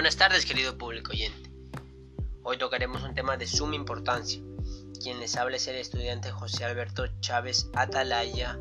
Buenas 0.00 0.16
tardes 0.16 0.46
querido 0.46 0.78
público 0.78 1.12
oyente. 1.12 1.50
Hoy 2.42 2.56
tocaremos 2.56 3.02
un 3.02 3.14
tema 3.14 3.36
de 3.36 3.46
suma 3.46 3.74
importancia. 3.74 4.40
Quien 4.98 5.20
les 5.20 5.36
habla 5.36 5.58
es 5.58 5.68
el 5.68 5.76
estudiante 5.76 6.30
José 6.30 6.64
Alberto 6.64 7.06
Chávez 7.20 7.68
Atalaya 7.74 8.58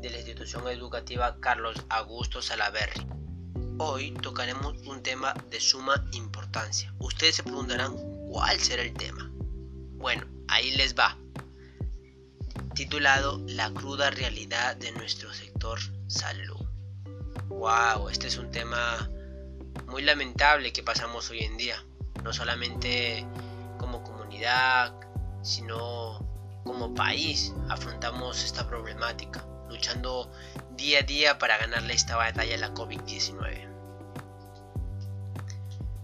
de 0.00 0.10
la 0.10 0.16
institución 0.16 0.66
educativa 0.66 1.38
Carlos 1.38 1.76
Augusto 1.90 2.42
Salaverri. 2.42 3.06
Hoy 3.78 4.10
tocaremos 4.14 4.76
un 4.78 5.00
tema 5.04 5.32
de 5.48 5.60
suma 5.60 6.04
importancia. 6.10 6.92
Ustedes 6.98 7.36
se 7.36 7.44
preguntarán 7.44 7.94
cuál 8.28 8.58
será 8.58 8.82
el 8.82 8.94
tema. 8.94 9.30
Bueno, 9.92 10.26
ahí 10.48 10.72
les 10.72 10.96
va. 10.96 11.16
Titulado 12.74 13.40
La 13.46 13.72
cruda 13.72 14.10
realidad 14.10 14.74
de 14.74 14.90
nuestro 14.90 15.32
sector 15.32 15.78
salud. 16.08 16.66
Wow, 17.46 18.08
este 18.08 18.26
es 18.26 18.38
un 18.38 18.50
tema 18.50 19.08
muy 19.86 20.02
lamentable 20.02 20.72
que 20.72 20.82
pasamos 20.82 21.30
hoy 21.30 21.40
en 21.40 21.56
día, 21.56 21.84
no 22.22 22.32
solamente 22.32 23.26
como 23.78 24.02
comunidad, 24.02 24.94
sino 25.42 26.26
como 26.64 26.94
país 26.94 27.52
afrontamos 27.68 28.44
esta 28.44 28.66
problemática, 28.68 29.44
luchando 29.68 30.30
día 30.76 31.00
a 31.00 31.02
día 31.02 31.38
para 31.38 31.58
ganarle 31.58 31.94
esta 31.94 32.16
batalla 32.16 32.54
a 32.54 32.58
la 32.58 32.74
COVID-19. 32.74 33.68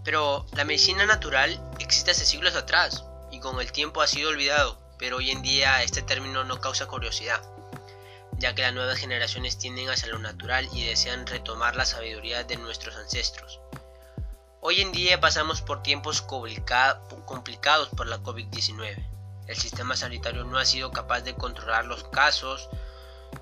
Pero 0.03 0.45
la 0.53 0.65
medicina 0.65 1.05
natural 1.05 1.61
existe 1.79 2.11
hace 2.11 2.25
siglos 2.25 2.55
atrás 2.55 3.05
y 3.31 3.39
con 3.39 3.59
el 3.59 3.71
tiempo 3.71 4.01
ha 4.01 4.07
sido 4.07 4.29
olvidado, 4.29 4.79
pero 4.97 5.17
hoy 5.17 5.31
en 5.31 5.41
día 5.41 5.83
este 5.83 6.01
término 6.01 6.43
no 6.43 6.59
causa 6.59 6.87
curiosidad, 6.87 7.41
ya 8.39 8.55
que 8.55 8.61
las 8.61 8.73
nuevas 8.73 8.97
generaciones 8.97 9.57
tienden 9.57 9.89
hacia 9.89 10.07
lo 10.07 10.17
natural 10.17 10.67
y 10.73 10.85
desean 10.85 11.27
retomar 11.27 11.75
la 11.75 11.85
sabiduría 11.85 12.43
de 12.45 12.55
nuestros 12.55 12.95
ancestros. 12.95 13.59
Hoy 14.61 14.81
en 14.81 14.91
día 14.91 15.19
pasamos 15.19 15.61
por 15.61 15.83
tiempos 15.83 16.21
complicados 16.21 17.89
por 17.89 18.07
la 18.07 18.19
COVID-19. 18.23 19.05
El 19.47 19.55
sistema 19.57 19.95
sanitario 19.95 20.43
no 20.45 20.57
ha 20.57 20.65
sido 20.65 20.91
capaz 20.91 21.21
de 21.21 21.35
controlar 21.35 21.85
los 21.85 22.03
casos 22.05 22.69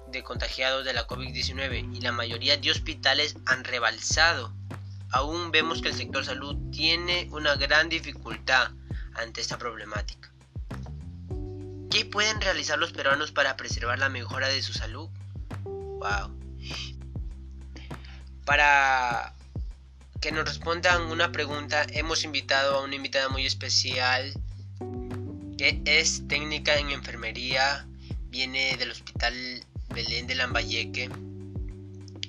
de 0.07 0.23
contagiados 0.23 0.85
de 0.85 0.93
la 0.93 1.07
COVID-19 1.07 1.95
y 1.95 2.01
la 2.01 2.11
mayoría 2.11 2.57
de 2.57 2.71
hospitales 2.71 3.35
han 3.45 3.63
rebalsado. 3.63 4.53
Aún 5.11 5.51
vemos 5.51 5.81
que 5.81 5.89
el 5.89 5.95
sector 5.95 6.25
salud 6.25 6.55
tiene 6.71 7.27
una 7.31 7.55
gran 7.55 7.89
dificultad 7.89 8.71
ante 9.13 9.41
esta 9.41 9.57
problemática. 9.57 10.31
¿Qué 11.89 12.05
pueden 12.05 12.41
realizar 12.41 12.77
los 12.77 12.91
peruanos 12.91 13.31
para 13.31 13.55
preservar 13.57 13.99
la 13.99 14.09
mejora 14.09 14.47
de 14.47 14.61
su 14.61 14.73
salud? 14.73 15.09
Wow. 15.63 16.37
Para 18.45 19.33
que 20.21 20.31
nos 20.31 20.45
respondan 20.45 21.03
una 21.03 21.31
pregunta, 21.31 21.85
hemos 21.91 22.23
invitado 22.23 22.77
a 22.77 22.83
una 22.83 22.95
invitada 22.95 23.29
muy 23.29 23.45
especial 23.45 24.33
que 25.57 25.81
es 25.85 26.27
técnica 26.27 26.77
en 26.77 26.91
enfermería, 26.91 27.87
viene 28.29 28.77
del 28.77 28.91
Hospital 28.91 29.33
Belén 29.89 30.27
de 30.27 30.35
Lambayeque, 30.35 31.09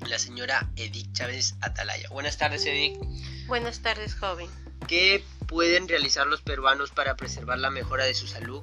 la 0.07 0.19
señora 0.19 0.71
Edith 0.77 1.13
Chávez 1.13 1.55
Atalaya. 1.61 2.09
Buenas 2.09 2.39
tardes, 2.39 2.65
Edith. 2.65 2.99
Buenas 3.47 3.81
tardes, 3.81 4.15
joven. 4.15 4.49
¿Qué 4.87 5.23
pueden 5.47 5.89
realizar 5.89 6.27
los 6.27 6.41
peruanos 6.41 6.91
para 6.91 7.17
preservar 7.17 7.59
la 7.59 7.71
mejora 7.71 8.05
de 8.05 8.15
su 8.15 8.27
salud? 8.27 8.63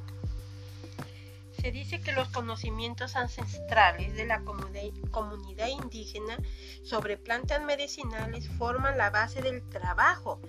Se 1.65 1.71
dice 1.71 1.99
que 1.99 2.11
los 2.11 2.27
conocimientos 2.29 3.15
ancestrales 3.15 4.13
de 4.13 4.27
la 4.27 4.43
comunidad 4.43 5.67
indígena 5.67 6.37
sobre 6.83 7.17
plantas 7.17 7.59
medicinales 7.63 8.47
forman 8.59 8.99
la 8.99 9.09
base 9.09 9.41
del 9.41 9.67
trabajo 9.69 10.39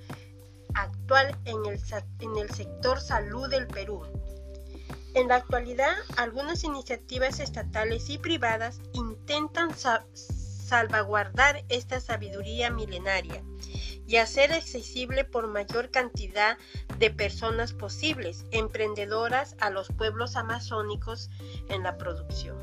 actual 0.74 1.34
en 1.46 1.64
el, 1.64 2.50
sector 2.50 3.00
salud 3.00 3.48
del 3.48 3.66
Perú. 3.66 4.02
En 5.14 5.28
la 5.28 5.36
actualidad, 5.36 5.94
algunas 6.18 6.64
iniciativas 6.64 7.40
estatales 7.40 8.10
y 8.10 8.18
privadas 8.18 8.82
intentan 8.92 9.70
salvaguardar 9.74 11.64
esta 11.70 11.98
sabiduría 11.98 12.70
milenaria 12.70 13.42
y 14.06 14.16
hacer 14.16 14.52
accesible 14.52 15.24
por 15.24 15.48
mayor 15.48 15.90
cantidad 15.90 16.58
de 16.98 17.10
personas 17.10 17.72
posibles, 17.72 18.44
emprendedoras 18.50 19.56
a 19.60 19.70
los 19.70 19.88
pueblos 19.88 20.36
amazónicos 20.36 21.30
en 21.68 21.82
la 21.82 21.98
producción. 21.98 22.56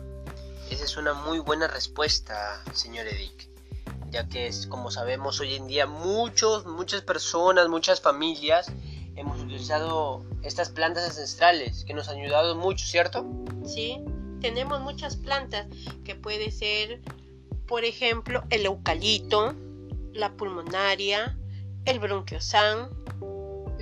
Esa 0.70 0.86
es 0.86 0.98
una 0.98 1.14
muy 1.14 1.40
buena 1.40 1.68
respuesta, 1.68 2.62
señor 2.74 3.08
Edic, 3.08 3.50
ya 4.10 4.28
que 4.28 4.48
es 4.48 4.68
como 4.68 4.92
sabemos 4.92 5.40
hoy 5.40 5.56
en 5.56 5.68
día 5.68 5.86
muchos, 5.86 6.66
muchas 6.66 7.02
personas, 7.02 7.68
muchas 7.68 8.02
familias 8.02 8.72
hemos 9.16 9.40
utilizado 9.42 10.26
estas 10.42 10.70
plantas 10.70 11.06
ancestrales 11.06 11.86
que 11.86 11.94
nos 11.94 12.10
han 12.10 12.18
ayudado 12.18 12.56
mucho, 12.56 12.86
¿cierto? 12.86 13.26
Sí, 13.66 14.00
tenemos 14.42 14.82
muchas 14.82 15.16
plantas 15.16 15.68
que 16.04 16.16
puede 16.16 16.52
ser, 16.52 17.02
por 17.68 17.86
ejemplo, 17.86 18.44
el 18.50 18.66
eucalipto, 18.66 19.56
la 20.14 20.32
pulmonaria, 20.34 21.38
el 21.86 22.00
bronquiosan. 22.00 22.90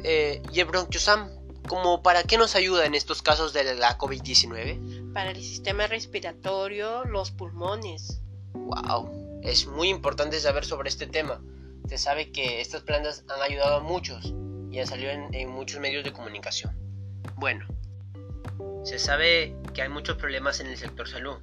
Eh, 0.03 0.42
¿Y 0.52 0.59
el 0.59 0.66
bronquiosan, 0.66 1.30
como 1.68 2.02
para 2.02 2.24
qué 2.24 2.38
nos 2.38 2.56
ayuda 2.56 2.86
en 2.86 2.96
estos 2.96 3.22
casos 3.22 3.53
de 3.53 3.75
la 3.75 3.97
COVID-19? 3.97 5.14
Para 5.14 5.31
el 5.31 5.42
sistema 5.42 5.88
respiratorio, 5.88 7.03
los 7.06 7.31
pulmones. 7.31 8.22
¡Wow! 8.53 9.42
Es 9.44 9.68
muy 9.68 9.90
importante 9.90 10.40
saber 10.40 10.66
sobre 10.66 10.90
este 10.90 11.08
tema. 11.08 11.42
Se 11.88 11.97
sabe 11.97 12.31
que 12.31 12.62
estas 12.62 12.84
plantas 12.84 13.25
han 13.28 13.42
ayudado 13.42 13.78
a 13.78 13.80
muchos 13.81 14.34
y 14.72 14.80
han 14.80 14.88
salido 14.88 15.12
en, 15.12 15.50
muchos 15.50 15.80
medios 15.80 16.03
de 16.03 16.13
comunicación. 16.13 16.75
Bueno, 17.36 17.68
se 18.84 19.00
sabe 19.00 19.56
que 19.74 19.81
hay 19.81 19.90
muchos 19.90 20.18
problemas 20.18 20.59
en 20.59 20.68
el 20.68 20.78
sector 20.78 21.08
salud. 21.08 21.38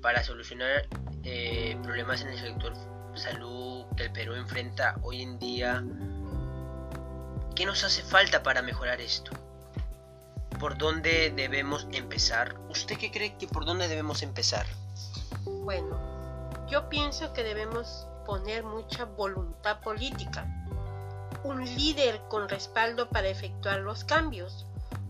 Para 0.00 0.22
solucionar 0.22 0.88
eh, 1.24 1.76
problemas 1.82 2.22
en 2.22 2.28
el 2.28 2.38
sector 2.38 2.72
salud 3.18 3.84
que 3.96 4.04
el 4.04 4.12
Perú 4.12 4.34
enfrenta 4.34 4.96
hoy 5.02 5.22
en 5.22 5.38
día, 5.38 5.84
¿qué 7.54 7.66
nos 7.66 7.84
hace 7.84 8.02
falta 8.02 8.42
para 8.42 8.62
mejorar 8.62 9.00
esto? 9.00 9.32
¿Por 10.60 10.78
dónde 10.78 11.30
debemos 11.30 11.86
empezar? 11.92 12.56
¿Usted 12.68 12.96
qué 12.96 13.10
cree 13.10 13.36
que 13.36 13.48
por 13.48 13.64
dónde 13.64 13.88
debemos 13.88 14.22
empezar? 14.22 14.66
Bueno, 15.44 15.98
yo 16.68 16.88
pienso 16.88 17.32
que 17.32 17.42
debemos 17.42 18.06
poner 18.24 18.62
mucha 18.62 19.04
voluntad 19.04 19.80
política, 19.80 20.46
un 21.44 21.64
líder 21.64 22.20
con 22.28 22.48
respaldo 22.48 23.08
para 23.08 23.28
efectuar 23.28 23.80
los 23.80 24.04
cambios, 24.04 24.66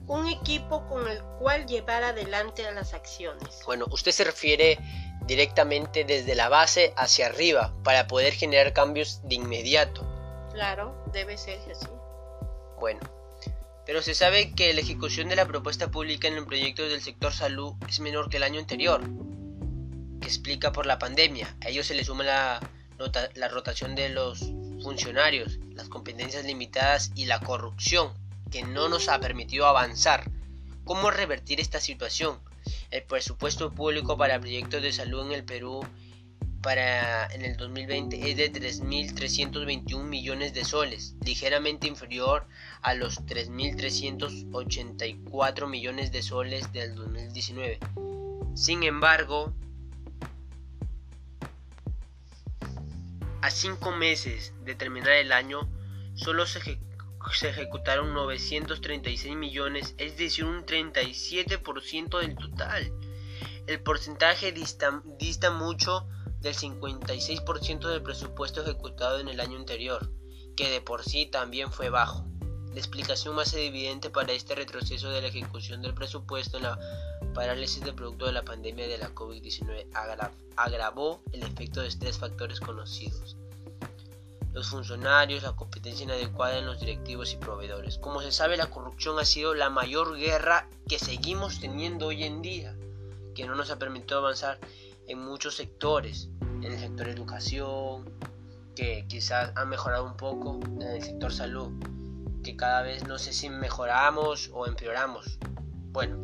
un 0.08 0.26
equipo 0.26 0.86
con 0.88 1.06
el 1.06 1.22
cual 1.38 1.66
llevar 1.66 2.02
adelante 2.02 2.70
las 2.72 2.94
acciones. 2.94 3.60
Bueno, 3.66 3.86
usted 3.90 4.10
se 4.10 4.24
refiere 4.24 4.78
directamente 5.26 6.04
desde 6.04 6.34
la 6.34 6.48
base 6.48 6.94
hacia 6.96 7.26
arriba 7.26 7.74
para 7.84 8.06
poder 8.06 8.32
generar 8.32 8.72
cambios 8.72 9.20
de 9.24 9.36
inmediato. 9.36 10.06
Claro, 10.52 11.04
debe 11.12 11.36
ser 11.36 11.60
así. 11.70 11.86
Bueno, 12.80 13.00
pero 13.84 14.00
se 14.00 14.14
sabe 14.14 14.54
que 14.54 14.72
la 14.72 14.80
ejecución 14.80 15.28
de 15.28 15.36
la 15.36 15.46
propuesta 15.46 15.90
pública 15.90 16.26
en 16.26 16.36
el 16.36 16.46
proyecto 16.46 16.88
del 16.88 17.02
sector 17.02 17.32
salud 17.32 17.74
es 17.86 18.00
menor 18.00 18.30
que 18.30 18.38
el 18.38 18.44
año 18.44 18.60
anterior, 18.60 19.02
que 20.20 20.26
explica 20.26 20.72
por 20.72 20.86
la 20.86 20.98
pandemia. 20.98 21.54
A 21.64 21.68
ello 21.68 21.84
se 21.84 21.94
le 21.94 22.04
suma 22.04 22.24
la, 22.24 22.60
la 23.34 23.48
rotación 23.48 23.94
de 23.94 24.08
los 24.08 24.40
funcionarios, 24.82 25.58
las 25.74 25.88
competencias 25.88 26.44
limitadas 26.44 27.10
y 27.14 27.26
la 27.26 27.40
corrupción, 27.40 28.12
que 28.50 28.62
no 28.62 28.88
nos 28.88 29.08
ha 29.08 29.20
permitido 29.20 29.66
avanzar. 29.66 30.30
¿Cómo 30.84 31.10
revertir 31.10 31.60
esta 31.60 31.80
situación? 31.80 32.38
El 32.90 33.02
presupuesto 33.02 33.70
público 33.72 34.16
para 34.16 34.40
proyectos 34.40 34.82
de 34.82 34.92
salud 34.92 35.26
en 35.26 35.32
el 35.32 35.44
Perú 35.44 35.84
para 36.62 37.26
en 37.26 37.44
el 37.44 37.56
2020 37.56 38.30
es 38.30 38.36
de 38.36 38.52
3.321 38.52 40.02
millones 40.02 40.54
de 40.54 40.64
soles, 40.64 41.14
ligeramente 41.24 41.86
inferior 41.86 42.48
a 42.82 42.94
los 42.94 43.24
3.384 43.26 45.68
millones 45.68 46.10
de 46.10 46.22
soles 46.22 46.72
del 46.72 46.96
2019. 46.96 47.78
Sin 48.54 48.82
embargo, 48.82 49.54
a 53.40 53.50
cinco 53.50 53.92
meses 53.92 54.52
de 54.64 54.74
terminar 54.74 55.12
el 55.12 55.30
año, 55.32 55.68
solo 56.14 56.44
se 56.44 56.58
se 57.32 57.48
ejecutaron 57.50 58.14
936 58.14 59.36
millones, 59.36 59.94
es 59.98 60.16
decir, 60.16 60.44
un 60.44 60.64
37% 60.64 62.20
del 62.20 62.36
total. 62.36 62.92
El 63.66 63.82
porcentaje 63.82 64.52
dista, 64.52 65.02
dista 65.18 65.50
mucho 65.50 66.06
del 66.40 66.54
56% 66.54 67.88
del 67.88 68.02
presupuesto 68.02 68.62
ejecutado 68.62 69.18
en 69.20 69.28
el 69.28 69.40
año 69.40 69.58
anterior, 69.58 70.10
que 70.56 70.70
de 70.70 70.80
por 70.80 71.04
sí 71.04 71.26
también 71.26 71.70
fue 71.70 71.90
bajo. 71.90 72.26
La 72.72 72.78
explicación 72.78 73.34
más 73.34 73.52
evidente 73.54 74.10
para 74.10 74.32
este 74.32 74.54
retroceso 74.54 75.10
de 75.10 75.22
la 75.22 75.28
ejecución 75.28 75.82
del 75.82 75.94
presupuesto 75.94 76.58
en 76.58 76.64
la 76.64 76.78
parálisis 77.34 77.82
del 77.82 77.94
producto 77.94 78.26
de 78.26 78.32
la 78.32 78.44
pandemia 78.44 78.86
de 78.86 78.98
la 78.98 79.14
COVID-19 79.14 79.86
agravó 80.56 81.22
el 81.32 81.42
efecto 81.42 81.80
de 81.80 81.90
tres 81.90 82.18
factores 82.18 82.60
conocidos 82.60 83.36
los 84.58 84.70
funcionarios, 84.70 85.44
la 85.44 85.52
competencia 85.52 86.02
inadecuada 86.02 86.58
en 86.58 86.66
los 86.66 86.80
directivos 86.80 87.32
y 87.32 87.36
proveedores. 87.36 87.96
Como 87.98 88.20
se 88.20 88.32
sabe, 88.32 88.56
la 88.56 88.66
corrupción 88.66 89.16
ha 89.20 89.24
sido 89.24 89.54
la 89.54 89.70
mayor 89.70 90.16
guerra 90.16 90.68
que 90.88 90.98
seguimos 90.98 91.60
teniendo 91.60 92.08
hoy 92.08 92.24
en 92.24 92.42
día, 92.42 92.74
que 93.36 93.46
no 93.46 93.54
nos 93.54 93.70
ha 93.70 93.78
permitido 93.78 94.18
avanzar 94.18 94.58
en 95.06 95.20
muchos 95.20 95.54
sectores, 95.54 96.28
en 96.40 96.64
el 96.64 96.80
sector 96.80 97.06
educación, 97.06 98.10
que 98.74 99.06
quizás 99.06 99.52
ha 99.54 99.64
mejorado 99.64 100.04
un 100.04 100.16
poco, 100.16 100.58
en 100.64 100.82
el 100.82 101.04
sector 101.04 101.32
salud, 101.32 101.70
que 102.42 102.56
cada 102.56 102.82
vez 102.82 103.06
no 103.06 103.16
sé 103.16 103.32
si 103.32 103.48
mejoramos 103.50 104.50
o 104.52 104.66
empeoramos. 104.66 105.38
Bueno, 105.92 106.16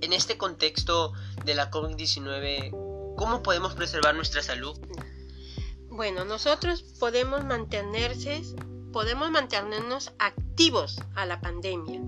en 0.00 0.12
este 0.12 0.38
contexto 0.38 1.12
de 1.44 1.54
la 1.56 1.72
COVID-19, 1.72 3.16
¿cómo 3.16 3.42
podemos 3.42 3.74
preservar 3.74 4.14
nuestra 4.14 4.42
salud? 4.42 4.78
Bueno, 5.94 6.24
nosotros 6.24 6.82
podemos 6.98 7.44
mantenerse, 7.44 8.42
podemos 8.92 9.30
mantenernos 9.30 10.12
activos 10.18 11.00
a 11.14 11.24
la 11.24 11.40
pandemia, 11.40 12.00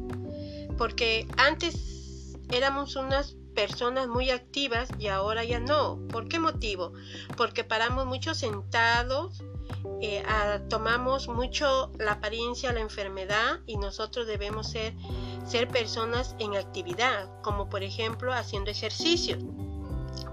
porque 0.77 1.29
antes 1.37 2.37
éramos 2.51 2.97
unas 2.97 3.37
personas 3.55 4.09
muy 4.09 4.31
activas 4.31 4.89
y 4.99 5.07
ahora 5.07 5.45
ya 5.45 5.61
no. 5.61 6.01
¿Por 6.09 6.27
qué 6.27 6.41
motivo? 6.41 6.95
Porque 7.37 7.63
paramos 7.63 8.07
mucho 8.07 8.35
sentados, 8.35 9.45
eh, 10.03 10.25
tomamos 10.69 11.29
mucho 11.29 11.93
la 12.01 12.15
apariencia 12.15 12.73
la 12.73 12.81
enfermedad 12.81 13.61
y 13.67 13.77
nosotros 13.77 14.27
debemos 14.27 14.69
ser, 14.69 14.95
ser 15.47 15.69
personas 15.69 16.35
en 16.41 16.57
actividad, 16.57 17.31
como 17.41 17.69
por 17.69 17.85
ejemplo 17.85 18.35
haciendo 18.35 18.73
ejercicio 18.73 19.39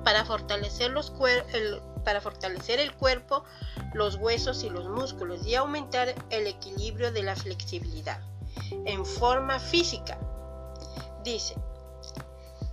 para 0.04 0.26
fortalecer 0.26 0.92
los 0.92 1.14
el, 1.54 1.82
para 2.04 2.22
fortalecer 2.22 2.80
el 2.80 2.94
cuerpo, 2.94 3.44
los 3.94 4.16
huesos 4.16 4.64
y 4.64 4.70
los 4.70 4.90
músculos 4.90 5.46
y 5.46 5.56
aumentar 5.56 6.14
el 6.30 6.48
equilibrio 6.48 7.12
de 7.12 7.24
la 7.24 7.36
flexibilidad 7.36 8.20
en 8.86 9.06
forma 9.06 9.60
física. 9.60 10.18
Dice, 11.24 11.56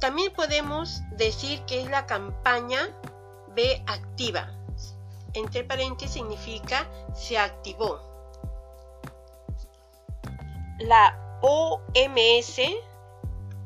también 0.01 0.33
podemos 0.33 1.03
decir 1.17 1.61
que 1.67 1.83
es 1.83 1.91
la 1.91 2.07
campaña 2.07 2.89
B 3.55 3.83
activa. 3.87 4.51
Entre 5.35 5.63
paréntesis 5.63 6.15
significa 6.15 6.89
se 7.15 7.39
activó. 7.39 8.01
La 10.79 11.39
OMS 11.43 12.61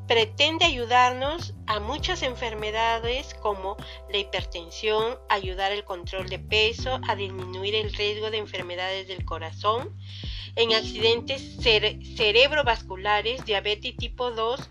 pretende 0.07 0.65
ayudarnos 0.65 1.53
a 1.67 1.79
muchas 1.79 2.21
enfermedades 2.21 3.33
como 3.35 3.75
la 4.11 4.17
hipertensión, 4.17 5.17
ayudar 5.29 5.71
el 5.71 5.83
control 5.83 6.29
de 6.29 6.39
peso, 6.39 6.99
a 7.07 7.15
disminuir 7.15 7.75
el 7.75 7.93
riesgo 7.93 8.29
de 8.29 8.37
enfermedades 8.37 9.07
del 9.07 9.25
corazón, 9.25 9.95
en 10.55 10.73
accidentes 10.73 11.57
cerebrovasculares, 11.61 13.45
diabetes 13.45 13.97
tipo 13.97 14.31
2 14.31 14.69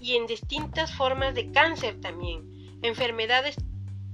y 0.00 0.16
en 0.16 0.26
distintas 0.26 0.92
formas 0.94 1.34
de 1.34 1.50
cáncer 1.50 2.00
también, 2.00 2.78
enfermedades 2.82 3.56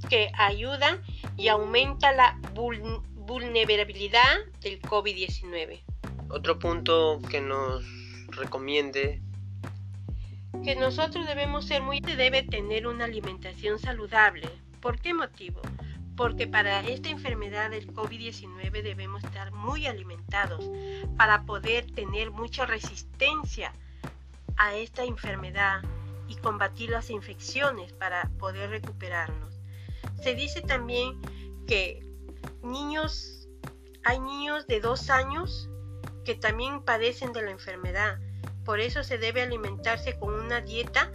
que 0.08 0.30
ayudan 0.38 1.02
y 1.36 1.48
aumentan 1.48 2.16
la 2.16 2.40
vulnerabilidad 2.54 4.38
del 4.62 4.80
COVID-19. 4.80 5.82
Otro 6.30 6.58
punto 6.58 7.18
que 7.28 7.40
nos 7.40 7.84
recomiende 8.28 9.20
que 10.64 10.76
nosotros 10.76 11.26
debemos 11.26 11.66
ser 11.66 11.82
muy 11.82 12.00
debe 12.00 12.42
tener 12.42 12.86
una 12.86 13.04
alimentación 13.04 13.78
saludable. 13.78 14.48
¿Por 14.80 14.98
qué 15.00 15.14
motivo? 15.14 15.60
Porque 16.16 16.46
para 16.46 16.80
esta 16.80 17.08
enfermedad 17.08 17.70
del 17.70 17.92
COVID-19 17.94 18.82
debemos 18.82 19.24
estar 19.24 19.52
muy 19.52 19.86
alimentados 19.86 20.70
para 21.16 21.44
poder 21.44 21.90
tener 21.92 22.30
mucha 22.30 22.66
resistencia 22.66 23.72
a 24.56 24.74
esta 24.74 25.04
enfermedad 25.04 25.82
y 26.28 26.36
combatir 26.36 26.90
las 26.90 27.10
infecciones 27.10 27.92
para 27.92 28.28
poder 28.38 28.70
recuperarnos. 28.70 29.54
Se 30.22 30.34
dice 30.34 30.60
también 30.60 31.20
que 31.66 32.06
niños, 32.62 33.48
hay 34.04 34.20
niños 34.20 34.66
de 34.66 34.80
dos 34.80 35.08
años 35.08 35.70
que 36.24 36.34
también 36.34 36.82
padecen 36.82 37.32
de 37.32 37.42
la 37.42 37.50
enfermedad 37.50 38.18
por 38.70 38.78
eso 38.78 39.02
se 39.02 39.18
debe 39.18 39.42
alimentarse 39.42 40.16
con 40.16 40.32
una 40.32 40.60
dieta, 40.60 41.10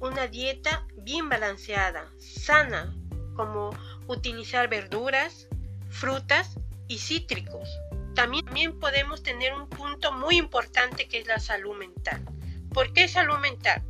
una 0.00 0.28
dieta 0.28 0.86
bien 0.94 1.28
balanceada, 1.28 2.08
sana, 2.18 2.94
como 3.34 3.70
utilizar 4.06 4.68
verduras, 4.68 5.48
frutas 5.90 6.54
y 6.86 6.98
cítricos. 6.98 7.68
También, 8.14 8.44
también 8.44 8.78
podemos 8.78 9.24
tener 9.24 9.54
un 9.54 9.68
punto 9.68 10.12
muy 10.12 10.36
importante 10.36 11.08
que 11.08 11.18
es 11.18 11.26
la 11.26 11.40
salud 11.40 11.76
mental. 11.76 12.24
¿Por 12.72 12.92
qué 12.92 13.08
salud 13.08 13.38
mental? 13.38 13.82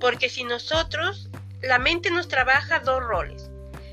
Porque 0.00 0.30
si 0.30 0.42
nosotros, 0.42 1.28
la 1.60 1.78
mente 1.78 2.10
nos 2.10 2.28
trabaja 2.28 2.80
dos 2.80 3.02
roles. 3.02 3.50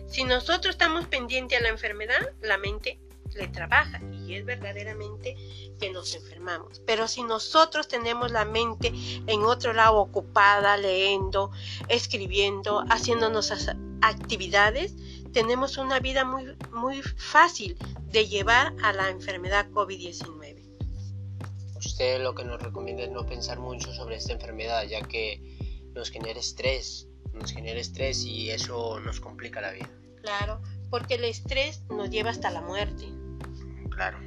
Si 0.07 0.23
nosotros 0.23 0.75
estamos 0.75 1.05
pendientes 1.07 1.59
a 1.59 1.63
la 1.63 1.67
enfermedad, 1.67 2.31
la 2.41 2.57
mente 2.57 2.97
le 3.37 3.47
trabaja 3.47 4.01
y 4.11 4.33
es 4.33 4.45
verdaderamente 4.45 5.35
que 5.79 5.91
nos 5.91 6.13
enfermamos. 6.15 6.81
Pero 6.85 7.07
si 7.07 7.23
nosotros 7.23 7.87
tenemos 7.87 8.31
la 8.31 8.45
mente 8.45 8.91
en 9.27 9.41
otro 9.43 9.73
lado 9.73 9.97
ocupada, 9.97 10.77
leyendo, 10.77 11.51
escribiendo, 11.87 12.83
haciéndonos 12.89 13.53
actividades, 14.01 14.95
tenemos 15.31 15.77
una 15.77 15.99
vida 15.99 16.25
muy, 16.25 16.55
muy 16.71 17.01
fácil 17.01 17.77
de 18.11 18.27
llevar 18.27 18.73
a 18.83 18.93
la 18.93 19.09
enfermedad 19.09 19.69
COVID-19. 19.71 20.57
Usted 21.77 22.21
lo 22.21 22.33
que 22.33 22.43
nos 22.43 22.61
recomienda 22.61 23.03
es 23.03 23.11
no 23.11 23.25
pensar 23.25 23.59
mucho 23.59 23.93
sobre 23.93 24.15
esta 24.15 24.33
enfermedad, 24.33 24.83
ya 24.87 25.01
que 25.01 25.57
nos 25.93 26.09
genera 26.09 26.39
estrés, 26.39 27.07
nos 27.33 27.51
genera 27.51 27.79
estrés 27.79 28.23
y 28.25 28.49
eso 28.49 28.99
nos 28.99 29.19
complica 29.19 29.61
la 29.61 29.71
vida. 29.71 29.89
Claro, 30.21 30.59
porque 30.89 31.15
el 31.15 31.23
estrés 31.23 31.83
nos 31.89 32.09
lleva 32.09 32.31
hasta 32.31 32.49
la 32.49 32.61
muerte 32.61 33.07
claro, 33.97 34.19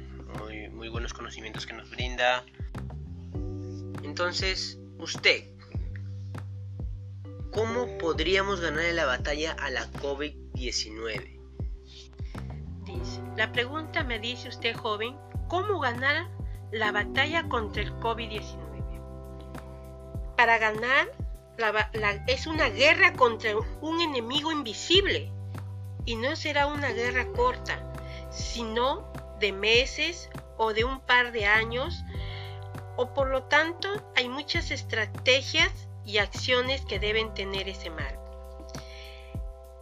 muy, 0.73 0.89
buenos 0.89 1.13
conocimientos 1.13 1.65
que 1.65 1.71
nos 1.71 1.89
brinda. 1.89 2.43
Entonces, 4.03 4.77
usted, 4.99 5.45
¿cómo 7.53 7.97
podríamos 7.97 8.59
ganar 8.59 8.93
la 8.93 9.05
batalla 9.05 9.53
a 9.53 9.69
la 9.69 9.89
COVID-19? 9.93 11.39
Dice, 12.83 13.21
la 13.37 13.53
pregunta 13.53 14.03
me 14.03 14.19
dice 14.19 14.49
usted, 14.49 14.75
joven, 14.75 15.15
¿cómo 15.47 15.79
ganar 15.79 16.29
la 16.73 16.91
batalla 16.91 17.47
contra 17.47 17.81
el 17.81 17.93
COVID-19? 17.93 20.35
Para 20.35 20.57
ganar, 20.57 21.07
es 22.27 22.45
una 22.45 22.67
guerra 22.67 23.13
contra 23.13 23.51
un 23.79 24.01
enemigo 24.01 24.51
invisible 24.51 25.31
y 26.03 26.17
no 26.17 26.35
será 26.35 26.67
una 26.67 26.91
guerra 26.91 27.25
corta, 27.27 27.87
sino 28.31 29.09
de 29.41 29.51
meses 29.51 30.29
o 30.57 30.73
de 30.73 30.85
un 30.85 31.01
par 31.01 31.33
de 31.33 31.45
años, 31.45 32.03
o 32.95 33.13
por 33.13 33.29
lo 33.29 33.43
tanto 33.43 33.89
hay 34.15 34.29
muchas 34.29 34.71
estrategias 34.71 35.71
y 36.05 36.19
acciones 36.19 36.85
que 36.85 36.99
deben 36.99 37.33
tener 37.33 37.67
ese 37.67 37.89
marco. 37.89 38.21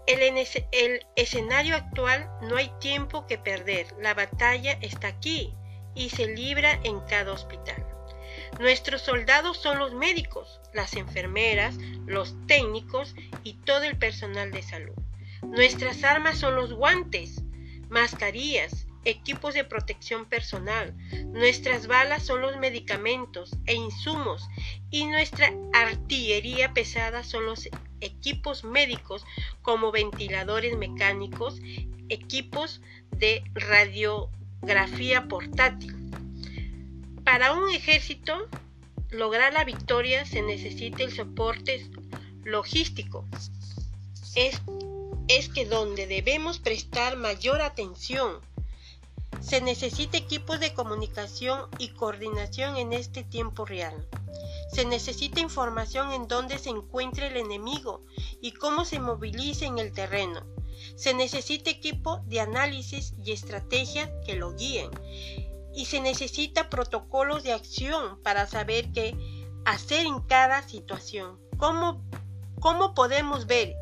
El, 0.07 0.21
el 0.71 1.05
escenario 1.15 1.75
actual 1.75 2.27
no 2.41 2.55
hay 2.55 2.71
tiempo 2.79 3.27
que 3.27 3.37
perder, 3.37 3.85
la 4.01 4.15
batalla 4.15 4.79
está 4.81 5.07
aquí 5.07 5.53
y 5.93 6.09
se 6.09 6.27
libra 6.27 6.79
en 6.83 6.99
cada 7.01 7.31
hospital. 7.31 7.85
Nuestros 8.59 9.01
soldados 9.01 9.57
son 9.57 9.77
los 9.77 9.93
médicos, 9.93 10.59
las 10.73 10.95
enfermeras, 10.95 11.75
los 12.05 12.35
técnicos 12.47 13.15
y 13.43 13.53
todo 13.53 13.83
el 13.83 13.97
personal 13.97 14.51
de 14.51 14.63
salud. 14.63 14.95
Nuestras 15.43 16.03
armas 16.03 16.37
son 16.37 16.55
los 16.55 16.73
guantes, 16.73 17.41
mascarillas, 17.89 18.87
equipos 19.09 19.53
de 19.53 19.63
protección 19.63 20.25
personal. 20.25 20.95
Nuestras 21.27 21.87
balas 21.87 22.25
son 22.25 22.41
los 22.41 22.57
medicamentos 22.57 23.51
e 23.65 23.73
insumos 23.73 24.47
y 24.91 25.05
nuestra 25.07 25.51
artillería 25.73 26.73
pesada 26.73 27.23
son 27.23 27.45
los 27.45 27.69
equipos 28.01 28.63
médicos 28.63 29.25
como 29.61 29.91
ventiladores 29.91 30.77
mecánicos, 30.77 31.59
equipos 32.09 32.81
de 33.11 33.43
radiografía 33.53 35.27
portátil. 35.27 35.95
Para 37.23 37.53
un 37.53 37.69
ejército 37.69 38.47
lograr 39.11 39.53
la 39.53 39.63
victoria 39.63 40.25
se 40.25 40.41
necesita 40.41 41.03
el 41.03 41.11
soporte 41.11 41.85
logístico. 42.43 43.25
Es, 44.35 44.61
es 45.27 45.49
que 45.49 45.65
donde 45.65 46.07
debemos 46.07 46.59
prestar 46.59 47.17
mayor 47.17 47.61
atención 47.61 48.39
se 49.41 49.61
necesita 49.61 50.17
equipos 50.17 50.59
de 50.59 50.73
comunicación 50.73 51.67
y 51.77 51.89
coordinación 51.89 52.77
en 52.77 52.93
este 52.93 53.23
tiempo 53.23 53.65
real. 53.65 54.07
Se 54.71 54.85
necesita 54.85 55.39
información 55.39 56.11
en 56.11 56.27
dónde 56.27 56.59
se 56.59 56.69
encuentra 56.69 57.27
el 57.27 57.37
enemigo 57.37 58.05
y 58.41 58.51
cómo 58.51 58.85
se 58.85 58.99
moviliza 58.99 59.65
en 59.65 59.79
el 59.79 59.91
terreno. 59.91 60.45
Se 60.95 61.13
necesita 61.13 61.69
equipo 61.69 62.21
de 62.25 62.41
análisis 62.41 63.13
y 63.23 63.31
estrategia 63.31 64.11
que 64.21 64.35
lo 64.35 64.55
guíen. 64.55 64.91
Y 65.73 65.85
se 65.85 66.01
necesita 66.01 66.69
protocolos 66.69 67.43
de 67.43 67.53
acción 67.53 68.21
para 68.21 68.47
saber 68.47 68.91
qué 68.91 69.15
hacer 69.65 70.05
en 70.05 70.19
cada 70.21 70.67
situación. 70.67 71.39
¿Cómo, 71.57 72.03
cómo 72.59 72.93
podemos 72.93 73.45
ver? 73.45 73.75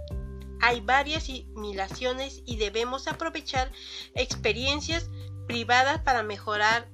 Hay 0.62 0.82
varias 0.82 1.24
simulaciones 1.24 2.42
y 2.46 2.58
debemos 2.58 3.08
aprovechar 3.08 3.72
experiencias 4.16 5.10
privadas 5.48 6.02
para 6.02 6.24
mejorar 6.24 6.88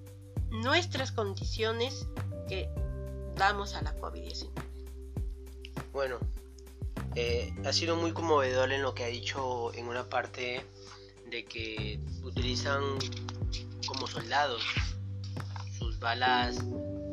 nuestras 0.52 1.12
condiciones 1.12 2.08
que 2.48 2.70
damos 3.36 3.74
a 3.76 3.82
la 3.82 3.96
COVID-19. 3.98 4.50
Bueno, 5.92 6.20
eh, 7.16 7.54
ha 7.66 7.74
sido 7.74 7.96
muy 7.96 8.12
conmovedor 8.12 8.72
en 8.72 8.82
lo 8.82 8.94
que 8.94 9.04
ha 9.04 9.08
dicho 9.08 9.74
en 9.74 9.88
una 9.88 10.04
parte 10.04 10.66
de 11.30 11.46
que 11.46 12.00
utilizan 12.24 12.84
como 13.88 14.08
soldados. 14.08 14.64
Sus 15.78 16.00
balas 16.00 16.58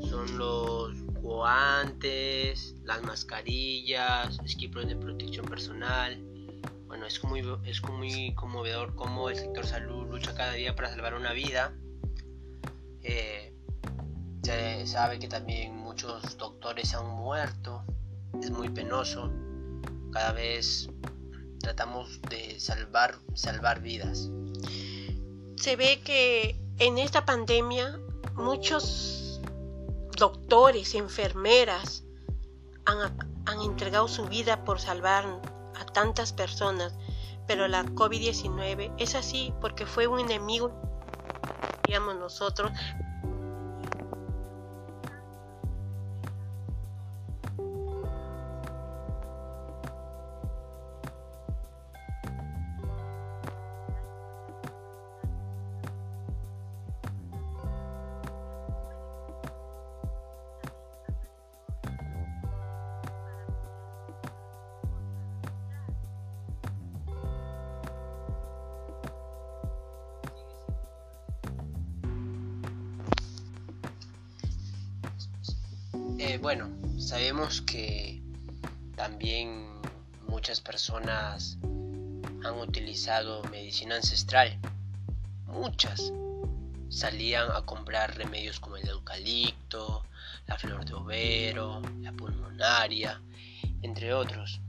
son 0.09 0.39
los 0.39 0.95
guantes, 1.23 2.75
las 2.85 3.03
mascarillas, 3.03 4.39
equipos 4.47 4.87
de 4.87 4.97
protección 4.97 5.47
personal. 5.47 6.30
Bueno, 6.91 7.07
es 7.07 7.23
muy, 7.23 7.41
es 7.67 7.81
muy 7.85 8.35
conmovedor 8.35 8.97
cómo 8.97 9.31
el 9.31 9.37
sector 9.37 9.65
salud 9.65 10.09
lucha 10.11 10.35
cada 10.35 10.55
día 10.55 10.75
para 10.75 10.91
salvar 10.91 11.15
una 11.15 11.33
vida. 11.33 11.73
Eh, 13.05 13.55
se 14.43 14.89
sabe 14.89 15.21
que 15.21 15.29
también 15.29 15.77
muchos 15.77 16.37
doctores 16.37 16.93
han 16.93 17.07
muerto. 17.07 17.85
Es 18.43 18.51
muy 18.51 18.71
penoso. 18.71 19.31
Cada 20.11 20.33
vez 20.33 20.91
tratamos 21.61 22.21
de 22.23 22.59
salvar, 22.59 23.15
salvar 23.35 23.81
vidas. 23.83 24.29
Se 25.59 25.77
ve 25.77 26.01
que 26.05 26.61
en 26.81 26.99
esta 26.99 27.25
pandemia 27.25 28.01
muchos 28.35 29.41
doctores, 30.19 30.97
enfermeras 30.97 32.03
han, 32.85 33.17
han 33.47 33.61
entregado 33.61 34.09
su 34.09 34.25
vida 34.27 34.65
por 34.65 34.81
salvar 34.81 35.41
a 35.81 35.87
tantas 35.87 36.33
personas, 36.33 36.95
pero 37.47 37.67
la 37.67 37.85
COVID-19 37.85 38.95
es 38.99 39.15
así 39.15 39.53
porque 39.61 39.87
fue 39.87 40.07
un 40.07 40.21
enemigo, 40.21 40.71
digamos 41.87 42.17
nosotros, 42.17 42.71
sabemos 77.11 77.61
que 77.63 78.23
también 78.95 79.67
muchas 80.29 80.61
personas 80.61 81.59
han 82.45 82.55
utilizado 82.61 83.43
medicina 83.51 83.97
ancestral. 83.97 84.57
Muchas 85.49 86.13
salían 86.89 87.51
a 87.51 87.63
comprar 87.63 88.17
remedios 88.17 88.61
como 88.61 88.77
el 88.77 88.89
eucalipto, 88.89 90.05
la 90.47 90.57
flor 90.57 90.85
de 90.85 90.95
overo, 90.95 91.83
la 92.01 92.13
pulmonaria, 92.13 93.21
entre 93.83 94.15
otros. 94.15 94.61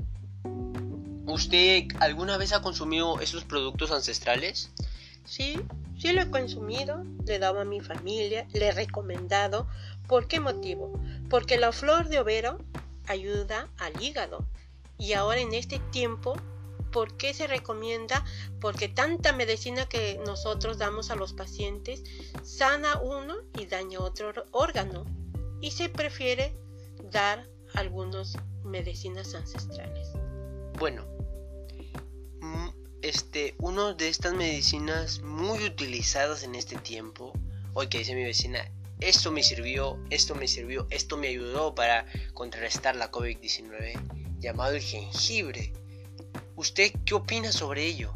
¿Usted 1.27 1.89
alguna 1.99 2.37
vez 2.37 2.53
ha 2.53 2.63
consumido 2.63 3.19
esos 3.19 3.43
productos 3.43 3.91
ancestrales? 3.91 4.71
Sí, 5.25 5.61
sí 6.01 6.11
lo 6.13 6.21
he 6.21 6.31
consumido, 6.31 7.03
le 7.25 7.35
he 7.35 7.39
dado 7.39 7.59
a 7.59 7.65
mi 7.65 7.79
familia, 7.79 8.47
le 8.53 8.69
he 8.69 8.71
recomendado. 8.71 9.67
¿Por 10.07 10.27
qué 10.27 10.39
motivo? 10.39 10.99
porque 11.31 11.57
la 11.57 11.71
flor 11.71 12.09
de 12.09 12.19
overo 12.19 12.59
ayuda 13.07 13.69
al 13.77 13.99
hígado. 14.03 14.45
Y 14.97 15.13
ahora 15.13 15.39
en 15.39 15.53
este 15.53 15.79
tiempo, 15.91 16.33
¿por 16.91 17.15
qué 17.15 17.33
se 17.33 17.47
recomienda? 17.47 18.25
Porque 18.59 18.89
tanta 18.89 19.31
medicina 19.31 19.87
que 19.87 20.19
nosotros 20.25 20.77
damos 20.77 21.09
a 21.09 21.15
los 21.15 21.31
pacientes 21.31 22.03
sana 22.43 22.99
uno 22.99 23.37
y 23.57 23.65
daña 23.65 24.01
otro 24.01 24.43
órgano. 24.51 25.05
Y 25.61 25.71
se 25.71 25.87
prefiere 25.87 26.53
dar 27.11 27.47
algunas 27.75 28.37
medicinas 28.65 29.33
ancestrales. 29.33 30.09
Bueno, 30.77 31.05
este, 33.01 33.55
una 33.57 33.93
de 33.93 34.07
estas 34.07 34.33
medicinas 34.33 35.21
muy 35.21 35.63
utilizadas 35.65 36.43
en 36.43 36.55
este 36.55 36.77
tiempo, 36.77 37.33
hoy 37.73 37.87
que 37.87 37.99
dice 37.99 38.15
mi 38.15 38.23
vecina, 38.23 38.69
esto 38.99 39.31
me 39.31 39.41
sirvió, 39.41 39.97
esto 40.09 40.35
me 40.35 40.47
sirvió, 40.47 40.85
esto 40.91 41.17
me 41.17 41.29
ayudó 41.29 41.73
para 41.73 42.05
contrarrestar 42.33 42.95
la 42.95 43.11
COVID-19, 43.11 44.39
llamado 44.39 44.75
el 44.75 44.81
jengibre. 44.81 45.73
¿Usted 46.55 46.93
qué 47.05 47.15
opina 47.15 47.51
sobre 47.51 47.85
ello? 47.85 48.13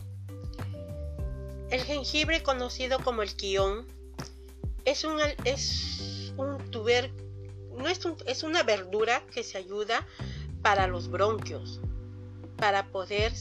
El 1.72 1.82
jengibre, 1.82 2.44
conocido 2.44 3.00
como 3.00 3.24
el 3.24 3.36
quión, 3.36 3.88
es 4.86 5.04
un, 5.04 5.20
es 5.46 6.32
un 6.38 6.60
tuber, 6.70 7.12
no 7.76 7.88
es, 7.88 8.00
es 8.28 8.44
una 8.44 8.62
verdura 8.62 9.24
que 9.34 9.44
se 9.44 9.58
ayuda 9.58 10.06
para 10.62 10.86
los 10.86 11.10
bronquios, 11.10 11.82
para 12.58 12.86
poder 12.92 13.34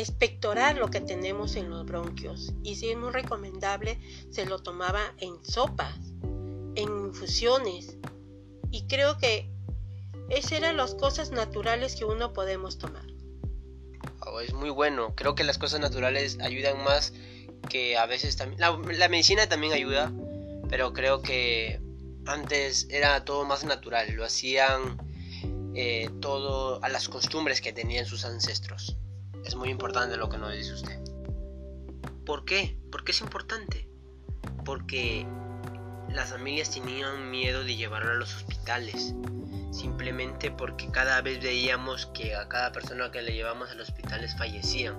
expectorar 0.00 0.76
lo 0.76 0.88
que 0.88 1.00
tenemos 1.00 1.56
en 1.56 1.70
los 1.70 1.84
bronquios. 1.86 2.52
Y 2.62 2.76
si 2.76 2.90
es 2.90 2.96
muy 2.96 3.10
recomendable, 3.10 3.98
se 4.30 4.46
lo 4.46 4.58
tomaba 4.58 5.00
en 5.18 5.44
sopas 5.44 5.96
en 6.74 7.06
infusiones. 7.06 7.96
Y 8.70 8.86
creo 8.86 9.18
que 9.18 9.50
esas 10.28 10.52
eran 10.52 10.76
las 10.76 10.94
cosas 10.94 11.32
naturales 11.32 11.96
que 11.96 12.04
uno 12.04 12.32
podemos 12.32 12.78
tomar. 12.78 13.04
Oh, 14.20 14.40
es 14.40 14.52
muy 14.52 14.70
bueno. 14.70 15.14
Creo 15.16 15.34
que 15.34 15.44
las 15.44 15.58
cosas 15.58 15.80
naturales 15.80 16.38
ayudan 16.40 16.82
más 16.84 17.12
que 17.68 17.96
a 17.96 18.06
veces 18.06 18.36
también... 18.36 18.60
La, 18.60 19.08
medicina 19.08 19.48
también 19.48 19.72
ayuda, 19.72 20.12
pero 20.68 20.92
creo 20.92 21.22
que 21.22 21.80
antes 22.26 22.86
era 22.90 23.24
todo 23.24 23.44
más 23.44 23.64
natural. 23.64 24.12
Lo 24.12 24.24
hacían 24.24 24.98
eh, 25.74 26.10
todo 26.20 26.82
a 26.82 26.88
las 26.88 27.08
costumbres 27.08 27.60
que 27.60 27.72
tenían 27.72 28.06
sus 28.06 28.24
ancestros. 28.24 28.96
Es 29.44 29.54
muy 29.54 29.70
importante 29.70 30.16
lo 30.16 30.28
que 30.28 30.38
nos 30.38 30.52
dice 30.52 30.74
usted. 30.74 31.00
¿Por 32.24 32.44
qué? 32.44 32.76
¿Por 32.92 33.04
qué 33.04 33.12
es 33.12 33.20
importante? 33.20 33.88
Porque 34.64 35.26
las 36.08 36.30
familias 36.30 36.70
tenían 36.70 37.30
miedo 37.30 37.64
de 37.64 37.76
llevarlo 37.76 38.12
a 38.12 38.16
los 38.16 38.34
hospitales, 38.36 39.14
simplemente 39.72 40.50
porque 40.50 40.90
cada 40.90 41.20
vez 41.22 41.42
veíamos 41.42 42.06
que 42.06 42.34
a 42.34 42.48
cada 42.48 42.72
persona 42.72 43.10
que 43.10 43.22
le 43.22 43.32
llevamos 43.32 43.70
a 43.70 43.74
los 43.74 43.88
hospitales 43.88 44.36
fallecían. 44.36 44.96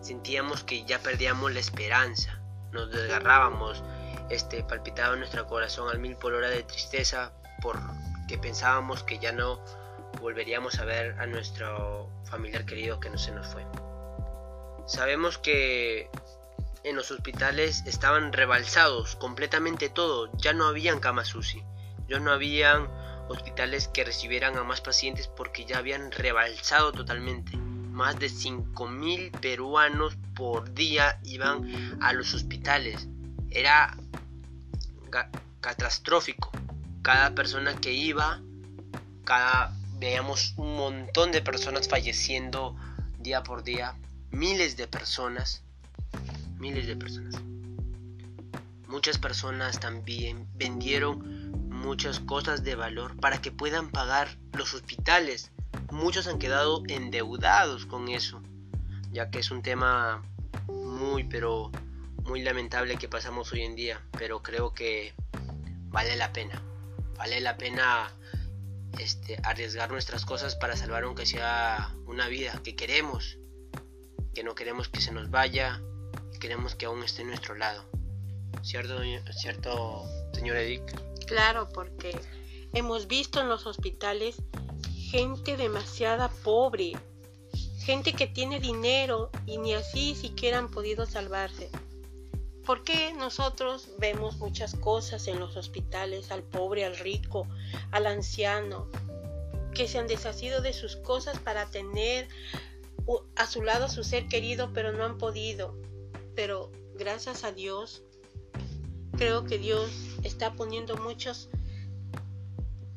Sentíamos 0.00 0.64
que 0.64 0.84
ya 0.84 0.98
perdíamos 0.98 1.52
la 1.52 1.60
esperanza, 1.60 2.40
nos 2.72 2.90
desgarrábamos, 2.90 3.82
este, 4.30 4.62
palpitaba 4.62 5.16
nuestro 5.16 5.46
corazón 5.46 5.90
al 5.90 5.98
mil 5.98 6.16
por 6.16 6.32
hora 6.34 6.48
de 6.48 6.62
tristeza 6.62 7.32
porque 7.60 8.38
pensábamos 8.38 9.02
que 9.02 9.18
ya 9.18 9.32
no 9.32 9.62
volveríamos 10.20 10.78
a 10.78 10.84
ver 10.84 11.18
a 11.18 11.26
nuestro 11.26 12.10
familiar 12.24 12.64
querido 12.64 13.00
que 13.00 13.10
no 13.10 13.18
se 13.18 13.32
nos 13.32 13.46
fue. 13.46 13.64
Sabemos 14.86 15.38
que 15.38 16.10
en 16.82 16.96
los 16.96 17.10
hospitales 17.10 17.82
estaban 17.86 18.32
rebalsados 18.32 19.16
completamente 19.16 19.88
todo, 19.88 20.30
ya 20.38 20.52
no 20.52 20.66
habían 20.66 21.00
camas 21.00 21.34
UCI, 21.34 21.62
ya 22.08 22.18
no 22.18 22.32
habían 22.32 22.88
hospitales 23.28 23.88
que 23.88 24.04
recibieran 24.04 24.56
a 24.56 24.64
más 24.64 24.80
pacientes 24.80 25.28
porque 25.28 25.64
ya 25.64 25.78
habían 25.78 26.10
rebalsado 26.10 26.92
totalmente. 26.92 27.56
Más 27.56 28.18
de 28.18 28.28
5.000 28.28 29.30
peruanos 29.40 30.16
por 30.34 30.72
día 30.72 31.20
iban 31.24 31.98
a 32.00 32.12
los 32.12 32.34
hospitales. 32.34 33.08
Era 33.50 33.96
catastrófico. 35.60 36.50
Cada 37.02 37.34
persona 37.34 37.76
que 37.76 37.92
iba, 37.92 38.40
cada 39.24 39.76
veíamos 40.00 40.54
un 40.56 40.76
montón 40.76 41.30
de 41.30 41.42
personas 41.42 41.88
falleciendo 41.88 42.74
día 43.18 43.42
por 43.44 43.62
día, 43.62 43.94
miles 44.30 44.76
de 44.76 44.88
personas 44.88 45.62
miles 46.60 46.86
de 46.86 46.94
personas. 46.94 47.40
Muchas 48.86 49.18
personas 49.18 49.80
también 49.80 50.46
vendieron 50.54 51.68
muchas 51.70 52.20
cosas 52.20 52.62
de 52.62 52.74
valor 52.74 53.18
para 53.18 53.40
que 53.40 53.50
puedan 53.50 53.90
pagar 53.90 54.36
los 54.52 54.74
hospitales. 54.74 55.50
Muchos 55.90 56.26
han 56.26 56.38
quedado 56.38 56.82
endeudados 56.88 57.86
con 57.86 58.08
eso. 58.08 58.42
ya 59.10 59.30
que 59.30 59.40
es 59.40 59.50
un 59.50 59.62
tema 59.62 60.22
muy 60.68 61.24
pero 61.24 61.72
muy 62.22 62.42
lamentable 62.42 62.96
que 62.96 63.08
pasamos 63.08 63.52
hoy 63.52 63.62
en 63.62 63.74
día, 63.74 64.00
pero 64.16 64.40
creo 64.40 64.72
que 64.72 65.14
vale 65.88 66.14
la 66.16 66.32
pena. 66.32 66.62
Vale 67.16 67.40
la 67.40 67.56
pena 67.56 68.12
este, 68.98 69.38
arriesgar 69.42 69.90
nuestras 69.90 70.24
cosas 70.24 70.56
para 70.56 70.76
salvar 70.76 71.04
aunque 71.04 71.26
sea 71.26 71.94
una 72.06 72.28
vida 72.28 72.60
que 72.64 72.76
queremos, 72.76 73.38
que 74.34 74.42
no 74.42 74.54
queremos 74.54 74.88
que 74.88 75.00
se 75.00 75.12
nos 75.12 75.30
vaya, 75.30 75.80
queremos 76.40 76.74
que 76.74 76.86
aún 76.86 77.02
esté 77.02 77.22
en 77.22 77.28
nuestro 77.28 77.54
lado. 77.54 77.84
¿Cierto, 78.62 79.00
cierto 79.32 80.04
señor 80.32 80.56
Edic? 80.56 80.82
Claro, 81.26 81.68
porque 81.72 82.18
hemos 82.72 83.06
visto 83.06 83.40
en 83.40 83.48
los 83.48 83.66
hospitales 83.66 84.36
gente 85.10 85.56
demasiada 85.56 86.28
pobre, 86.28 86.92
gente 87.84 88.12
que 88.12 88.26
tiene 88.26 88.60
dinero 88.60 89.30
y 89.46 89.58
ni 89.58 89.74
así 89.74 90.14
siquiera 90.14 90.58
han 90.58 90.70
podido 90.70 91.06
salvarse. 91.06 91.70
¿Por 92.70 92.84
qué 92.84 93.12
nosotros 93.14 93.88
vemos 93.98 94.36
muchas 94.36 94.76
cosas 94.76 95.26
en 95.26 95.40
los 95.40 95.56
hospitales, 95.56 96.30
al 96.30 96.44
pobre, 96.44 96.84
al 96.84 96.96
rico, 96.96 97.48
al 97.90 98.06
anciano, 98.06 98.86
que 99.74 99.88
se 99.88 99.98
han 99.98 100.06
deshacido 100.06 100.60
de 100.62 100.72
sus 100.72 100.94
cosas 100.94 101.40
para 101.40 101.66
tener 101.66 102.28
a 103.34 103.46
su 103.48 103.62
lado 103.62 103.86
a 103.86 103.88
su 103.88 104.04
ser 104.04 104.28
querido, 104.28 104.70
pero 104.72 104.92
no 104.92 105.04
han 105.04 105.18
podido? 105.18 105.76
Pero 106.36 106.70
gracias 106.94 107.42
a 107.42 107.50
Dios, 107.50 108.04
creo 109.16 109.46
que 109.46 109.58
Dios 109.58 109.90
está 110.22 110.52
poniendo 110.52 110.96
muchos, 110.96 111.48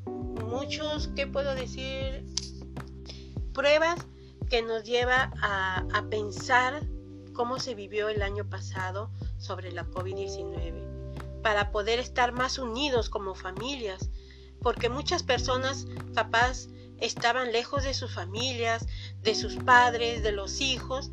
muchos, 0.06 1.10
¿qué 1.16 1.26
puedo 1.26 1.56
decir? 1.56 2.24
Pruebas 3.56 4.06
que 4.52 4.62
nos 4.62 4.84
lleva 4.84 5.32
a, 5.42 5.84
a 5.92 6.10
pensar 6.12 6.84
cómo 7.34 7.58
se 7.58 7.74
vivió 7.74 8.10
el 8.10 8.22
año 8.22 8.48
pasado, 8.48 9.10
sobre 9.44 9.72
la 9.72 9.86
COVID-19, 9.86 11.42
para 11.42 11.72
poder 11.72 12.00
estar 12.00 12.32
más 12.32 12.58
unidos 12.58 13.10
como 13.10 13.36
familias, 13.36 14.10
porque 14.62 14.90
muchas 14.90 15.24
personas 15.24 15.86
capaz 16.16 16.70
estaban 17.00 17.52
lejos 17.52 17.84
de 17.84 17.94
sus 17.94 18.14
familias, 18.14 18.88
de 19.22 19.36
sus 19.36 19.58
padres, 19.58 20.24
de 20.24 20.32
los 20.32 20.62
hijos. 20.62 21.12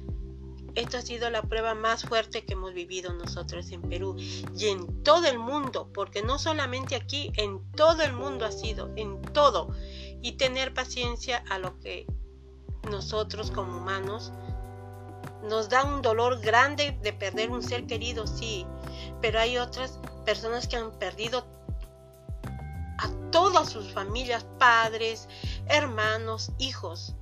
Esto 0.77 0.99
ha 0.99 1.03
sido 1.03 1.29
la 1.31 1.43
prueba 1.43 1.75
más 1.75 2.05
fuerte 2.05 2.45
que 2.45 2.53
hemos 2.53 2.73
vivido 2.75 3.13
nosotros 3.13 3.73
en 3.73 3.83
Perú 3.83 4.15
y 4.17 4.67
en 4.67 5.03
todo 5.03 5.27
el 5.27 5.41
mundo, 5.41 5.91
porque 5.93 6.23
no 6.23 6.39
solamente 6.39 6.95
aquí, 6.95 7.33
en 7.37 7.61
todo 7.73 8.03
el 8.03 8.13
mundo 8.13 8.45
ha 8.45 8.53
sido, 8.53 8.93
en 8.95 9.21
todo. 9.21 9.75
Y 10.23 10.33
tener 10.33 10.73
paciencia 10.73 11.43
a 11.51 11.59
lo 11.59 11.81
que 11.81 12.07
nosotros 12.89 13.51
como 13.51 13.79
humanos 13.79 14.33
nos 15.43 15.69
da 15.69 15.85
un 15.85 16.03
dolor 16.03 16.41
grande 16.41 16.97
de 17.03 17.13
perder 17.13 17.51
un 17.51 17.63
ser 17.63 17.87
querido, 17.87 18.27
sí, 18.27 18.67
pero 19.21 19.41
hay 19.41 19.59
otras 19.59 19.99
personas 20.25 20.67
que 20.69 20.77
han 20.77 20.91
perdido 20.93 21.47
a 22.99 23.09
todas 23.31 23.69
sus 23.69 23.93
familias, 23.93 24.45
padres, 24.59 25.29
hermanos, 25.67 26.53
hijos. 26.59 27.15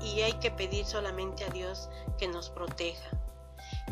Y 0.00 0.20
hay 0.20 0.34
que 0.34 0.50
pedir 0.50 0.84
solamente 0.84 1.44
a 1.44 1.48
Dios 1.48 1.88
que 2.18 2.28
nos 2.28 2.50
proteja. 2.50 3.08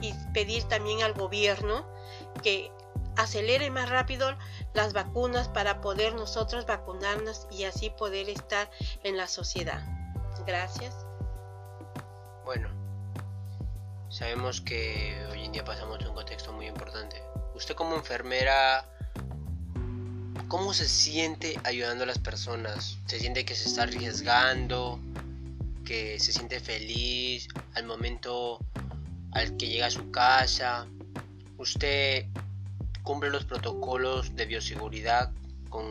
Y 0.03 0.13
pedir 0.35 0.65
también 0.65 1.03
al 1.03 1.15
gobierno 1.15 1.87
que 2.43 2.71
acelere 3.17 3.71
más 3.71 3.89
rápido 3.89 4.37
las 4.75 4.93
vacunas 4.93 5.49
para 5.49 5.81
poder 5.81 6.15
nosotros 6.15 6.67
vacunarnos 6.67 7.47
y 7.51 7.65
así 7.65 7.91
poder 7.91 8.29
estar 8.29 8.71
en 9.03 9.17
la 9.17 9.27
sociedad. 9.27 9.83
Gracias. 10.47 10.95
Bueno, 12.45 12.69
Sabemos 14.13 14.61
que 14.61 15.17
hoy 15.31 15.47
en 15.47 15.53
día 15.53 15.65
pasamos 15.65 16.05
un 16.05 16.13
contexto 16.13 16.53
muy 16.53 16.67
importante. 16.67 17.23
Usted 17.55 17.75
como 17.75 17.97
enfermera, 17.97 18.85
¿cómo 20.49 20.75
se 20.75 20.87
siente 20.87 21.59
ayudando 21.65 22.05
a 22.05 22.07
las 22.07 22.19
personas? 22.19 22.99
¿Se 23.07 23.19
siente 23.19 23.47
que 23.47 23.55
se 23.55 23.71
está 23.71 23.85
arriesgando? 23.85 25.01
¿Que 25.87 26.21
se 26.21 26.31
siente 26.31 26.61
feliz 26.61 27.49
al 27.75 27.87
momento 27.87 28.59
al 29.31 29.57
que 29.57 29.69
llega 29.69 29.87
a 29.87 29.91
su 29.91 30.11
casa? 30.11 30.87
¿Usted 31.57 32.27
cumple 33.05 33.31
los 33.31 33.47
protocolos 33.47 34.37
de 34.37 34.45
bioseguridad? 34.45 35.33
¿Con, 35.71 35.87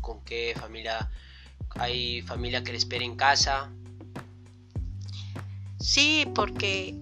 con 0.00 0.24
qué 0.24 0.54
familia? 0.58 1.10
¿Hay 1.74 2.22
familia 2.22 2.64
que 2.64 2.72
le 2.72 2.78
espera 2.78 3.04
en 3.04 3.14
casa? 3.14 3.68
Sí, 5.78 6.26
porque 6.34 6.96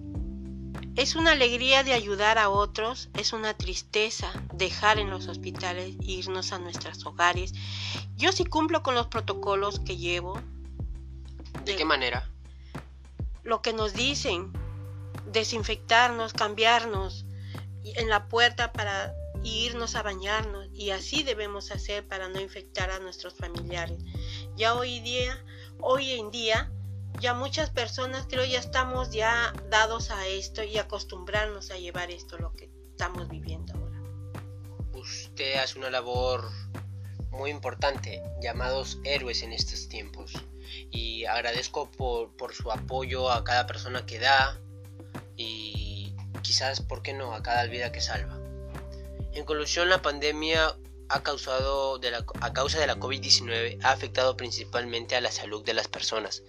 es 0.95 1.15
una 1.15 1.31
alegría 1.31 1.83
de 1.83 1.93
ayudar 1.93 2.37
a 2.37 2.49
otros, 2.49 3.09
es 3.17 3.33
una 3.33 3.53
tristeza 3.53 4.31
dejar 4.53 4.99
en 4.99 5.09
los 5.09 5.27
hospitales 5.27 5.95
e 6.01 6.11
irnos 6.11 6.51
a 6.51 6.59
nuestros 6.59 7.05
hogares. 7.05 7.53
Yo 8.17 8.31
sí 8.31 8.45
cumplo 8.45 8.83
con 8.83 8.95
los 8.95 9.07
protocolos 9.07 9.79
que 9.79 9.97
llevo. 9.97 10.41
¿De, 11.65 11.75
qué 11.75 11.85
manera? 11.85 12.29
Lo 13.43 13.61
que 13.61 13.73
nos 13.73 13.93
dicen, 13.93 14.51
desinfectarnos, 15.31 16.33
cambiarnos 16.33 17.25
en 17.83 18.09
la 18.09 18.27
puerta 18.27 18.73
para 18.73 19.13
irnos 19.43 19.95
a 19.95 20.03
bañarnos 20.03 20.67
y 20.73 20.91
así 20.91 21.23
debemos 21.23 21.71
hacer 21.71 22.07
para 22.07 22.27
no 22.29 22.39
infectar 22.39 22.91
a 22.91 22.99
nuestros 22.99 23.33
familiares. 23.33 24.03
Ya 24.55 24.75
hoy 24.75 24.99
día, 24.99 25.43
hoy 25.79 26.11
en 26.11 26.31
día 26.31 26.71
ya 27.19 27.33
muchas 27.33 27.69
personas 27.69 28.25
creo 28.29 28.45
ya 28.45 28.59
estamos 28.59 29.11
ya 29.11 29.53
dados 29.69 30.11
a 30.11 30.27
esto 30.27 30.63
y 30.63 30.77
acostumbrarnos 30.77 31.71
a 31.71 31.77
llevar 31.77 32.11
esto 32.11 32.37
lo 32.37 32.53
que 32.55 32.69
estamos 32.89 33.29
viviendo 33.29 33.73
ahora. 33.73 34.01
Usted 34.93 35.55
hace 35.55 35.79
una 35.79 35.89
labor 35.89 36.49
muy 37.31 37.49
importante, 37.49 38.21
llamados 38.41 38.99
héroes 39.03 39.41
en 39.41 39.53
estos 39.53 39.87
tiempos. 39.87 40.33
Y 40.89 41.25
agradezco 41.25 41.89
por, 41.91 42.35
por 42.37 42.53
su 42.53 42.71
apoyo 42.71 43.29
a 43.31 43.43
cada 43.43 43.67
persona 43.67 44.05
que 44.05 44.19
da 44.19 44.57
y 45.35 46.15
quizás, 46.41 46.81
¿por 46.81 47.01
qué 47.01 47.13
no?, 47.13 47.33
a 47.33 47.41
cada 47.41 47.65
vida 47.65 47.91
que 47.91 48.01
salva. 48.01 48.37
En 49.33 49.45
conclusión, 49.45 49.89
la 49.89 50.01
pandemia 50.01 50.75
ha 51.09 51.23
causado 51.23 51.99
de 51.99 52.11
la, 52.11 52.25
a 52.39 52.53
causa 52.53 52.79
de 52.79 52.87
la 52.87 52.97
COVID-19 52.97 53.79
ha 53.83 53.91
afectado 53.91 54.37
principalmente 54.37 55.15
a 55.15 55.21
la 55.21 55.31
salud 55.31 55.63
de 55.63 55.73
las 55.73 55.87
personas, 55.87 56.43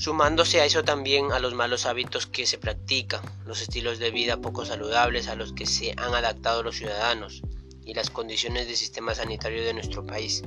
sumándose 0.00 0.62
a 0.62 0.64
eso 0.64 0.82
también 0.82 1.30
a 1.30 1.38
los 1.38 1.52
malos 1.52 1.84
hábitos 1.84 2.26
que 2.26 2.46
se 2.46 2.56
practican, 2.56 3.20
los 3.44 3.60
estilos 3.60 3.98
de 3.98 4.10
vida 4.10 4.40
poco 4.40 4.64
saludables 4.64 5.28
a 5.28 5.34
los 5.34 5.52
que 5.52 5.66
se 5.66 5.90
han 5.90 6.14
adaptado 6.14 6.62
los 6.62 6.76
ciudadanos 6.76 7.42
y 7.84 7.92
las 7.92 8.08
condiciones 8.08 8.66
del 8.66 8.76
sistema 8.76 9.14
sanitario 9.14 9.62
de 9.62 9.74
nuestro 9.74 10.06
país. 10.06 10.42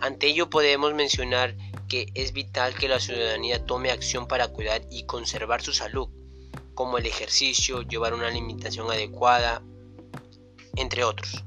Ante 0.00 0.26
ello 0.26 0.50
podemos 0.50 0.92
mencionar 0.92 1.56
que 1.86 2.06
es 2.16 2.32
vital 2.32 2.74
que 2.74 2.88
la 2.88 2.98
ciudadanía 2.98 3.64
tome 3.64 3.92
acción 3.92 4.26
para 4.26 4.48
cuidar 4.48 4.82
y 4.90 5.04
conservar 5.04 5.62
su 5.62 5.72
salud, 5.72 6.08
como 6.74 6.98
el 6.98 7.06
ejercicio, 7.06 7.82
llevar 7.82 8.12
una 8.12 8.26
alimentación 8.26 8.90
adecuada, 8.90 9.62
entre 10.74 11.04
otros 11.04 11.44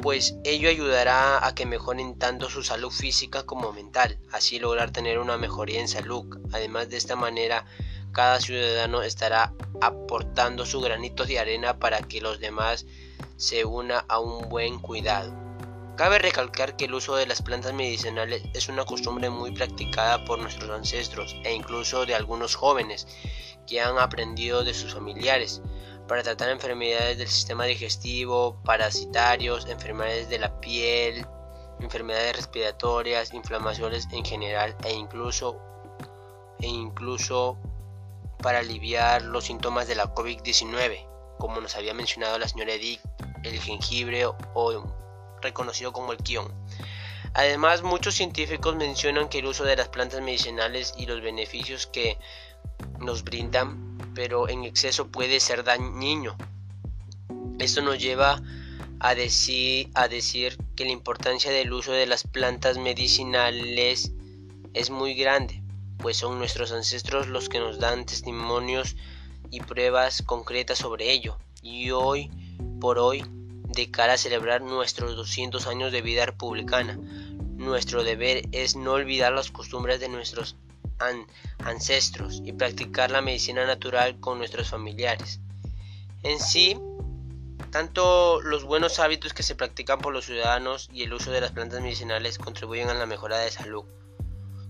pues 0.00 0.36
ello 0.44 0.68
ayudará 0.68 1.46
a 1.46 1.54
que 1.54 1.66
mejoren 1.66 2.18
tanto 2.18 2.50
su 2.50 2.62
salud 2.62 2.90
física 2.90 3.44
como 3.44 3.72
mental, 3.72 4.18
así 4.32 4.58
lograr 4.58 4.90
tener 4.90 5.18
una 5.18 5.38
mejoría 5.38 5.80
en 5.80 5.88
salud. 5.88 6.26
Además 6.52 6.88
de 6.88 6.96
esta 6.96 7.16
manera, 7.16 7.66
cada 8.12 8.40
ciudadano 8.40 9.02
estará 9.02 9.52
aportando 9.80 10.64
su 10.64 10.80
granito 10.80 11.24
de 11.24 11.38
arena 11.38 11.78
para 11.78 12.00
que 12.02 12.20
los 12.20 12.40
demás 12.40 12.86
se 13.36 13.64
una 13.64 13.98
a 14.08 14.20
un 14.20 14.48
buen 14.48 14.78
cuidado. 14.78 15.34
Cabe 15.96 16.18
recalcar 16.18 16.76
que 16.76 16.84
el 16.84 16.94
uso 16.94 17.16
de 17.16 17.26
las 17.26 17.40
plantas 17.40 17.72
medicinales 17.72 18.42
es 18.52 18.68
una 18.68 18.84
costumbre 18.84 19.30
muy 19.30 19.52
practicada 19.52 20.24
por 20.26 20.38
nuestros 20.38 20.70
ancestros 20.70 21.36
e 21.42 21.54
incluso 21.54 22.04
de 22.04 22.14
algunos 22.14 22.54
jóvenes 22.54 23.06
que 23.66 23.80
han 23.80 23.98
aprendido 23.98 24.62
de 24.62 24.74
sus 24.74 24.92
familiares 24.92 25.62
para 26.06 26.22
tratar 26.22 26.50
enfermedades 26.50 27.18
del 27.18 27.28
sistema 27.28 27.64
digestivo, 27.64 28.56
parasitarios, 28.64 29.66
enfermedades 29.66 30.28
de 30.28 30.38
la 30.38 30.60
piel, 30.60 31.26
enfermedades 31.80 32.36
respiratorias, 32.36 33.34
inflamaciones 33.34 34.08
en 34.12 34.24
general 34.24 34.76
e 34.84 34.92
incluso, 34.92 35.60
e 36.60 36.66
incluso 36.66 37.58
para 38.42 38.60
aliviar 38.60 39.22
los 39.22 39.44
síntomas 39.44 39.88
de 39.88 39.96
la 39.96 40.14
COVID-19, 40.14 41.06
como 41.38 41.60
nos 41.60 41.76
había 41.76 41.94
mencionado 41.94 42.38
la 42.38 42.48
señora 42.48 42.72
Edith, 42.72 43.00
el 43.42 43.60
jengibre 43.60 44.26
o 44.26 44.84
reconocido 45.42 45.92
como 45.92 46.12
el 46.12 46.18
kion. 46.18 46.52
Además, 47.34 47.82
muchos 47.82 48.14
científicos 48.14 48.76
mencionan 48.76 49.28
que 49.28 49.40
el 49.40 49.46
uso 49.46 49.64
de 49.64 49.76
las 49.76 49.88
plantas 49.88 50.22
medicinales 50.22 50.94
y 50.96 51.04
los 51.04 51.20
beneficios 51.20 51.86
que 51.86 52.18
nos 52.98 53.24
brindan, 53.24 53.95
pero 54.16 54.48
en 54.48 54.64
exceso 54.64 55.08
puede 55.08 55.40
ser 55.40 55.62
dañino. 55.62 56.36
Esto 57.58 57.82
nos 57.82 57.98
lleva 57.98 58.42
a 58.98 59.14
decir, 59.14 59.90
a 59.92 60.08
decir 60.08 60.56
que 60.74 60.86
la 60.86 60.90
importancia 60.90 61.50
del 61.50 61.70
uso 61.70 61.92
de 61.92 62.06
las 62.06 62.24
plantas 62.24 62.78
medicinales 62.78 64.12
es 64.72 64.88
muy 64.88 65.14
grande, 65.14 65.62
pues 65.98 66.16
son 66.16 66.38
nuestros 66.38 66.72
ancestros 66.72 67.28
los 67.28 67.50
que 67.50 67.60
nos 67.60 67.78
dan 67.78 68.06
testimonios 68.06 68.96
y 69.50 69.60
pruebas 69.60 70.22
concretas 70.22 70.78
sobre 70.78 71.12
ello. 71.12 71.36
Y 71.60 71.90
hoy 71.90 72.30
por 72.80 72.98
hoy, 72.98 73.22
de 73.68 73.90
cara 73.90 74.14
a 74.14 74.18
celebrar 74.18 74.62
nuestros 74.62 75.14
200 75.14 75.66
años 75.66 75.92
de 75.92 76.00
vida 76.00 76.24
republicana, 76.24 76.98
nuestro 77.56 78.02
deber 78.02 78.48
es 78.52 78.76
no 78.76 78.92
olvidar 78.92 79.32
las 79.32 79.50
costumbres 79.50 80.00
de 80.00 80.08
nuestros 80.08 80.56
ancestros 81.58 82.40
y 82.44 82.52
practicar 82.52 83.10
la 83.10 83.22
medicina 83.22 83.66
natural 83.66 84.18
con 84.20 84.38
nuestros 84.38 84.70
familiares. 84.70 85.40
En 86.22 86.38
sí, 86.40 86.78
tanto 87.70 88.40
los 88.40 88.64
buenos 88.64 88.98
hábitos 88.98 89.32
que 89.32 89.42
se 89.42 89.54
practican 89.54 89.98
por 89.98 90.12
los 90.12 90.26
ciudadanos 90.26 90.88
y 90.92 91.02
el 91.02 91.12
uso 91.12 91.30
de 91.30 91.40
las 91.40 91.52
plantas 91.52 91.80
medicinales 91.80 92.38
contribuyen 92.38 92.88
a 92.88 92.94
la 92.94 93.06
mejora 93.06 93.38
de 93.38 93.50
salud 93.50 93.84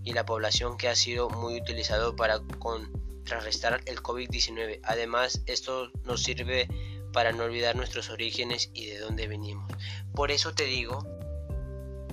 y 0.05 0.13
la 0.13 0.25
población 0.25 0.77
que 0.77 0.89
ha 0.89 0.97
sido 0.97 1.29
muy 1.29 1.61
utilizado 1.61 2.17
para 2.17 2.41
contrarrestar 2.59 3.81
el 3.87 4.03
COVID-19. 4.03 4.81
Además, 4.85 5.43
esto 5.47 5.91
nos 6.05 6.23
sirve 6.23 6.69
para 7.13 7.33
no 7.33 7.45
olvidar 7.45 7.77
nuestros 7.77 8.11
orígenes 8.11 8.71
y 8.73 8.87
de 8.87 8.99
dónde 8.99 9.27
venimos. 9.27 9.71
Por 10.15 10.31
eso 10.31 10.55
te 10.55 10.65
digo, 10.65 11.05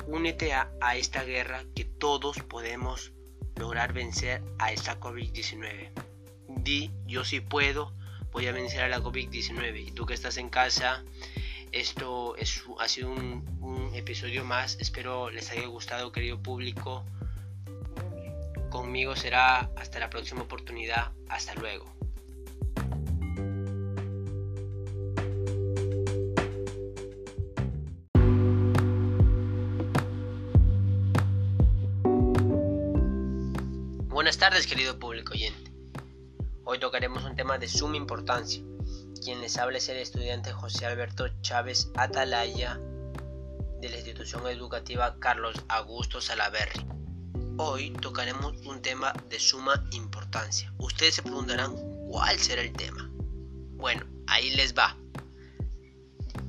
únete 0.08 0.54
a, 0.54 0.72
a 0.82 0.96
esta 0.96 1.24
guerra 1.24 1.66
que 1.76 1.86
todos 1.86 2.38
podemos 2.40 3.13
lograr 3.56 3.94
vencer 3.94 4.42
a 4.60 4.72
esta 4.72 5.00
COVID-19. 5.00 5.90
Di, 6.48 6.92
yo 7.06 7.24
sí 7.26 7.40
puedo 7.40 7.94
voy 8.34 8.48
a 8.48 8.52
vencer 8.52 8.82
a 8.82 8.90
la 8.90 9.00
COVID-19. 9.00 9.88
Y 9.88 9.92
tú 9.92 10.06
que 10.06 10.16
estás 10.16 10.38
en 10.38 10.50
casa, 10.50 11.04
esto 11.72 12.36
es, 12.36 12.64
ha 12.80 12.88
sido 12.88 13.12
un, 13.12 13.46
un 13.62 13.92
episodio 13.94 14.44
más. 14.44 14.78
Espero 14.82 15.30
les 15.30 15.50
haya 15.52 15.68
gustado, 15.68 16.12
querido 16.12 16.42
público. 16.42 17.06
Conmigo 18.70 19.16
será 19.16 19.70
hasta 19.78 20.00
la 20.00 20.10
próxima 20.10 20.42
oportunidad. 20.42 21.12
Hasta 21.30 21.54
luego. 21.56 22.03
Buenas 34.34 34.50
tardes, 34.50 34.66
querido 34.66 34.98
público 34.98 35.34
oyente. 35.34 35.72
Hoy 36.64 36.80
tocaremos 36.80 37.24
un 37.24 37.36
tema 37.36 37.60
de 37.60 37.68
suma 37.68 37.98
importancia. 37.98 38.64
Quien 39.24 39.42
les 39.42 39.60
habla 39.60 39.78
es 39.78 39.88
el 39.90 39.98
estudiante 39.98 40.52
José 40.52 40.88
Alberto 40.88 41.28
Chávez 41.42 41.92
Atalaya 41.96 42.80
de 43.80 43.90
la 43.90 43.98
institución 43.98 44.48
educativa 44.48 45.20
Carlos 45.20 45.64
Augusto 45.68 46.20
Salaverri. 46.20 46.84
Hoy 47.60 47.92
tocaremos 47.92 48.58
un 48.66 48.82
tema 48.82 49.14
de 49.30 49.40
suma 49.40 49.86
importancia. 49.92 50.74
Ustedes 50.80 51.14
se 51.14 51.22
preguntarán 51.22 51.76
cuál 52.10 52.40
será 52.40 52.64
el 52.64 52.74
tema. 52.74 53.08
Bueno, 53.76 54.04
ahí 54.26 54.50
les 54.56 54.74
va. 54.74 54.98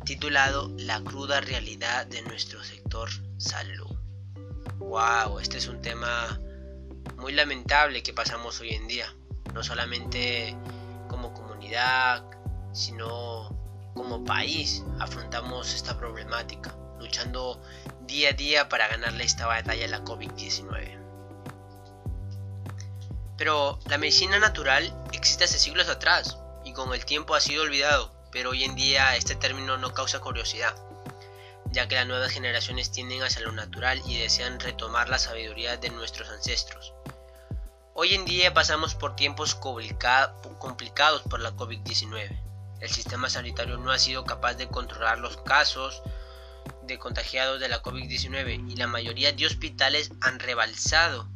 Titulado 0.07 0.73
La 0.79 1.03
cruda 1.05 1.43
realidad 1.43 2.07
de 2.07 2.23
nuestro 2.23 2.65
sector 2.65 3.11
salud. 3.37 3.95
Wow, 4.79 5.39
este 5.39 5.59
es 5.59 5.69
un 5.69 5.83
tema 5.83 6.41
muy 7.25 7.33
lamentable 7.33 8.03
que 8.03 8.13
pasamos 8.13 8.61
hoy 8.61 8.75
en 8.75 8.87
día 8.87 9.11
no 9.55 9.63
solamente 9.63 10.55
como 11.09 11.33
comunidad, 11.33 12.23
sino 12.75 13.49
como 13.95 14.23
país 14.27 14.85
afrontamos 15.01 15.73
esta 15.73 15.97
problemática, 15.97 16.77
luchando 16.99 17.63
día 18.03 18.29
a 18.29 18.33
día 18.35 18.69
para 18.69 18.89
ganarle 18.89 19.25
esta 19.25 19.47
batalla 19.47 19.87
a 19.87 19.89
la 19.89 20.05
COVID-19. 20.05 20.99
Pero 23.39 23.79
la 23.87 23.97
medicina 23.97 24.39
natural 24.39 24.95
existe 25.13 25.45
hace 25.45 25.59
siglos 25.59 25.89
atrás 25.89 26.37
y 26.63 26.75
con 26.75 26.93
el 26.93 27.07
tiempo 27.07 27.35
ha 27.35 27.41
sido 27.41 27.63
olvidado, 27.63 28.13
pero 28.33 28.51
hoy 28.51 28.65
en 28.65 28.75
día 28.75 29.17
este 29.17 29.35
término 29.35 29.79
no 29.79 29.95
causa 29.95 30.21
curiosidad, 30.21 30.75
ya 31.71 31.89
que 31.89 31.95
las 31.95 32.07
nuevas 32.07 32.33
generaciones 32.33 32.93
tienden 32.93 33.23
hacia 33.23 33.41
lo 33.41 33.53
natural 33.53 34.03
y 34.07 34.19
desean 34.19 34.61
retomar 34.61 35.09
la 35.09 35.19
sabiduría 35.19 35.79
de 35.79 35.89
nuestros 35.89 36.29
ancestros. 36.29 36.93
Hoy 37.97 38.13
en 38.13 38.25
día 38.25 38.53
pasamos 38.53 38.97
por 38.97 39.15
tiempos 39.15 39.55
complicados 39.55 41.23
por 41.31 41.39
la 41.39 41.55
COVID-19. 41.55 42.37
El 42.81 42.91
sistema 42.91 43.31
sanitario 43.31 43.79
no 43.79 43.93
ha 43.93 43.99
sido 44.01 44.25
capaz 44.25 44.55
de 44.55 44.67
controlar 44.67 45.21
los 45.21 45.37
casos 45.37 46.03
de 46.83 46.99
contagiados 46.99 47.61
de 47.61 47.69
la 47.69 47.85
COVID-19 47.85 48.69
y 48.69 48.75
la 48.75 48.89
mayoría 48.89 49.31
de 49.31 49.47
hospitales 49.47 50.11
han 50.23 50.41
rebalsado. 50.41 51.29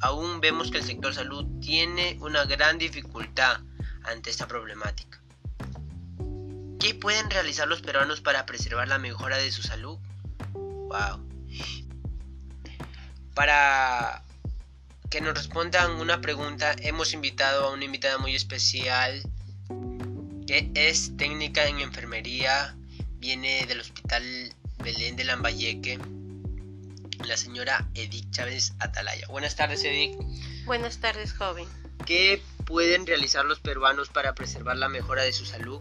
Aún 0.00 0.40
vemos 0.40 0.70
que 0.70 0.78
el 0.78 0.84
sector 0.84 1.12
salud 1.12 1.44
tiene 1.60 2.16
una 2.22 2.46
gran 2.46 2.78
dificultad 2.78 3.60
ante 4.02 4.30
esta 4.30 4.48
problemática. 4.48 5.20
¿Qué 6.80 6.94
pueden 6.94 7.28
realizar 7.28 7.68
los 7.68 7.82
peruanos 7.82 8.22
para 8.22 8.46
preservar 8.46 8.88
la 8.88 8.98
mejora 8.98 9.36
de 9.36 9.52
su 9.52 9.62
salud? 9.62 9.98
Wow. 10.54 11.28
Para 13.34 14.24
que 15.10 15.20
nos 15.20 15.34
respondan 15.34 15.92
una 15.92 16.20
pregunta, 16.20 16.74
hemos 16.80 17.12
invitado 17.14 17.66
a 17.66 17.72
una 17.72 17.84
invitada 17.84 18.18
muy 18.18 18.34
especial 18.34 19.22
que 20.46 20.70
es 20.74 21.16
técnica 21.16 21.66
en 21.66 21.80
enfermería, 21.80 22.76
viene 23.16 23.66
del 23.66 23.80
Hospital 23.80 24.24
Belén 24.78 25.16
de 25.16 25.24
Lambayeque, 25.24 25.98
la 27.26 27.36
señora 27.36 27.88
Edith 27.94 28.30
Chávez 28.30 28.74
Atalaya. 28.78 29.26
Buenas 29.28 29.56
tardes, 29.56 29.84
Edith. 29.84 30.16
Buenas 30.64 30.98
tardes, 30.98 31.32
joven. 31.32 31.66
¿Qué 32.06 32.42
pueden 32.64 33.06
realizar 33.06 33.44
los 33.44 33.60
peruanos 33.60 34.08
para 34.08 34.34
preservar 34.34 34.76
la 34.76 34.88
mejora 34.88 35.22
de 35.22 35.32
su 35.32 35.44
salud? 35.44 35.80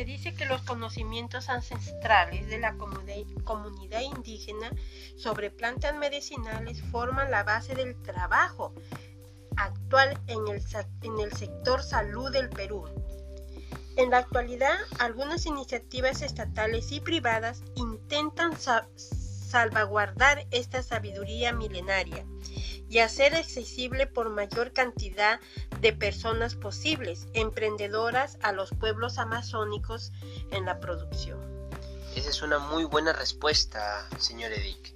Se 0.00 0.06
dice 0.06 0.32
que 0.32 0.46
los 0.46 0.62
conocimientos 0.62 1.50
ancestrales 1.50 2.48
de 2.48 2.58
la 2.58 2.74
comunidad 2.74 4.00
indígena 4.00 4.72
sobre 5.18 5.50
plantas 5.50 5.94
medicinales 5.94 6.80
forman 6.90 7.30
la 7.30 7.42
base 7.42 7.74
del 7.74 8.00
trabajo 8.00 8.72
actual 9.58 10.18
en 10.26 10.48
el, 10.48 11.32
sector 11.36 11.82
salud 11.82 12.32
del 12.32 12.48
Perú. 12.48 12.86
En 13.98 14.08
la 14.08 14.16
actualidad, 14.16 14.74
algunas 14.98 15.44
iniciativas 15.44 16.22
estatales 16.22 16.92
y 16.92 17.00
privadas 17.00 17.62
intentan 17.74 18.58
salvaguardar 19.50 20.46
esta 20.50 20.82
sabiduría 20.82 21.52
milenaria 21.52 22.24
y 22.88 22.98
hacer 22.98 23.34
accesible 23.34 24.06
por 24.06 24.30
mayor 24.30 24.72
cantidad 24.72 25.40
de 25.80 25.92
personas 25.92 26.54
posibles, 26.54 27.26
emprendedoras 27.34 28.38
a 28.42 28.52
los 28.52 28.70
pueblos 28.70 29.18
amazónicos 29.18 30.12
en 30.50 30.64
la 30.64 30.80
producción. 30.80 31.38
Esa 32.14 32.30
es 32.30 32.42
una 32.42 32.58
muy 32.58 32.84
buena 32.84 33.12
respuesta, 33.12 34.08
señor 34.18 34.52
Edic, 34.52 34.94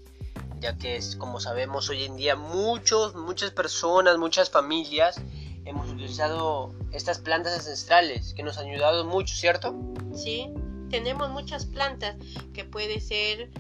ya 0.60 0.76
que 0.76 0.96
es 0.96 1.16
como 1.16 1.40
sabemos 1.40 1.88
hoy 1.88 2.04
en 2.04 2.16
día 2.16 2.34
muchos, 2.36 3.14
muchas 3.14 3.50
personas, 3.50 4.18
muchas 4.18 4.50
familias 4.50 5.20
hemos 5.64 5.88
utilizado 5.88 6.74
estas 6.92 7.18
plantas 7.18 7.54
ancestrales 7.54 8.34
que 8.34 8.42
nos 8.42 8.58
han 8.58 8.66
ayudado 8.66 9.04
mucho, 9.04 9.34
¿cierto? 9.34 9.74
Sí, 10.14 10.52
tenemos 10.90 11.30
muchas 11.30 11.66
plantas 11.66 12.16
que 12.52 12.64
puede 12.64 13.00
ser, 13.00 13.50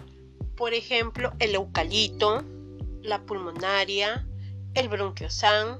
por 0.56 0.74
ejemplo, 0.74 1.32
el 1.38 1.54
eucalipto, 1.54 2.44
la 3.02 3.22
pulmonaria, 3.22 4.26
el 4.74 4.88
bronquiosan. 4.88 5.78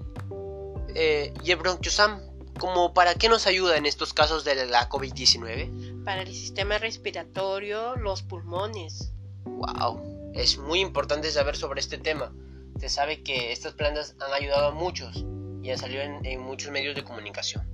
Eh, 0.94 1.32
¿Y 1.42 1.50
el 1.50 1.58
bronquiosan, 1.58 2.22
como 2.58 2.94
para 2.94 3.14
qué 3.14 3.28
nos 3.28 3.46
ayuda 3.46 3.76
en 3.76 3.87
estos 3.87 4.12
casos 4.12 4.44
de 4.44 4.66
la 4.66 4.88
COVID-19? 4.88 6.04
Para 6.04 6.22
el 6.22 6.32
sistema 6.32 6.78
respiratorio, 6.78 7.96
los 7.96 8.22
pulmones. 8.22 9.12
¡Wow! 9.44 10.32
Es 10.34 10.58
muy 10.58 10.80
importante 10.80 11.30
saber 11.30 11.56
sobre 11.56 11.80
este 11.80 11.98
tema. 11.98 12.32
Se 12.80 12.88
sabe 12.88 13.22
que 13.22 13.52
estas 13.52 13.74
plantas 13.74 14.16
han 14.20 14.32
ayudado 14.32 14.68
a 14.68 14.70
muchos 14.72 15.24
y 15.62 15.70
han 15.70 15.78
salido 15.78 16.02
en, 16.02 16.40
muchos 16.40 16.70
medios 16.70 16.94
de 16.94 17.04
comunicación. 17.04 17.66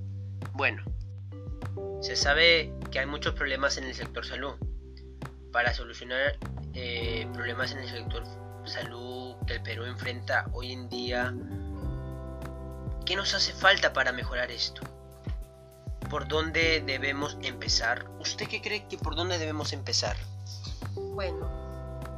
Bueno, 0.52 0.84
se 2.00 2.16
sabe 2.16 2.72
que 2.90 3.00
hay 3.00 3.06
muchos 3.06 3.34
problemas 3.34 3.78
en 3.78 3.84
el 3.84 3.94
sector 3.94 4.24
salud. 4.26 4.54
Para 5.52 5.74
solucionar 5.74 6.38
eh, 6.74 7.28
problemas 7.32 7.72
en 7.72 7.78
el 7.78 7.88
sector 7.88 8.24
salud 8.64 9.36
que 9.46 9.54
el 9.54 9.62
Perú 9.62 9.84
enfrenta 9.84 10.46
hoy 10.52 10.72
en 10.72 10.88
día, 10.88 11.34
¿qué 13.04 13.16
nos 13.16 13.34
hace 13.34 13.52
falta 13.52 13.92
para 13.92 14.12
mejorar 14.12 14.50
esto? 14.50 14.82
¿Por 16.08 16.28
dónde 16.28 16.80
debemos 16.80 17.36
empezar? 17.42 18.06
¿Usted 18.18 18.48
qué 18.48 18.60
cree 18.60 18.86
que 18.88 18.98
por 18.98 19.14
dónde 19.14 19.38
debemos 19.38 19.72
empezar? 19.72 20.16
Bueno, 20.94 21.48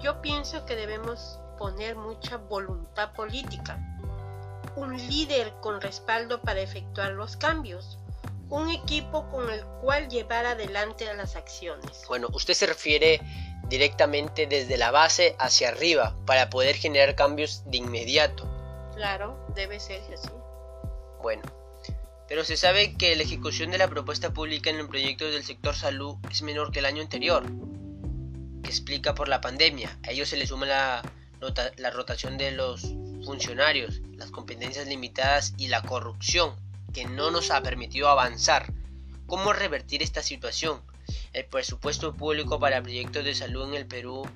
yo 0.00 0.20
pienso 0.22 0.64
que 0.66 0.76
debemos 0.76 1.38
poner 1.58 1.96
mucha 1.96 2.36
voluntad 2.36 3.12
política, 3.12 3.78
un 4.76 4.96
líder 4.96 5.52
con 5.60 5.80
respaldo 5.80 6.40
para 6.40 6.60
efectuar 6.60 7.12
los 7.12 7.36
cambios, 7.36 7.98
un 8.48 8.68
equipo 8.70 9.30
con 9.30 9.50
el 9.50 9.64
cual 9.82 10.08
llevar 10.08 10.44
adelante 10.44 11.12
las 11.14 11.36
acciones. 11.36 12.04
Bueno, 12.08 12.28
usted 12.32 12.54
se 12.54 12.66
refiere 12.66 13.20
directamente 13.72 14.46
desde 14.46 14.76
la 14.76 14.90
base 14.90 15.34
hacia 15.38 15.70
arriba 15.70 16.14
para 16.26 16.50
poder 16.50 16.76
generar 16.76 17.14
cambios 17.14 17.62
de 17.64 17.78
inmediato. 17.78 18.46
Claro, 18.94 19.46
debe 19.54 19.80
ser 19.80 20.02
así. 20.12 20.28
Bueno, 21.22 21.40
pero 22.28 22.44
se 22.44 22.58
sabe 22.58 22.98
que 22.98 23.16
la 23.16 23.22
ejecución 23.22 23.70
de 23.70 23.78
la 23.78 23.88
propuesta 23.88 24.34
pública 24.34 24.68
en 24.68 24.76
el 24.76 24.88
proyecto 24.88 25.24
del 25.24 25.42
sector 25.42 25.74
salud 25.74 26.16
es 26.30 26.42
menor 26.42 26.70
que 26.70 26.80
el 26.80 26.84
año 26.84 27.00
anterior, 27.00 27.44
que 28.62 28.68
explica 28.68 29.14
por 29.14 29.28
la 29.28 29.40
pandemia. 29.40 29.98
A 30.06 30.10
ello 30.10 30.26
se 30.26 30.36
le 30.36 30.46
suma 30.46 30.66
la, 30.66 31.02
la 31.78 31.90
rotación 31.90 32.36
de 32.36 32.50
los 32.50 32.82
funcionarios, 33.24 34.02
las 34.18 34.30
competencias 34.30 34.86
limitadas 34.86 35.54
y 35.56 35.68
la 35.68 35.80
corrupción, 35.80 36.54
que 36.92 37.06
no 37.06 37.30
nos 37.30 37.50
ha 37.50 37.62
permitido 37.62 38.10
avanzar. 38.10 38.70
¿Cómo 39.26 39.54
revertir 39.54 40.02
esta 40.02 40.22
situación? 40.22 40.82
El 41.32 41.46
presupuesto 41.46 42.14
público 42.14 42.60
para 42.60 42.82
proyectos 42.82 43.24
de 43.24 43.34
salud 43.34 43.68
en 43.68 43.74
el 43.74 43.86
Perú 43.86 44.28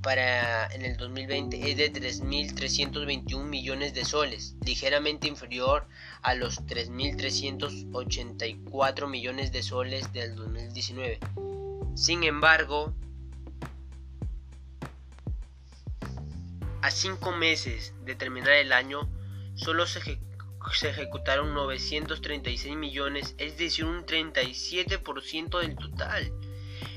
para 0.00 0.68
en 0.68 0.84
el 0.84 0.96
2020 0.96 1.70
es 1.70 1.76
de 1.76 1.92
3.321 1.92 3.44
millones 3.44 3.92
de 3.94 4.04
soles, 4.04 4.56
ligeramente 4.64 5.26
inferior 5.28 5.86
a 6.22 6.34
los 6.34 6.64
3.384 6.66 9.08
millones 9.08 9.52
de 9.52 9.62
soles 9.62 10.12
del 10.12 10.34
2019. 10.36 11.20
Sin 11.94 12.24
embargo, 12.24 12.92
a 16.82 16.90
cinco 16.90 17.32
meses 17.32 17.94
de 18.04 18.14
terminar 18.14 18.52
el 18.52 18.72
año, 18.72 19.08
solo 19.54 19.86
se, 19.86 20.18
se 20.72 20.90
ejecutaron 20.90 21.54
936 21.54 22.76
millones, 22.76 23.34
es 23.38 23.56
decir, 23.56 23.84
un 23.84 24.04
37% 24.04 25.60
del 25.60 25.76
total. 25.76 26.32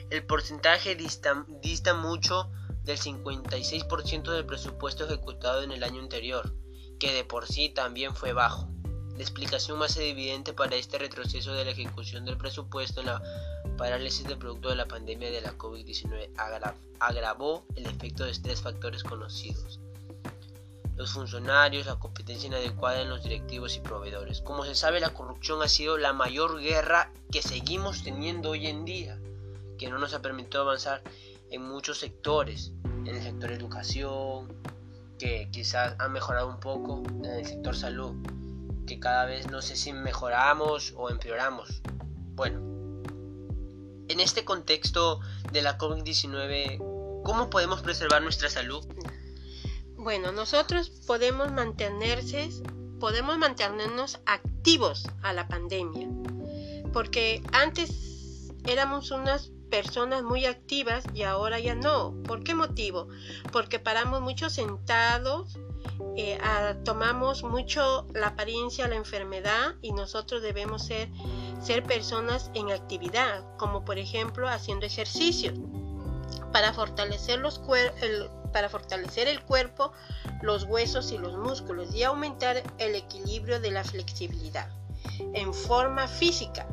El 0.10 0.26
porcentaje 0.26 0.96
dista, 0.96 1.46
dista 1.62 1.94
mucho 1.94 2.52
del 2.84 2.98
56% 2.98 4.32
del 4.32 4.46
presupuesto 4.46 5.06
ejecutado 5.06 5.64
en 5.64 5.72
el 5.72 5.84
año 5.84 6.02
anterior, 6.02 6.54
que 7.00 7.14
de 7.14 7.24
por 7.24 7.48
sí 7.48 7.70
también 7.70 8.16
fue 8.16 8.34
bajo. 8.34 8.70
La 9.16 9.22
explicación 9.22 9.78
más 9.78 9.96
evidente 9.98 10.54
para 10.54 10.76
este 10.76 10.98
retroceso 10.98 11.54
de 11.54 11.66
la 11.66 11.72
ejecución 11.72 12.26
del 12.26 12.38
presupuesto 12.38 13.02
en 13.02 13.08
la 13.08 13.22
parálisis 13.78 14.28
de 14.28 14.36
producto 14.36 14.70
de 14.70 14.76
la 14.76 14.88
pandemia 14.88 15.32
de 15.32 15.42
la 15.42 15.58
COVID-19 15.58 16.32
agravó 17.00 17.66
el 17.76 17.86
efecto 17.86 18.26
de 18.26 18.34
tres 18.34 18.62
factores 18.62 19.04
conocidos. 19.04 19.80
Los 20.96 21.14
funcionarios, 21.14 21.88
la 21.88 21.96
competencia 21.96 22.48
inadecuada 22.48 23.02
en 23.02 23.10
los 23.10 23.24
directivos 23.24 23.76
y 23.76 23.80
proveedores. 23.80 24.42
Como 24.42 24.64
se 24.64 24.76
sabe, 24.76 25.00
la 25.00 25.14
corrupción 25.14 25.62
ha 25.62 25.68
sido 25.68 25.98
la 25.98 26.14
mayor 26.14 26.60
guerra 26.60 27.12
que 27.32 27.42
seguimos 27.42 28.04
teniendo 28.04 28.52
hoy 28.52 28.68
en 28.68 28.86
día, 28.86 29.20
que 29.78 29.90
no 29.90 29.98
nos 29.98 30.14
ha 30.14 30.22
permitido 30.22 30.62
avanzar 30.62 31.02
en 31.50 31.64
muchos 31.64 32.00
sectores, 32.00 32.74
en 32.84 33.08
el 33.08 33.24
sector 33.24 33.52
educación, 33.52 34.54
que 35.18 35.50
quizás 35.52 35.96
ha 36.00 36.08
mejorado 36.10 36.48
un 36.48 36.60
poco, 36.60 37.04
en 37.08 37.26
el 37.26 37.46
sector 37.46 37.76
salud, 37.76 38.16
que 38.86 39.00
cada 39.00 39.26
vez 39.26 39.50
no 39.50 39.62
sé 39.62 39.76
si 39.76 39.94
mejoramos 39.94 40.94
o 40.96 41.10
empeoramos. 41.10 41.82
Bueno, 42.36 42.60
en 44.08 44.20
este 44.20 44.46
contexto 44.46 45.22
de 45.52 45.62
la 45.62 45.78
COVID-19, 45.78 47.22
¿cómo 47.24 47.50
podemos 47.50 47.82
preservar 47.82 48.22
nuestra 48.22 48.50
salud? 48.50 48.86
Bueno, 50.04 50.34
nosotros 50.34 50.90
podemos 51.08 51.54
mantenerse, 51.54 52.50
podemos 53.00 53.38
mantenernos 53.38 54.20
activos 54.26 55.08
a 55.22 55.32
la 55.32 55.48
pandemia, 55.48 56.10
porque 56.92 57.42
antes 57.54 58.52
éramos 58.68 59.12
unas 59.12 59.52
personas 59.72 60.22
muy 60.22 60.46
activas 60.46 61.06
y 61.14 61.24
ahora 61.24 61.58
ya 61.62 61.74
no. 61.74 62.22
¿Por 62.28 62.44
qué 62.44 62.54
motivo? 62.54 63.08
Porque 63.54 63.80
paramos 63.80 64.20
mucho 64.20 64.50
sentados, 64.50 65.58
eh, 66.18 66.38
tomamos 66.84 67.44
mucho 67.44 68.06
la 68.14 68.28
apariencia 68.28 68.90
la 68.90 68.96
enfermedad 68.96 69.76
y 69.82 69.94
nosotros 69.94 70.42
debemos 70.42 70.86
ser, 70.86 71.08
ser 71.62 71.82
personas 71.84 72.52
en 72.56 72.72
actividad, 72.72 73.46
como 73.56 73.86
por 73.86 73.98
ejemplo 73.98 74.50
haciendo 74.50 74.86
ejercicio 74.86 75.54
para 76.52 76.74
fortalecer, 76.74 77.40
los 77.40 77.62
el, 78.02 78.30
para 78.54 78.70
fortalecer 78.70 79.28
el 79.28 79.44
cuerpo, 79.44 79.92
los 80.42 80.64
huesos 80.64 81.12
y 81.12 81.18
los 81.18 81.36
músculos 81.36 81.94
y 81.94 82.04
aumentar 82.04 82.64
el 82.78 82.96
equilibrio 82.96 83.60
de 83.60 83.72
la 83.72 83.84
flexibilidad 83.84 84.70
en 85.34 85.54
forma 85.54 86.08
física. 86.08 86.66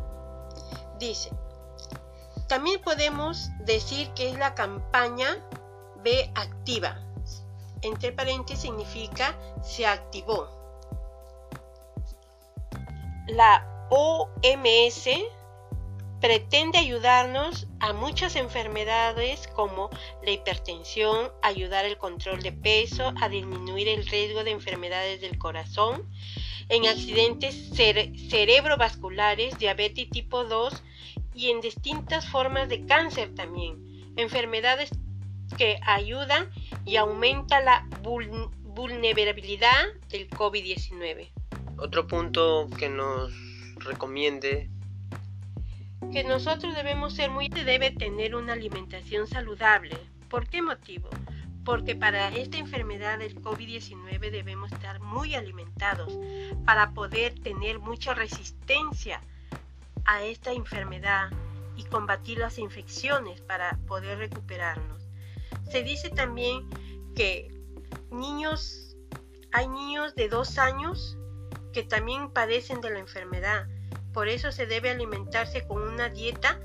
Dice, 0.99 1.31
también 2.47 2.81
podemos 2.83 3.49
decir 3.65 4.11
que 4.11 4.31
es 4.31 4.39
la 4.39 4.55
campaña 4.55 5.37
B 6.05 6.31
activa. 6.35 6.99
Entre 7.83 8.13
paréntesis 8.13 8.63
significa 8.63 9.35
se 9.63 9.87
activó. 9.87 10.49
La 13.29 13.87
OMS 13.91 15.09
pretende 16.21 16.79
ayudarnos 16.79 17.67
a 17.81 17.93
muchas 17.93 18.37
enfermedades 18.37 19.47
como 19.49 19.91
la 20.23 20.31
hipertensión, 20.31 21.31
ayudar 21.43 21.87
el 21.87 21.97
control 21.97 22.43
de 22.43 22.53
peso, 22.53 23.13
a 23.21 23.29
disminuir 23.29 23.89
el 23.89 24.07
riesgo 24.07 24.45
de 24.45 24.51
enfermedades 24.51 25.21
del 25.21 25.39
corazón, 25.39 26.09
en 26.69 26.87
accidentes 26.87 27.71
cerebrovasculares, 27.75 29.59
diabetes 29.59 30.09
tipo 30.11 30.45
2 30.45 30.83
y 31.35 31.51
en 31.51 31.61
distintas 31.61 32.29
formas 32.29 32.69
de 32.69 32.87
cáncer 32.87 33.35
también, 33.35 34.13
enfermedades 34.17 34.91
que 35.57 35.81
ayudan 35.85 36.51
y 36.85 36.97
aumenta 36.97 37.61
la 37.61 37.89
vulnerabilidad 38.03 39.87
del 40.11 40.29
COVID-19. 40.31 41.31
Otro 41.79 42.07
punto 42.07 42.69
que 42.79 42.89
nos 42.89 43.33
recomiende 43.79 44.71
que 46.13 46.25
nosotros 46.25 46.75
debemos 46.75 47.15
ser 47.15 47.31
muy 47.31 47.49
debe 47.49 47.91
tener 47.91 48.35
una 48.35 48.55
alimentación 48.55 49.27
saludable. 49.27 49.97
¿Por 50.29 50.49
qué 50.49 50.63
motivo? 50.63 51.09
Porque 51.65 51.95
para 51.95 52.29
esta 52.29 52.57
enfermedad 52.57 53.19
del 53.19 53.41
COVID-19 53.41 54.31
debemos 54.31 54.73
estar 54.73 55.01
muy 55.01 55.35
alimentados 55.35 56.19
para 56.65 56.91
poder 56.93 57.39
tener 57.41 57.79
mucha 57.79 58.15
resistencia 58.15 59.21
a 60.05 60.23
esta 60.23 60.53
enfermedad 60.53 61.31
y 61.77 61.85
combatir 61.85 62.39
las 62.39 62.59
infecciones 62.59 63.41
para 63.41 63.79
poder 63.87 64.19
recuperarnos. 64.19 65.03
Se 65.71 65.83
dice 65.83 66.11
también 66.11 66.69
que 67.15 67.49
niños, 68.11 68.97
hay 69.53 69.69
niños 69.69 70.15
de 70.15 70.29
dos 70.29 70.59
años 70.59 71.17
que 71.73 71.83
también 71.83 72.31
padecen 72.31 72.81
de 72.81 72.91
la 72.91 72.99
enfermedad. 72.99 73.69
Por 74.13 74.29
eso 74.29 74.53
se 74.53 74.67
debe 74.67 74.91
alimentarse 74.91 75.67
con 75.67 75.83
una 75.83 76.09
dieta, 76.09 76.59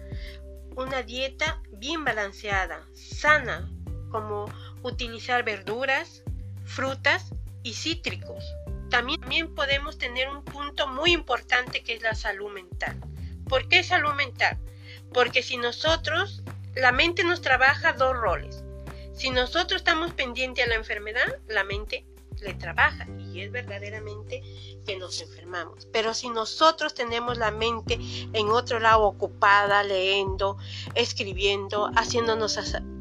una 0.76 1.04
dieta 1.04 1.62
bien 1.72 2.04
balanceada, 2.04 2.86
sana, 2.94 3.70
como 4.10 4.46
utilizar 4.82 5.44
verduras, 5.44 6.24
frutas 6.64 7.32
y 7.64 7.74
cítricos. 7.74 8.44
También, 8.90 9.54
podemos 9.56 9.98
tener 9.98 10.30
un 10.30 10.44
punto 10.44 10.88
muy 10.88 11.12
importante 11.12 11.84
que 11.84 11.96
es 11.96 12.02
la 12.02 12.16
salud 12.16 12.52
mental. 12.52 13.00
¿Por 13.50 13.68
qué 13.68 13.84
salud 13.84 14.14
mental? 14.14 14.58
Porque 15.14 15.44
si 15.44 15.58
nosotros, 15.58 16.44
la 16.76 16.92
mente 16.92 17.24
nos 17.24 17.42
trabaja 17.42 17.94
dos 17.94 18.16
roles. 18.16 18.64
Si 19.14 19.30
nosotros 19.30 19.82
estamos 19.82 20.14
pendientes 20.14 20.66
a 20.66 20.70
la 20.70 20.76
enfermedad, 20.76 21.40
la 21.48 21.64
mente 21.64 22.06
le 22.42 22.54
trabaja 22.54 23.08
y 23.36 23.42
es 23.42 23.52
verdaderamente 23.52 24.42
que 24.86 24.98
nos 24.98 25.22
enfermamos. 25.22 25.88
Pero 25.92 26.14
si 26.14 26.30
nosotros 26.30 26.94
tenemos 26.94 27.38
la 27.38 27.52
mente 27.52 28.00
en 28.34 28.50
otro 28.50 28.80
lado 28.80 29.04
ocupada, 29.04 29.84
leyendo, 29.84 30.58
escribiendo, 30.96 31.92
haciéndonos 31.96 32.58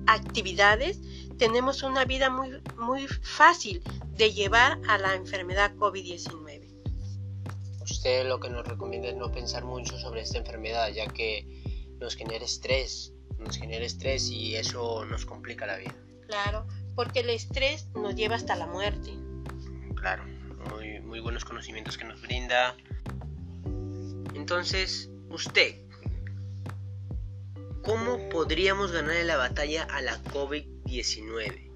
actividades, 0.06 1.00
tenemos 1.38 1.82
una 1.82 2.04
vida 2.04 2.30
muy, 2.30 2.60
muy 2.76 3.06
fácil 3.06 3.82
de 4.16 4.32
llevar 4.32 4.78
a 4.88 4.98
la 4.98 5.14
enfermedad 5.14 5.74
COVID-19 5.76 6.64
usted 7.84 8.26
lo 8.26 8.40
que 8.40 8.50
nos 8.50 8.66
recomienda 8.66 9.08
es 9.08 9.16
no 9.16 9.30
pensar 9.30 9.64
mucho 9.64 9.98
sobre 9.98 10.22
esta 10.22 10.38
enfermedad, 10.38 10.88
ya 10.88 11.06
que 11.06 11.46
nos 12.00 12.16
genera 12.16 12.44
estrés, 12.44 13.12
nos 13.38 13.56
genera 13.56 13.84
estrés 13.84 14.30
y 14.30 14.56
eso 14.56 15.04
nos 15.04 15.24
complica 15.24 15.66
la 15.66 15.76
vida. 15.76 15.94
Claro, 16.26 16.66
porque 16.94 17.20
el 17.20 17.30
estrés 17.30 17.88
nos 17.94 18.14
lleva 18.14 18.36
hasta 18.36 18.56
la 18.56 18.66
muerte. 18.66 19.12
Claro, 20.04 20.22
muy, 21.02 21.20
buenos 21.20 21.46
conocimientos 21.46 21.96
que 21.96 22.04
nos 22.04 22.20
brinda. 22.20 22.76
Entonces, 24.34 25.10
usted, 25.30 25.76
¿cómo 27.82 28.28
podríamos 28.28 28.92
ganar 28.92 29.24
la 29.24 29.38
batalla 29.38 29.84
a 29.84 30.02
la 30.02 30.22
COVID-19? 30.24 31.70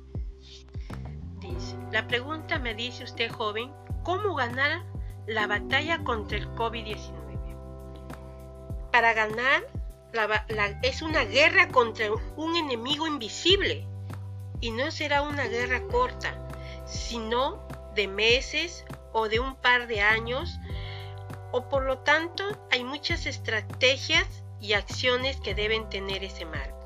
Dice, 1.41 1.77
la 1.91 2.07
pregunta 2.07 2.59
me 2.59 2.75
dice 2.75 3.05
usted, 3.05 3.31
joven, 3.31 3.73
¿cómo 4.05 4.35
ganar 4.35 4.85
la 5.27 5.47
batalla 5.47 6.05
contra 6.05 6.37
el 6.37 6.55
COVID-19. 6.55 8.91
Para 8.93 9.15
ganar, 9.15 9.63
es 10.83 11.01
una 11.01 11.25
guerra 11.25 11.69
contra 11.69 12.13
un 12.37 12.57
enemigo 12.57 13.07
invisible 13.07 13.87
y 14.61 14.71
no 14.71 14.91
será 14.91 15.23
una 15.23 15.47
guerra 15.47 15.83
corta, 15.85 16.47
sino 16.85 17.67
de 17.95 18.09
meses 18.09 18.85
o 19.13 19.29
de 19.29 19.41
un 19.41 19.57
par 19.57 19.87
de 19.87 20.01
años, 20.01 20.59
o 21.53 21.69
por 21.69 21.85
lo 21.85 21.99
tanto 21.99 22.45
hay 22.71 22.85
muchas 22.85 23.27
estrategias 23.27 24.27
y 24.61 24.73
acciones 24.75 25.41
que 25.41 25.55
deben 25.55 25.89
tener 25.89 26.25
ese 26.25 26.45
marco. 26.45 26.77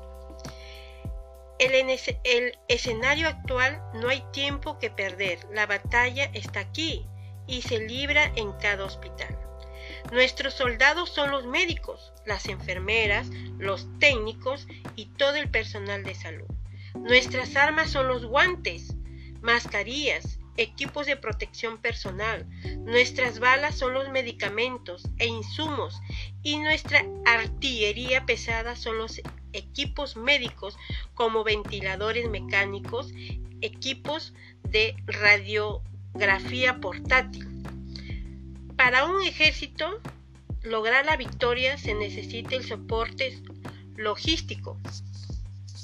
En 1.59 1.89
el 2.23 2.57
escenario 2.67 3.27
actual 3.27 3.81
no 3.93 4.09
hay 4.09 4.21
tiempo 4.31 4.79
que 4.79 4.89
perder, 4.89 5.39
la 5.51 5.65
batalla 5.65 6.29
está 6.33 6.59
aquí 6.59 7.05
y 7.47 7.61
se 7.61 7.79
libra 7.79 8.31
en 8.35 8.51
cada 8.53 8.85
hospital. 8.85 9.37
Nuestros 10.11 10.53
soldados 10.53 11.09
son 11.09 11.31
los 11.31 11.45
médicos, 11.45 12.13
las 12.25 12.47
enfermeras, 12.47 13.29
los 13.57 13.87
técnicos 13.99 14.67
y 14.95 15.05
todo 15.05 15.35
el 15.35 15.49
personal 15.49 16.03
de 16.03 16.15
salud. 16.15 16.47
Nuestras 16.95 17.55
armas 17.55 17.89
son 17.89 18.07
los 18.07 18.25
guantes, 18.25 18.95
mascarillas, 19.41 20.39
equipos 20.57 21.05
de 21.05 21.17
protección 21.17 21.77
personal. 21.77 22.47
Nuestras 22.79 23.39
balas 23.39 23.77
son 23.77 23.93
los 23.93 24.09
medicamentos 24.09 25.03
e 25.17 25.27
insumos 25.27 25.99
y 26.43 26.57
nuestra 26.59 27.03
artillería 27.25 28.25
pesada 28.25 28.75
son 28.75 28.97
los 28.97 29.21
equipos 29.53 30.15
médicos 30.15 30.77
como 31.13 31.43
ventiladores 31.43 32.29
mecánicos, 32.29 33.11
equipos 33.61 34.33
de 34.63 34.95
radiografía 35.05 36.79
portátil. 36.79 37.47
Para 38.75 39.05
un 39.05 39.23
ejército 39.23 40.01
lograr 40.63 41.05
la 41.05 41.17
victoria 41.17 41.77
se 41.77 41.93
necesita 41.93 42.55
el 42.55 42.65
soporte 42.65 43.39
logístico. 43.95 44.77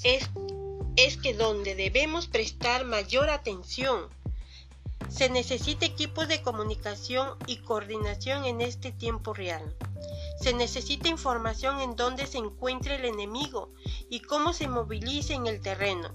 Es, 0.04 0.30
es 0.96 1.18
que 1.18 1.34
donde 1.34 1.76
debemos 1.76 2.28
prestar 2.28 2.86
mayor 2.86 3.30
atención 3.30 4.10
se 5.10 5.30
necesita 5.30 5.86
equipos 5.86 6.28
de 6.28 6.42
comunicación 6.42 7.38
y 7.48 7.58
coordinación 7.58 8.46
en 8.46 8.62
este 8.62 8.92
tiempo 8.92 9.34
real. 9.34 9.76
Se 10.40 10.54
necesita 10.54 11.10
información 11.10 11.82
en 11.82 11.96
dónde 11.96 12.28
se 12.28 12.38
encuentra 12.38 12.96
el 12.96 13.06
enemigo 13.06 13.74
y 14.10 14.22
cómo 14.22 14.54
se 14.54 14.68
moviliza 14.68 15.34
en 15.34 15.48
el 15.48 15.62
terreno. 15.62 16.14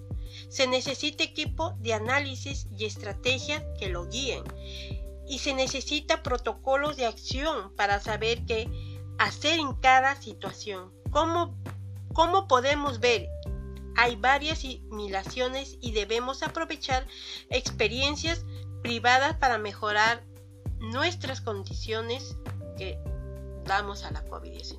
Se 0.48 0.66
necesita 0.66 1.24
equipo 1.24 1.74
de 1.80 1.94
análisis 1.94 2.66
y 2.76 2.86
estrategias 2.86 3.62
que 3.78 3.88
lo 3.88 4.08
guíen. 4.08 4.44
Y 5.26 5.38
se 5.38 5.54
necesita 5.54 6.22
protocolos 6.22 6.96
de 6.96 7.06
acción 7.06 7.74
para 7.76 8.00
saber 8.00 8.44
qué 8.46 8.68
hacer 9.18 9.58
en 9.58 9.74
cada 9.74 10.16
situación. 10.20 10.92
¿Cómo, 11.10 11.54
cómo 12.12 12.46
podemos 12.48 13.00
ver? 13.00 13.28
Hay 13.96 14.16
varias 14.16 14.60
simulaciones 14.60 15.78
y 15.80 15.92
debemos 15.92 16.42
aprovechar 16.42 17.06
experiencias 17.48 18.44
privadas 18.84 19.34
para 19.38 19.56
mejorar 19.56 20.22
nuestras 20.78 21.40
condiciones 21.40 22.36
que 22.76 22.98
damos 23.64 24.04
a 24.04 24.10
la 24.10 24.22
COVID-19. 24.26 24.78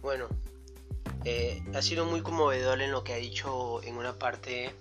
Bueno, 0.00 0.28
eh, 1.26 1.62
ha 1.74 1.82
sido 1.82 2.06
muy 2.06 2.22
conmovedor 2.22 2.80
en 2.80 2.90
lo 2.90 3.04
que 3.04 3.12
ha 3.12 3.16
dicho 3.16 3.82
en 3.82 3.98
una 3.98 4.18
parte 4.18 4.74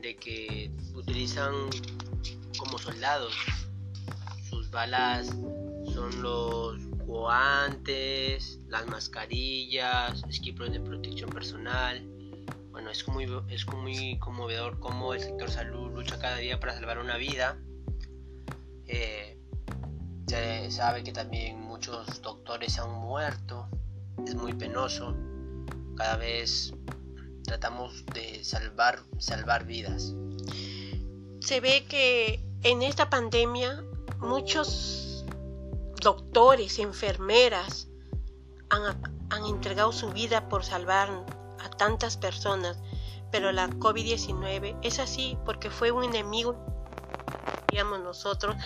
de 0.00 0.14
que 0.14 0.70
utilizan 0.94 1.52
como 2.58 2.78
soldados. 2.78 3.34
Sus 4.48 4.70
balas 4.70 5.26
son 5.92 6.22
los 6.22 6.78
guantes, 7.06 8.60
las 8.68 8.86
mascarillas, 8.86 10.22
equipos 10.30 10.70
de 10.70 10.78
protección 10.78 11.30
personal 11.30 12.15
bueno, 12.76 12.90
es 12.90 13.08
muy, 13.08 13.26
es 13.48 13.66
muy 13.68 14.18
conmovedor 14.18 14.78
cómo 14.80 15.14
el 15.14 15.20
sector 15.22 15.50
salud 15.50 15.92
lucha 15.94 16.18
cada 16.18 16.36
día 16.36 16.60
para 16.60 16.74
salvar 16.74 16.98
una 16.98 17.16
vida. 17.16 17.56
Eh, 18.86 19.40
se 20.26 20.70
sabe 20.70 21.02
que 21.02 21.10
también 21.10 21.58
muchos 21.58 22.20
doctores 22.20 22.78
han 22.78 22.90
muerto. 22.90 23.66
Es 24.26 24.34
muy 24.34 24.52
penoso. 24.52 25.16
Cada 25.96 26.18
vez 26.18 26.74
tratamos 27.44 28.04
de 28.12 28.44
salvar, 28.44 28.98
salvar 29.20 29.64
vidas. 29.64 30.14
Se 31.40 31.60
ve 31.60 31.86
que 31.88 32.44
en 32.62 32.82
esta 32.82 33.08
pandemia 33.08 33.82
muchos 34.18 35.24
doctores, 36.02 36.78
enfermeras 36.78 37.88
han, 38.68 39.00
han 39.30 39.46
entregado 39.46 39.92
su 39.92 40.12
vida 40.12 40.50
por 40.50 40.62
salvar 40.62 41.24
a 41.64 41.70
tantas 41.70 42.16
personas, 42.16 42.78
pero 43.30 43.52
la 43.52 43.68
COVID-19 43.68 44.78
es 44.82 44.98
así 44.98 45.36
porque 45.44 45.70
fue 45.70 45.90
un 45.90 46.04
enemigo, 46.04 46.56
digamos 47.68 48.00
nosotros, 48.00 48.56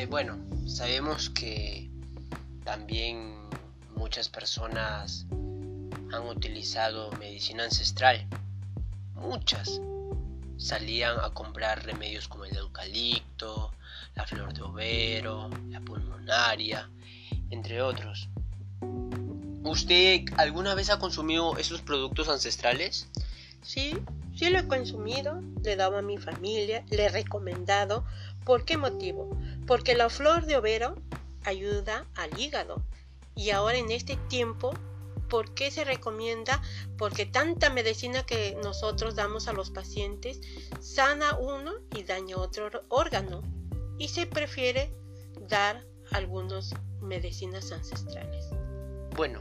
Eh, 0.00 0.06
bueno, 0.06 0.38
sabemos 0.66 1.28
que 1.28 1.90
también 2.64 3.50
muchas 3.96 4.30
personas 4.30 5.26
han 5.30 6.26
utilizado 6.26 7.12
medicina 7.18 7.64
ancestral. 7.64 8.26
Muchas 9.14 9.78
salían 10.56 11.20
a 11.20 11.34
comprar 11.34 11.84
remedios 11.84 12.28
como 12.28 12.46
el 12.46 12.56
eucalipto, 12.56 13.72
la 14.14 14.24
flor 14.24 14.54
de 14.54 14.62
overo, 14.62 15.50
la 15.68 15.82
pulmonaria, 15.82 16.88
entre 17.50 17.82
otros. 17.82 18.30
¿Usted 19.64 20.24
alguna 20.38 20.74
vez 20.74 20.88
ha 20.88 20.98
consumido 20.98 21.58
esos 21.58 21.82
productos 21.82 22.30
ancestrales? 22.30 23.06
Sí, 23.60 23.98
sí 24.34 24.48
lo 24.48 24.60
he 24.60 24.66
consumido, 24.66 25.42
le 25.62 25.72
he 25.72 25.76
dado 25.76 25.98
a 25.98 26.02
mi 26.02 26.16
familia, 26.16 26.84
le 26.88 27.04
he 27.04 27.08
recomendado. 27.10 28.06
¿Por 28.44 28.64
qué 28.64 28.76
motivo? 28.76 29.30
porque 29.70 29.94
la 29.94 30.10
flor 30.10 30.46
de 30.46 30.56
overo 30.56 30.96
ayuda 31.44 32.04
al 32.16 32.36
hígado. 32.36 32.82
Y 33.36 33.50
ahora 33.50 33.78
en 33.78 33.92
este 33.92 34.16
tiempo, 34.28 34.74
¿por 35.28 35.54
qué 35.54 35.70
se 35.70 35.84
recomienda? 35.84 36.60
Porque 36.98 37.24
tanta 37.24 37.70
medicina 37.70 38.26
que 38.26 38.58
nosotros 38.64 39.14
damos 39.14 39.46
a 39.46 39.52
los 39.52 39.70
pacientes 39.70 40.40
sana 40.80 41.36
uno 41.38 41.72
y 41.96 42.02
daña 42.02 42.36
otro 42.36 42.82
órgano. 42.88 43.42
Y 43.96 44.08
se 44.08 44.26
prefiere 44.26 44.92
dar 45.48 45.86
algunas 46.10 46.74
medicinas 47.00 47.70
ancestrales. 47.70 48.46
Bueno, 49.14 49.40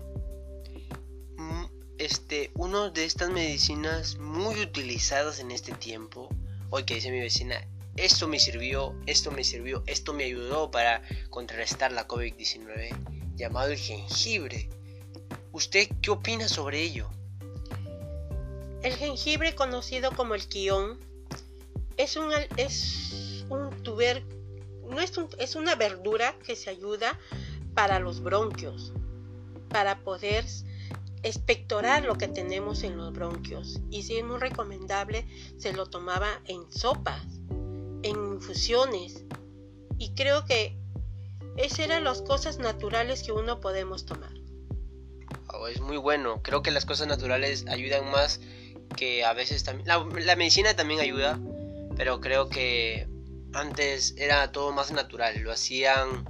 mm, 1.38 1.66
este, 1.98 2.52
una 2.54 2.92
de 2.92 3.04
estas 3.04 3.32
medicinas 3.32 4.20
muy 4.20 4.62
utilizadas 4.62 5.40
en 5.40 5.50
este 5.50 5.72
tiempo, 5.72 6.30
hoy 6.70 6.84
que 6.84 6.94
dice 6.94 7.10
mi 7.10 7.20
vecina, 7.20 7.60
esto 8.00 8.28
me 8.28 8.40
sirvió, 8.40 8.96
esto 9.06 9.30
me 9.32 9.44
sirvió, 9.44 9.84
esto 9.86 10.14
me 10.14 10.24
ayudó 10.24 10.72
para 10.72 11.02
contrarrestar 11.30 11.92
la 11.92 12.08
COVID-19, 12.08 13.36
llamado 13.36 13.72
el 13.72 13.78
jengibre. 13.78 14.70
¿Usted 15.52 15.90
qué 16.02 16.12
opina 16.12 16.48
sobre 16.48 16.82
ello? 16.82 17.10
El 18.84 18.96
jengibre, 18.96 19.54
conocido 19.54 20.12
como 20.12 20.34
el 20.34 20.48
quión, 20.48 20.98
es 21.98 22.16
un, 22.16 22.32
es 22.56 23.46
un 23.50 23.70
tuber, 23.84 24.24
no 24.88 25.02
es, 25.02 25.12
es 25.38 25.56
una 25.56 25.76
verdura 25.76 26.36
que 26.46 26.56
se 26.56 26.70
ayuda 26.70 27.20
para 27.74 28.00
los 28.00 28.22
bronquios, 28.22 28.94
para 29.68 30.00
poder 30.00 30.46
expectorar 31.24 32.06
lo 32.06 32.18
que 32.18 32.30
tenemos 32.30 32.84
en 32.84 32.96
los 32.96 33.12
bronquios. 33.12 33.82
Y 33.90 34.04
si 34.04 34.16
es 34.18 34.24
muy 34.24 34.38
recomendable, 34.40 35.28
se 35.58 35.74
lo 35.74 35.88
tomaba 35.88 36.42
en 36.46 36.72
sopas 36.72 37.39
en 38.04 38.34
infusiones. 38.34 39.24
Y 39.98 40.14
creo 40.14 40.46
que 40.46 40.78
esas 41.58 41.80
eran 41.80 42.04
las 42.04 42.22
cosas 42.22 42.60
naturales 42.60 43.24
que 43.24 43.32
uno 43.32 43.60
podemos 43.60 44.06
tomar. 44.06 44.32
Oh, 45.48 45.68
es 45.68 45.82
muy 45.82 45.98
bueno. 45.98 46.42
Creo 46.44 46.62
que 46.62 46.72
las 46.72 46.86
cosas 46.86 47.08
naturales 47.08 47.66
ayudan 47.68 48.10
más 48.12 48.40
que 48.96 49.24
a 49.24 49.34
veces 49.34 49.64
también... 49.64 49.88
La, 49.88 50.36
medicina 50.36 50.76
también 50.76 51.00
ayuda, 51.00 51.40
pero 51.96 52.22
creo 52.22 52.50
que 52.50 53.08
antes 53.54 54.16
era 54.18 54.52
todo 54.52 54.72
más 54.72 54.92
natural. 54.92 55.40
Lo 55.40 55.52
hacían 55.52 56.26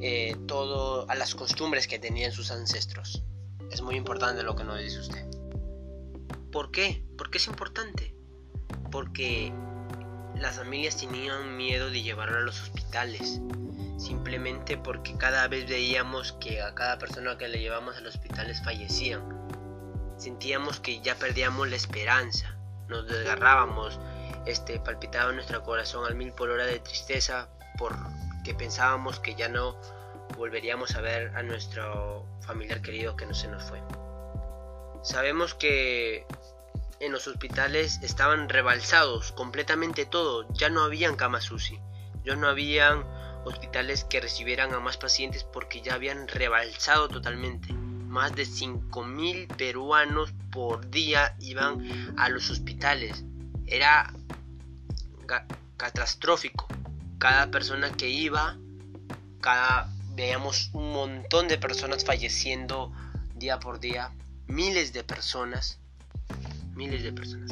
eh, 0.00 0.36
todo 0.46 1.08
a 1.08 1.14
las 1.14 1.34
costumbres 1.34 1.86
que 1.86 1.98
tenían 1.98 2.32
sus 2.32 2.50
ancestros. 2.50 3.22
Es 3.70 3.82
muy 3.82 3.96
importante 3.96 4.42
lo 4.42 4.56
que 4.56 4.64
nos 4.64 4.80
dice 4.80 5.00
usted. 5.00 5.26
¿Por 6.50 6.70
qué? 6.70 7.04
¿Por 7.16 7.30
qué 7.30 7.38
es 7.38 7.46
importante? 7.46 8.18
porque 8.90 9.52
las 10.40 10.56
familias 10.56 10.96
tenían 10.96 11.56
miedo 11.56 11.90
de 11.90 12.02
llevarlo 12.02 12.38
a 12.38 12.42
los 12.42 12.62
hospitales, 12.62 13.40
simplemente 13.98 14.76
porque 14.78 15.16
cada 15.16 15.48
vez 15.48 15.68
veíamos 15.68 16.32
que 16.32 16.62
a 16.62 16.74
cada 16.74 16.98
persona 16.98 17.36
que 17.36 17.48
le 17.48 17.60
llevamos 17.60 17.96
a 17.96 18.00
los 18.00 18.14
hospitales 18.14 18.62
fallecían. 18.62 19.22
Sentíamos 20.16 20.80
que 20.80 21.00
ya 21.00 21.14
perdíamos 21.16 21.68
la 21.68 21.76
esperanza, 21.76 22.56
nos 22.88 23.06
desgarrábamos, 23.06 23.98
este, 24.46 24.80
palpitaba 24.80 25.32
nuestro 25.32 25.62
corazón 25.62 26.06
al 26.06 26.14
mil 26.14 26.32
por 26.32 26.50
hora 26.50 26.66
de 26.66 26.78
tristeza 26.80 27.48
porque 27.76 28.54
pensábamos 28.54 29.20
que 29.20 29.34
ya 29.34 29.48
no 29.48 29.76
volveríamos 30.36 30.94
a 30.94 31.00
ver 31.00 31.36
a 31.36 31.42
nuestro 31.42 32.26
familiar 32.40 32.80
querido 32.80 33.16
que 33.16 33.26
no 33.26 33.34
se 33.34 33.48
nos 33.48 33.62
fue. 33.64 33.82
Sabemos 35.02 35.54
que 35.54 36.26
en 37.00 37.12
los 37.12 37.26
hospitales 37.26 38.00
estaban 38.02 38.48
rebalsados 38.48 39.32
completamente 39.32 40.06
todo, 40.06 40.46
ya 40.54 40.68
no 40.68 40.82
habían 40.82 41.16
camas 41.16 41.50
UCI, 41.50 41.80
ya 42.24 42.36
no 42.36 42.48
habían 42.48 43.04
hospitales 43.44 44.04
que 44.04 44.20
recibieran 44.20 44.72
a 44.74 44.80
más 44.80 44.96
pacientes 44.96 45.44
porque 45.44 45.80
ya 45.80 45.94
habían 45.94 46.28
rebalsado 46.28 47.08
totalmente. 47.08 47.72
Más 47.72 48.34
de 48.34 48.44
5.000 48.44 49.54
peruanos 49.56 50.32
por 50.50 50.90
día 50.90 51.36
iban 51.40 52.14
a 52.18 52.28
los 52.28 52.50
hospitales. 52.50 53.24
Era 53.66 54.12
catastrófico. 55.76 56.66
Cada 57.18 57.50
persona 57.50 57.92
que 57.92 58.08
iba, 58.08 58.56
cada 59.40 59.90
veíamos 60.14 60.70
un 60.72 60.92
montón 60.92 61.48
de 61.48 61.58
personas 61.58 62.04
falleciendo 62.04 62.92
día 63.34 63.60
por 63.60 63.78
día, 63.78 64.10
miles 64.46 64.92
de 64.92 65.04
personas, 65.04 65.77
miles 66.78 67.02
de 67.02 67.12
personas. 67.12 67.50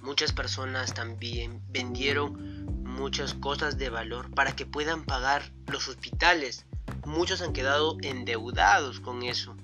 Muchas 0.00 0.32
personas 0.32 0.94
también 0.94 1.60
vendieron 1.68 2.64
muchas 2.82 3.34
cosas 3.34 3.76
de 3.76 3.90
valor 3.90 4.34
para 4.34 4.56
que 4.56 4.64
puedan 4.64 5.04
pagar 5.04 5.52
los 5.66 5.86
hospitales. 5.86 6.64
Muchos 7.04 7.42
han 7.42 7.52
quedado 7.52 7.98
endeudados 8.02 8.98
con 9.00 9.22
eso, 9.22 9.54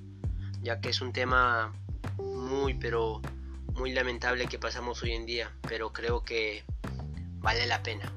ya 0.60 0.80
que 0.82 0.90
es 0.90 1.00
un 1.00 1.14
tema 1.14 1.72
muy 2.18 2.74
pero 2.74 3.22
muy 3.72 3.92
lamentable 3.92 4.46
que 4.46 4.58
pasamos 4.58 5.02
hoy 5.02 5.12
en 5.12 5.24
día, 5.24 5.50
pero 5.66 5.94
creo 5.94 6.22
que 6.22 6.64
vale 7.38 7.66
la 7.66 7.82
pena. 7.82 8.12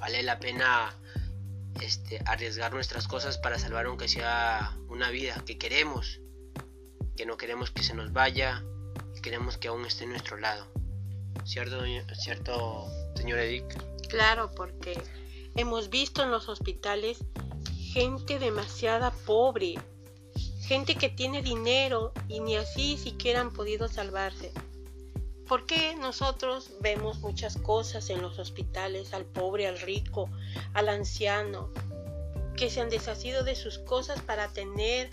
Vale 0.00 0.22
la 0.22 0.38
pena 0.40 0.94
este, 1.82 2.18
arriesgar 2.24 2.72
nuestras 2.72 3.06
cosas 3.06 3.36
para 3.36 3.58
salvar 3.58 3.84
aunque 3.86 4.08
sea 4.08 4.74
una 4.88 5.10
vida 5.10 5.42
que 5.44 5.58
queremos, 5.58 6.20
que 7.14 7.26
no 7.26 7.36
queremos 7.36 7.70
que 7.70 7.82
se 7.82 7.94
nos 7.94 8.14
vaya, 8.14 8.64
queremos 9.24 9.56
que 9.56 9.68
aún 9.68 9.86
esté 9.86 10.04
en 10.04 10.10
nuestro 10.10 10.36
lado. 10.36 10.66
¿Cierto, 11.46 11.80
cierto 12.14 12.86
señor 13.16 13.38
Edic? 13.38 13.64
Claro, 14.08 14.50
porque 14.54 15.02
hemos 15.56 15.88
visto 15.88 16.22
en 16.22 16.30
los 16.30 16.50
hospitales 16.50 17.24
gente 17.94 18.38
demasiada 18.38 19.12
pobre, 19.24 19.76
gente 20.60 20.96
que 20.96 21.08
tiene 21.08 21.40
dinero 21.40 22.12
y 22.28 22.40
ni 22.40 22.56
así 22.56 22.98
siquiera 22.98 23.40
han 23.40 23.50
podido 23.50 23.88
salvarse. 23.88 24.52
¿Por 25.48 25.64
qué 25.64 25.96
nosotros 25.96 26.72
vemos 26.82 27.20
muchas 27.20 27.56
cosas 27.56 28.10
en 28.10 28.20
los 28.20 28.38
hospitales, 28.38 29.14
al 29.14 29.24
pobre, 29.24 29.66
al 29.66 29.80
rico, 29.80 30.28
al 30.74 30.90
anciano, 30.90 31.72
que 32.58 32.68
se 32.68 32.82
han 32.82 32.90
deshacido 32.90 33.42
de 33.42 33.56
sus 33.56 33.78
cosas 33.78 34.20
para 34.20 34.48
tener 34.48 35.10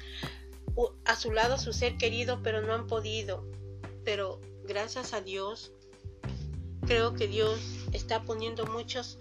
a 1.05 1.15
su 1.15 1.31
lado 1.31 1.53
a 1.53 1.59
su 1.59 1.71
ser 1.71 1.97
querido, 1.97 2.41
pero 2.43 2.61
no 2.61 2.73
han 2.73 2.87
podido? 2.87 3.60
Pero 4.03 4.39
gracias 4.65 5.13
a 5.13 5.21
Dios, 5.21 5.71
creo 6.85 7.13
que 7.13 7.27
Dios 7.27 7.59
está 7.91 8.23
poniendo 8.23 8.65
muchos, 8.65 9.19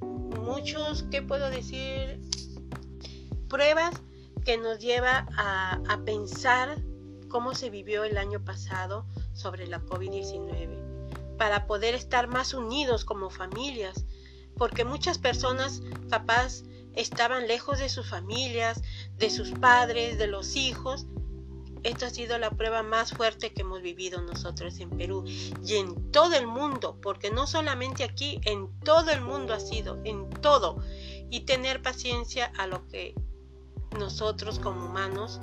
muchos, 0.00 1.04
¿qué 1.10 1.22
puedo 1.22 1.50
decir? 1.50 2.20
Pruebas 3.48 3.94
que 4.44 4.56
nos 4.56 4.78
lleva 4.78 5.26
a, 5.36 5.80
a 5.88 6.04
pensar 6.04 6.76
cómo 7.28 7.54
se 7.54 7.70
vivió 7.70 8.04
el 8.04 8.18
año 8.18 8.44
pasado, 8.44 9.06
sobre 9.40 9.66
la 9.66 9.80
COVID-19, 9.80 11.36
para 11.38 11.66
poder 11.66 11.94
estar 11.94 12.28
más 12.28 12.52
unidos 12.52 13.04
como 13.04 13.30
familias, 13.30 14.04
porque 14.56 14.84
muchas 14.84 15.18
personas 15.18 15.82
capaz 16.10 16.62
estaban 16.94 17.46
lejos 17.46 17.78
de 17.78 17.88
sus 17.88 18.08
familias, 18.08 18.82
de 19.16 19.30
sus 19.30 19.52
padres, 19.52 20.18
de 20.18 20.26
los 20.26 20.56
hijos. 20.56 21.06
Esto 21.82 22.06
ha 22.06 22.10
sido 22.10 22.36
la 22.38 22.50
prueba 22.50 22.82
más 22.82 23.12
fuerte 23.12 23.52
que 23.52 23.62
hemos 23.62 23.80
vivido 23.80 24.20
nosotros 24.20 24.78
en 24.80 24.90
Perú 24.90 25.24
y 25.26 25.76
en 25.76 26.12
todo 26.12 26.34
el 26.34 26.46
mundo, 26.46 26.98
porque 27.00 27.30
no 27.30 27.46
solamente 27.46 28.04
aquí, 28.04 28.40
en 28.44 28.68
todo 28.80 29.10
el 29.10 29.20
mundo 29.22 29.54
ha 29.54 29.60
sido, 29.60 29.98
en 30.04 30.28
todo. 30.28 30.82
Y 31.30 31.40
tener 31.40 31.80
paciencia 31.80 32.52
a 32.58 32.66
lo 32.66 32.86
que 32.88 33.14
nosotros 33.98 34.58
como 34.58 34.86
humanos 34.86 35.40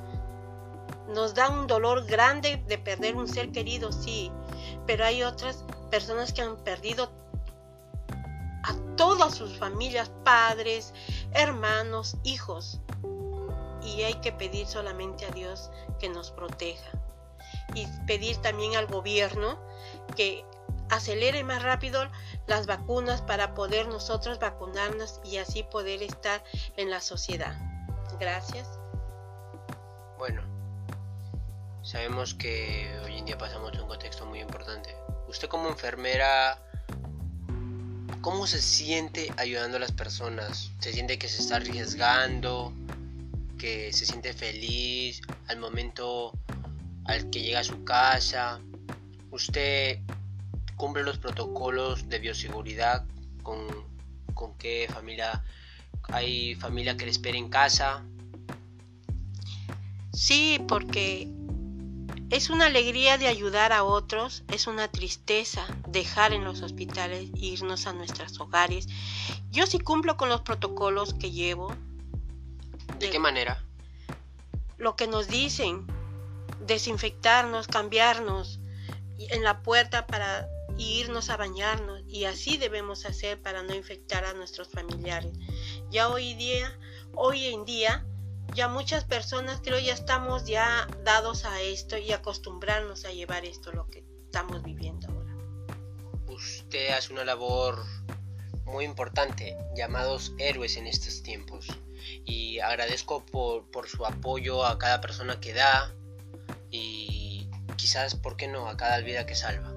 nos 1.07 1.33
da 1.33 1.49
un 1.49 1.67
dolor 1.67 2.05
grande 2.05 2.63
de 2.67 2.77
perder 2.77 3.15
un 3.15 3.27
ser 3.27 3.51
querido, 3.51 3.91
sí, 3.91 4.31
pero 4.85 5.05
hay 5.05 5.23
otras 5.23 5.63
personas 5.89 6.33
que 6.33 6.41
han 6.41 6.57
perdido 6.63 7.11
a 8.63 8.75
todas 8.97 9.33
sus 9.35 9.57
familias, 9.57 10.11
padres, 10.23 10.93
hermanos, 11.31 12.17
hijos. 12.23 12.81
Y 13.87 14.03
hay 14.03 14.15
que 14.15 14.31
pedir 14.31 14.67
solamente 14.67 15.25
a 15.25 15.31
Dios 15.31 15.71
que 15.99 16.09
nos 16.09 16.31
proteja. 16.31 16.91
Y 17.73 17.87
pedir 18.05 18.37
también 18.37 18.75
al 18.75 18.87
gobierno 18.87 19.59
que 20.15 20.45
acelere 20.89 21.43
más 21.43 21.63
rápido 21.63 22.09
las 22.47 22.65
vacunas 22.65 23.21
para 23.21 23.53
poder 23.53 23.87
nosotros 23.87 24.39
vacunarnos 24.39 25.19
y 25.23 25.37
así 25.37 25.63
poder 25.63 26.03
estar 26.03 26.43
en 26.75 26.89
la 26.89 27.01
sociedad. 27.01 27.55
Gracias. 28.19 28.67
Bueno, 30.17 30.41
Sabemos 31.87 32.33
que 32.33 32.99
hoy 33.05 33.17
en 33.17 33.23
día 33.23 33.37
pasamos 33.37 33.71
un 33.79 33.87
contexto 33.87 34.25
muy 34.25 34.41
importante. 34.41 34.93
Usted 35.29 35.47
como 35.47 35.69
enfermera, 35.69 36.59
¿cómo 38.19 38.45
se 38.45 38.61
siente 38.61 39.31
ayudando 39.37 39.77
a 39.77 39.79
las 39.79 39.93
personas? 39.93 40.73
¿Se 40.79 40.91
siente 40.91 41.17
que 41.17 41.29
se 41.29 41.41
está 41.41 41.55
arriesgando? 41.55 42.73
¿Que 43.57 43.91
se 43.91 44.05
siente 44.05 44.33
feliz 44.33 45.21
al 45.47 45.59
momento 45.59 46.31
al 47.05 47.29
que 47.29 47.41
llega 47.41 47.59
a 47.59 47.63
su 47.63 47.83
casa? 47.83 48.59
¿Usted 49.31 49.99
cumple 50.75 51.03
los 51.03 51.17
protocolos 51.17 52.07
de 52.07 52.19
bioseguridad? 52.19 53.05
¿Con, 53.43 53.59
con 54.33 54.57
qué 54.57 54.87
familia? 54.93 55.43
¿Hay 56.09 56.55
familia 56.55 56.95
que 56.95 57.05
le 57.05 57.11
espera 57.11 57.37
en 57.37 57.49
casa? 57.49 58.03
Sí, 60.13 60.59
porque 60.67 61.29
es 62.29 62.49
una 62.49 62.65
alegría 62.65 63.17
de 63.17 63.27
ayudar 63.27 63.71
a 63.71 63.83
otros, 63.83 64.43
es 64.51 64.67
una 64.67 64.89
tristeza 64.89 65.65
dejar 65.87 66.33
en 66.33 66.43
los 66.43 66.61
hospitales 66.61 67.29
e 67.35 67.45
irnos 67.45 67.87
a 67.87 67.93
nuestros 67.93 68.39
hogares. 68.39 68.87
Yo 69.49 69.65
sí 69.65 69.79
cumplo 69.79 70.17
con 70.17 70.27
los 70.27 70.41
protocolos 70.41 71.13
que 71.13 71.31
llevo. 71.31 71.73
¿De, 72.99 73.09
qué 73.09 73.19
manera? 73.19 73.63
Lo 74.77 74.95
que 74.95 75.07
nos 75.07 75.27
dicen, 75.27 75.85
desinfectarnos, 76.61 77.67
cambiarnos 77.67 78.59
en 79.17 79.43
la 79.43 79.61
puerta 79.61 80.07
para 80.07 80.47
irnos 80.77 81.29
a 81.29 81.37
bañarnos 81.37 82.03
y 82.07 82.25
así 82.25 82.57
debemos 82.57 83.05
hacer 83.05 83.41
para 83.41 83.63
no 83.63 83.73
infectar 83.73 84.25
a 84.25 84.33
nuestros 84.33 84.69
familiares. 84.69 85.33
Ya 85.89 86.09
hoy 86.09 86.33
día, 86.35 86.77
hoy 87.15 87.45
en 87.47 87.65
día 87.65 88.05
ya 88.53 88.67
muchas 88.67 89.03
personas 89.03 89.61
creo 89.63 89.79
ya 89.79 89.93
estamos 89.93 90.45
ya 90.45 90.87
dados 91.03 91.45
a 91.45 91.61
esto 91.61 91.97
y 91.97 92.11
acostumbrarnos 92.11 93.05
a 93.05 93.11
llevar 93.11 93.45
esto 93.45 93.71
lo 93.71 93.87
que 93.89 94.03
estamos 94.25 94.63
viviendo 94.63 95.07
ahora. 95.07 95.35
Usted 96.27 96.89
hace 96.89 97.13
una 97.13 97.25
labor 97.25 97.83
muy 98.65 98.85
importante, 98.85 99.57
llamados 99.75 100.33
héroes 100.37 100.77
en 100.77 100.87
estos 100.87 101.23
tiempos. 101.23 101.67
Y 102.25 102.59
agradezco 102.59 103.25
por, 103.25 103.87
su 103.87 104.05
apoyo 104.05 104.65
a 104.65 104.77
cada 104.77 105.01
persona 105.01 105.39
que 105.39 105.53
da 105.53 105.93
y 106.69 107.49
quizás, 107.77 108.15
¿por 108.15 108.37
qué 108.37 108.47
no?, 108.47 108.67
a 108.67 108.77
cada 108.77 108.99
vida 108.99 109.25
que 109.25 109.35
salva. 109.35 109.73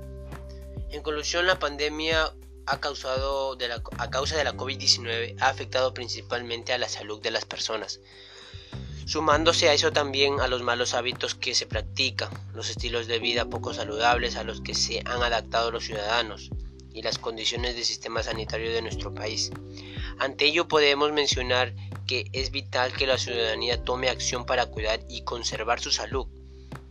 En 0.90 1.02
conclusión, 1.02 1.46
la 1.46 1.58
pandemia 1.58 2.32
ha 2.66 2.80
causado 2.80 3.56
a 3.98 4.10
causa 4.10 4.36
de 4.36 4.44
la 4.44 4.54
COVID-19 4.54 5.36
ha 5.40 5.48
afectado 5.48 5.94
principalmente 5.94 6.72
a 6.72 6.78
la 6.78 6.88
salud 6.88 7.20
de 7.20 7.30
las 7.30 7.44
personas, 7.44 8.00
sumándose 9.06 9.68
a 9.68 9.72
eso 9.72 9.92
también 9.92 10.40
a 10.40 10.48
los 10.48 10.62
malos 10.62 10.94
hábitos 10.94 11.34
que 11.34 11.54
se 11.54 11.66
practican, 11.66 12.30
los 12.54 12.70
estilos 12.70 13.06
de 13.06 13.18
vida 13.18 13.44
poco 13.46 13.74
saludables 13.74 14.36
a 14.36 14.44
los 14.44 14.60
que 14.60 14.74
se 14.74 15.00
han 15.00 15.22
adaptado 15.22 15.70
los 15.70 15.84
ciudadanos 15.84 16.50
y 17.00 17.02
las 17.02 17.18
condiciones 17.18 17.74
del 17.74 17.84
sistema 17.84 18.22
sanitario 18.22 18.70
de 18.72 18.82
nuestro 18.82 19.14
país. 19.14 19.50
Ante 20.18 20.44
ello 20.44 20.68
podemos 20.68 21.12
mencionar 21.12 21.74
que 22.06 22.28
es 22.34 22.50
vital 22.50 22.92
que 22.92 23.06
la 23.06 23.16
ciudadanía 23.16 23.82
tome 23.82 24.10
acción 24.10 24.44
para 24.44 24.66
cuidar 24.66 25.00
y 25.08 25.22
conservar 25.22 25.80
su 25.80 25.92
salud, 25.92 26.26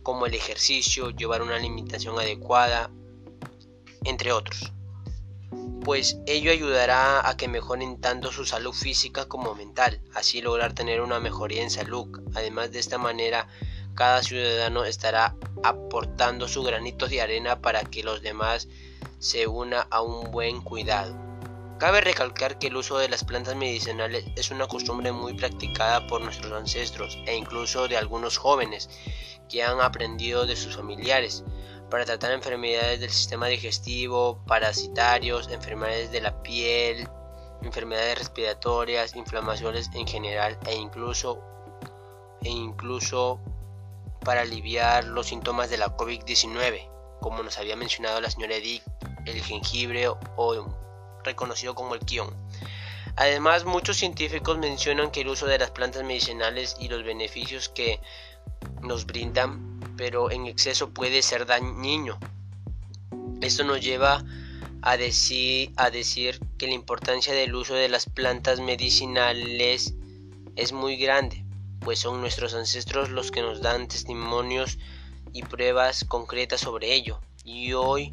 como 0.02 0.26
el 0.26 0.34
ejercicio, 0.34 1.10
llevar 1.10 1.42
una 1.42 1.54
alimentación 1.54 2.18
adecuada, 2.18 2.90
entre 4.02 4.32
otros. 4.32 4.72
Pues 5.84 6.18
ello 6.26 6.50
ayudará 6.50 7.28
a 7.28 7.36
que 7.36 7.46
mejoren 7.46 8.00
tanto 8.00 8.32
su 8.32 8.44
salud 8.44 8.72
física 8.72 9.28
como 9.28 9.54
mental, 9.54 10.02
así 10.12 10.42
lograr 10.42 10.72
tener 10.72 11.02
una 11.02 11.20
mejoría 11.20 11.62
en 11.62 11.70
salud. 11.70 12.20
Además 12.34 12.72
de 12.72 12.80
esta 12.80 12.98
manera, 12.98 13.46
cada 13.94 14.24
ciudadano 14.24 14.84
estará 14.84 15.36
aportando 15.62 16.48
su 16.48 16.64
granito 16.64 17.06
de 17.06 17.20
arena 17.20 17.60
para 17.60 17.84
que 17.84 18.02
los 18.02 18.22
demás 18.22 18.66
se 19.18 19.46
una 19.46 19.82
a 19.90 20.02
un 20.02 20.30
buen 20.30 20.60
cuidado. 20.62 21.14
Cabe 21.78 22.02
recalcar 22.02 22.58
que 22.58 22.66
el 22.66 22.76
uso 22.76 22.98
de 22.98 23.08
las 23.08 23.24
plantas 23.24 23.56
medicinales 23.56 24.24
es 24.36 24.50
una 24.50 24.68
costumbre 24.68 25.12
muy 25.12 25.34
practicada 25.34 26.06
por 26.06 26.20
nuestros 26.20 26.52
ancestros 26.52 27.18
e 27.26 27.34
incluso 27.34 27.88
de 27.88 27.96
algunos 27.96 28.36
jóvenes 28.36 28.90
que 29.48 29.62
han 29.62 29.80
aprendido 29.80 30.46
de 30.46 30.56
sus 30.56 30.76
familiares 30.76 31.42
para 31.90 32.04
tratar 32.04 32.32
enfermedades 32.32 33.00
del 33.00 33.10
sistema 33.10 33.46
digestivo, 33.46 34.42
parasitarios, 34.46 35.48
enfermedades 35.48 36.12
de 36.12 36.20
la 36.20 36.42
piel, 36.42 37.08
enfermedades 37.62 38.18
respiratorias, 38.18 39.16
inflamaciones 39.16 39.90
en 39.94 40.06
general 40.06 40.58
e 40.66 40.76
incluso 40.76 41.42
e 42.42 42.48
incluso 42.48 43.40
para 44.24 44.42
aliviar 44.42 45.04
los 45.04 45.26
síntomas 45.26 45.70
de 45.70 45.78
la 45.78 45.96
COVID-19, 45.96 46.88
como 47.20 47.42
nos 47.42 47.58
había 47.58 47.76
mencionado 47.76 48.20
la 48.20 48.30
señora 48.30 48.56
Edith, 48.56 48.82
el 49.26 49.42
jengibre 49.42 50.08
o 50.08 50.66
reconocido 51.24 51.74
como 51.74 51.94
el 51.94 52.00
kion. 52.00 52.34
Además, 53.16 53.64
muchos 53.64 53.96
científicos 53.96 54.58
mencionan 54.58 55.10
que 55.10 55.22
el 55.22 55.28
uso 55.28 55.46
de 55.46 55.58
las 55.58 55.70
plantas 55.70 56.04
medicinales 56.04 56.76
y 56.78 56.88
los 56.88 57.04
beneficios 57.04 57.68
que 57.68 58.00
nos 58.82 59.06
brindan, 59.06 59.80
pero 59.96 60.30
en 60.30 60.46
exceso 60.46 60.90
puede 60.90 61.22
ser 61.22 61.46
dañino. 61.46 62.18
Esto 63.40 63.64
nos 63.64 63.80
lleva 63.80 64.24
a 64.82 64.96
decir 64.96 66.40
que 66.56 66.66
la 66.66 66.72
importancia 66.72 67.34
del 67.34 67.54
uso 67.54 67.74
de 67.74 67.88
las 67.88 68.06
plantas 68.06 68.60
medicinales 68.60 69.94
es 70.56 70.72
muy 70.72 70.96
grande, 70.96 71.44
pues 71.80 71.98
son 71.98 72.20
nuestros 72.20 72.54
ancestros 72.54 73.10
los 73.10 73.30
que 73.30 73.42
nos 73.42 73.60
dan 73.60 73.88
testimonios 73.88 74.78
y 75.32 75.42
pruebas 75.42 76.04
concretas 76.04 76.60
sobre 76.60 76.94
ello. 76.94 77.20
Y 77.44 77.72
hoy 77.72 78.12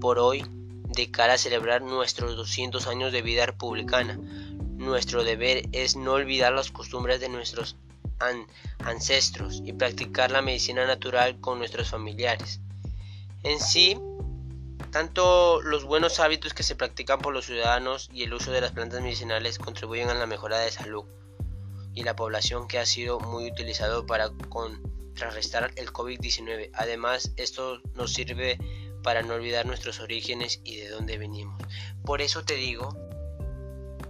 por 0.00 0.18
hoy 0.18 0.44
de 0.88 1.10
cara 1.10 1.34
a 1.34 1.38
celebrar 1.38 1.82
nuestros 1.82 2.36
200 2.36 2.86
años 2.86 3.12
de 3.12 3.22
vida 3.22 3.46
republicana. 3.46 4.18
Nuestro 4.76 5.24
deber 5.24 5.68
es 5.72 5.96
no 5.96 6.12
olvidar 6.12 6.52
las 6.52 6.70
costumbres 6.70 7.20
de 7.20 7.28
nuestros 7.28 7.76
ancestros 8.80 9.62
y 9.64 9.72
practicar 9.72 10.30
la 10.30 10.42
medicina 10.42 10.86
natural 10.86 11.40
con 11.40 11.58
nuestros 11.58 11.90
familiares. 11.90 12.60
En 13.42 13.60
sí, 13.60 13.98
tanto 14.90 15.60
los 15.62 15.84
buenos 15.84 16.18
hábitos 16.20 16.54
que 16.54 16.62
se 16.62 16.74
practican 16.74 17.20
por 17.20 17.32
los 17.32 17.46
ciudadanos 17.46 18.08
y 18.12 18.22
el 18.22 18.34
uso 18.34 18.50
de 18.50 18.60
las 18.60 18.72
plantas 18.72 19.02
medicinales 19.02 19.58
contribuyen 19.58 20.08
a 20.08 20.14
la 20.14 20.26
mejora 20.26 20.58
de 20.58 20.70
salud 20.70 21.04
y 21.94 22.02
la 22.02 22.16
población 22.16 22.68
que 22.68 22.78
ha 22.78 22.86
sido 22.86 23.20
muy 23.20 23.50
utilizado 23.50 24.06
para 24.06 24.30
contrarrestar 25.18 25.72
el 25.74 25.92
COVID-19. 25.92 26.70
Además, 26.74 27.32
esto 27.36 27.82
nos 27.94 28.12
sirve 28.12 28.56
para 29.02 29.22
no 29.22 29.34
olvidar 29.34 29.66
nuestros 29.66 29.98
orígenes 29.98 30.60
y 30.62 30.76
de 30.76 30.90
dónde 30.90 31.18
venimos. 31.18 31.60
Por 32.04 32.22
eso 32.22 32.44
te 32.44 32.54
digo, 32.54 32.96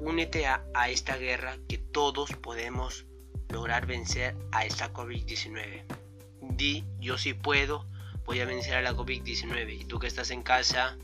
únete 0.00 0.46
a, 0.46 0.62
esta 0.90 1.16
guerra 1.16 1.56
que 1.66 1.78
todos 1.78 2.32
podemos 2.32 3.06
lograr 3.48 3.86
vencer 3.86 4.36
a 4.52 4.66
esta 4.66 4.92
COVID-19. 4.92 5.84
Di, 6.42 6.84
yo 7.00 7.16
sí 7.16 7.32
puedo, 7.32 7.86
voy 8.26 8.40
a 8.40 8.44
vencer 8.44 8.74
a 8.74 8.82
la 8.82 8.92
COVID-19. 8.92 9.80
Y 9.80 9.84
tú 9.86 9.98
que 9.98 10.08
estás 10.08 10.30
en 10.30 10.42
casa, 10.42 10.98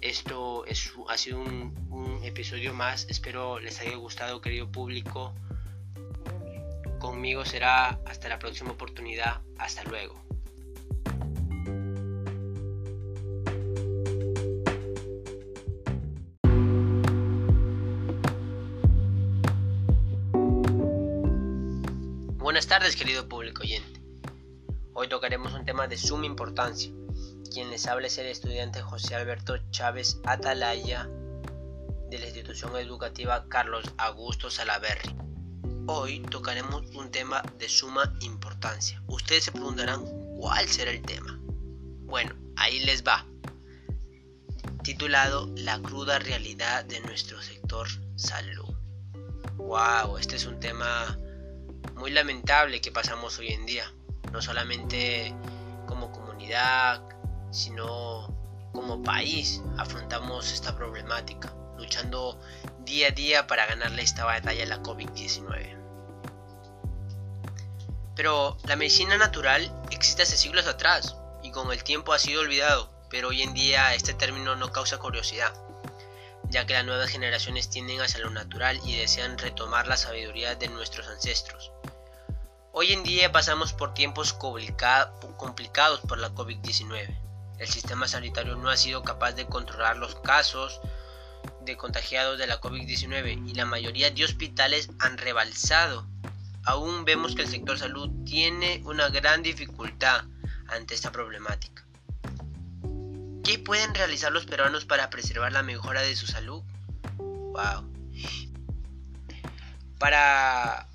esto 0.00 0.64
es, 0.64 0.90
ha 1.06 1.18
sido 1.18 1.38
un, 1.40 1.86
un 1.90 2.24
episodio 2.24 2.72
más. 2.72 3.06
Espero 3.10 3.60
les 3.60 3.78
haya 3.80 3.96
gustado, 3.96 4.40
querido 4.40 4.72
público. 4.72 5.34
Conmigo 7.04 7.44
será 7.44 8.00
hasta 8.06 8.30
la 8.30 8.38
próxima 8.38 8.70
oportunidad. 8.70 9.42
Hasta 9.58 9.84
luego. 9.84 10.24
Buenas 22.38 22.66
tardes 22.66 22.96
querido 22.96 23.28
público 23.28 23.60
oyente. 23.64 24.00
Hoy 24.94 25.06
tocaremos 25.08 25.52
un 25.52 25.66
tema 25.66 25.86
de 25.86 25.98
suma 25.98 26.24
importancia. 26.24 26.90
Quien 27.52 27.68
les 27.68 27.86
habla 27.86 28.06
es 28.06 28.16
el 28.16 28.28
estudiante 28.28 28.80
José 28.80 29.14
Alberto 29.14 29.58
Chávez 29.70 30.22
Atalaya 30.24 31.06
de 32.08 32.18
la 32.18 32.24
institución 32.24 32.74
educativa 32.78 33.44
Carlos 33.50 33.92
Augusto 33.98 34.48
Salaverri. 34.48 35.14
Hoy 35.86 36.20
tocaremos 36.20 36.86
un 36.94 37.10
tema 37.10 37.42
de 37.58 37.68
suma 37.68 38.10
importancia. 38.20 39.02
Ustedes 39.06 39.44
se 39.44 39.52
preguntarán 39.52 40.02
cuál 40.38 40.66
será 40.66 40.90
el 40.90 41.02
tema. 41.02 41.38
Bueno, 42.06 42.34
ahí 42.56 42.80
les 42.80 43.04
va. 43.04 43.26
Titulado 44.82 45.50
La 45.56 45.78
cruda 45.82 46.18
realidad 46.18 46.86
de 46.86 47.00
nuestro 47.00 47.40
sector 47.42 47.86
salud. 48.16 48.74
Wow, 49.56 50.16
este 50.16 50.36
es 50.36 50.46
un 50.46 50.58
tema 50.58 51.18
muy 51.96 52.10
lamentable 52.12 52.80
que 52.80 52.90
pasamos 52.90 53.38
hoy 53.38 53.48
en 53.48 53.66
día, 53.66 53.84
no 54.32 54.40
solamente 54.40 55.34
como 55.86 56.10
comunidad, 56.12 57.02
sino 57.50 58.34
como 58.72 59.02
país 59.02 59.62
afrontamos 59.76 60.50
esta 60.50 60.74
problemática, 60.74 61.54
luchando 61.76 62.40
día 62.84 63.08
a 63.08 63.10
día 63.10 63.46
para 63.46 63.66
ganarle 63.66 64.02
esta 64.02 64.24
batalla 64.24 64.64
a 64.64 64.66
la 64.66 64.82
COVID-19. 64.82 65.76
Pero 68.16 68.56
la 68.64 68.76
medicina 68.76 69.16
natural 69.18 69.72
existe 69.90 70.22
hace 70.22 70.36
siglos 70.36 70.66
atrás 70.66 71.16
y 71.42 71.50
con 71.50 71.72
el 71.72 71.82
tiempo 71.82 72.12
ha 72.12 72.18
sido 72.18 72.40
olvidado, 72.42 72.90
pero 73.10 73.28
hoy 73.28 73.42
en 73.42 73.54
día 73.54 73.94
este 73.94 74.14
término 74.14 74.54
no 74.56 74.72
causa 74.72 74.98
curiosidad, 74.98 75.52
ya 76.48 76.66
que 76.66 76.74
las 76.74 76.84
nuevas 76.84 77.10
generaciones 77.10 77.70
tienden 77.70 78.00
hacia 78.00 78.20
lo 78.20 78.30
natural 78.30 78.80
y 78.84 78.96
desean 78.96 79.38
retomar 79.38 79.88
la 79.88 79.96
sabiduría 79.96 80.54
de 80.54 80.68
nuestros 80.68 81.08
ancestros. 81.08 81.72
Hoy 82.72 82.92
en 82.92 83.02
día 83.04 83.30
pasamos 83.30 83.72
por 83.72 83.94
tiempos 83.94 84.32
complicados 84.32 86.00
por 86.00 86.18
la 86.18 86.30
COVID-19. 86.30 87.20
El 87.58 87.68
sistema 87.68 88.08
sanitario 88.08 88.56
no 88.56 88.68
ha 88.68 88.76
sido 88.76 89.02
capaz 89.02 89.32
de 89.32 89.46
controlar 89.46 89.96
los 89.96 90.16
casos 90.16 90.80
de 91.64 91.76
contagiados 91.76 92.38
de 92.38 92.46
la 92.46 92.60
COVID-19 92.60 93.48
y 93.48 93.54
la 93.54 93.64
mayoría 93.64 94.10
de 94.10 94.24
hospitales 94.24 94.88
han 94.98 95.18
rebalsado. 95.18 96.06
Aún 96.64 97.04
vemos 97.04 97.34
que 97.34 97.42
el 97.42 97.48
sector 97.48 97.78
salud 97.78 98.10
tiene 98.24 98.82
una 98.84 99.08
gran 99.08 99.42
dificultad 99.42 100.24
ante 100.68 100.94
esta 100.94 101.12
problemática. 101.12 101.84
¿Qué 103.44 103.58
pueden 103.58 103.94
realizar 103.94 104.32
los 104.32 104.46
peruanos 104.46 104.86
para 104.86 105.10
preservar 105.10 105.52
la 105.52 105.62
mejora 105.62 106.00
de 106.00 106.16
su 106.16 106.26
salud? 106.26 106.62
Wow. 107.18 107.92
Para 109.98 110.88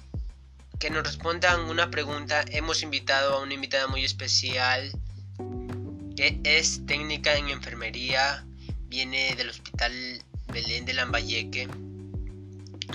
que 0.80 0.89
nos 0.89 1.03
respondan 1.03 1.61
una 1.61 1.91
pregunta, 1.91 2.43
hemos 2.49 2.82
invitado 2.82 3.36
a 3.36 3.41
una 3.41 3.53
invitada 3.53 3.88
muy 3.88 4.03
especial 4.03 4.91
que 6.15 6.39
es 6.43 6.86
técnica 6.86 7.36
en 7.36 7.49
enfermería, 7.49 8.45
viene 8.88 9.36
del 9.36 9.49
Hospital 9.49 9.93
Belén 10.52 10.86
de 10.86 10.93
Lambayeque, 10.93 11.68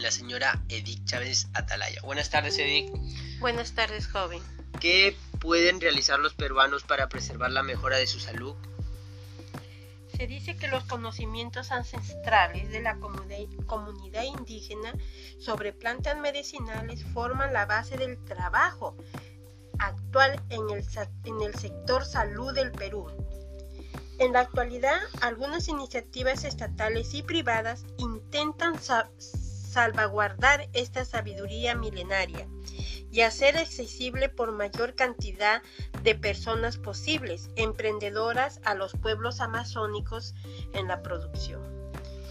la 0.01 0.11
señora 0.11 0.61
Edith 0.69 1.05
Chávez 1.05 1.49
Atalaya. 1.55 2.01
Buenas 2.03 2.29
tardes, 2.29 2.59
Edith. 2.59 2.91
Buenas 3.39 3.73
tardes, 3.73 4.09
joven. 4.09 4.43
¿Qué 4.81 5.17
pueden 5.41 5.81
realizar 5.81 6.19
los 6.19 6.35
peruanos 6.35 6.83
para 6.83 7.09
preservar 7.09 7.53
la 7.53 7.63
mejora 7.63 7.97
de 7.97 8.09
su 8.09 8.19
salud? 8.19 8.55
Se 10.17 10.27
dice 10.27 10.57
que 10.57 10.69
los 10.69 10.85
conocimientos 10.85 11.71
ancestrales 11.71 12.71
de 12.71 12.83
la 12.83 12.99
comunidad 12.99 14.23
indígena 14.23 14.93
sobre 15.39 15.73
plantas 15.73 16.17
medicinales 16.19 17.05
forman 17.15 17.53
la 17.53 17.67
base 17.67 17.97
del 17.97 18.23
trabajo 18.25 18.97
actual 19.79 20.43
en 20.51 20.71
el, 20.71 20.85
en 21.25 21.43
el 21.43 21.55
sector 21.55 22.05
salud 22.05 22.53
del 22.53 22.73
Perú. 22.73 23.07
En 24.19 24.33
la 24.33 24.41
actualidad, 24.41 25.01
algunas 25.21 25.69
iniciativas 25.69 26.45
estatales 26.45 27.15
y 27.15 27.23
privadas 27.23 27.85
intentan 27.99 28.81
salvaguardar 28.81 30.69
esta 30.73 31.05
sabiduría 31.05 31.75
milenaria 31.75 32.47
y 33.11 33.23
hacer 33.23 33.57
accesible 33.57 34.29
por 34.29 34.53
mayor 34.53 34.95
cantidad 34.95 35.62
de 36.03 36.15
personas 36.15 36.77
posibles, 36.77 37.49
emprendedoras 37.57 38.61
a 38.65 38.75
los 38.75 38.93
pueblos 38.93 39.41
amazónicos 39.41 40.35
en 40.75 40.87
la 40.89 41.03
producción. 41.03 41.62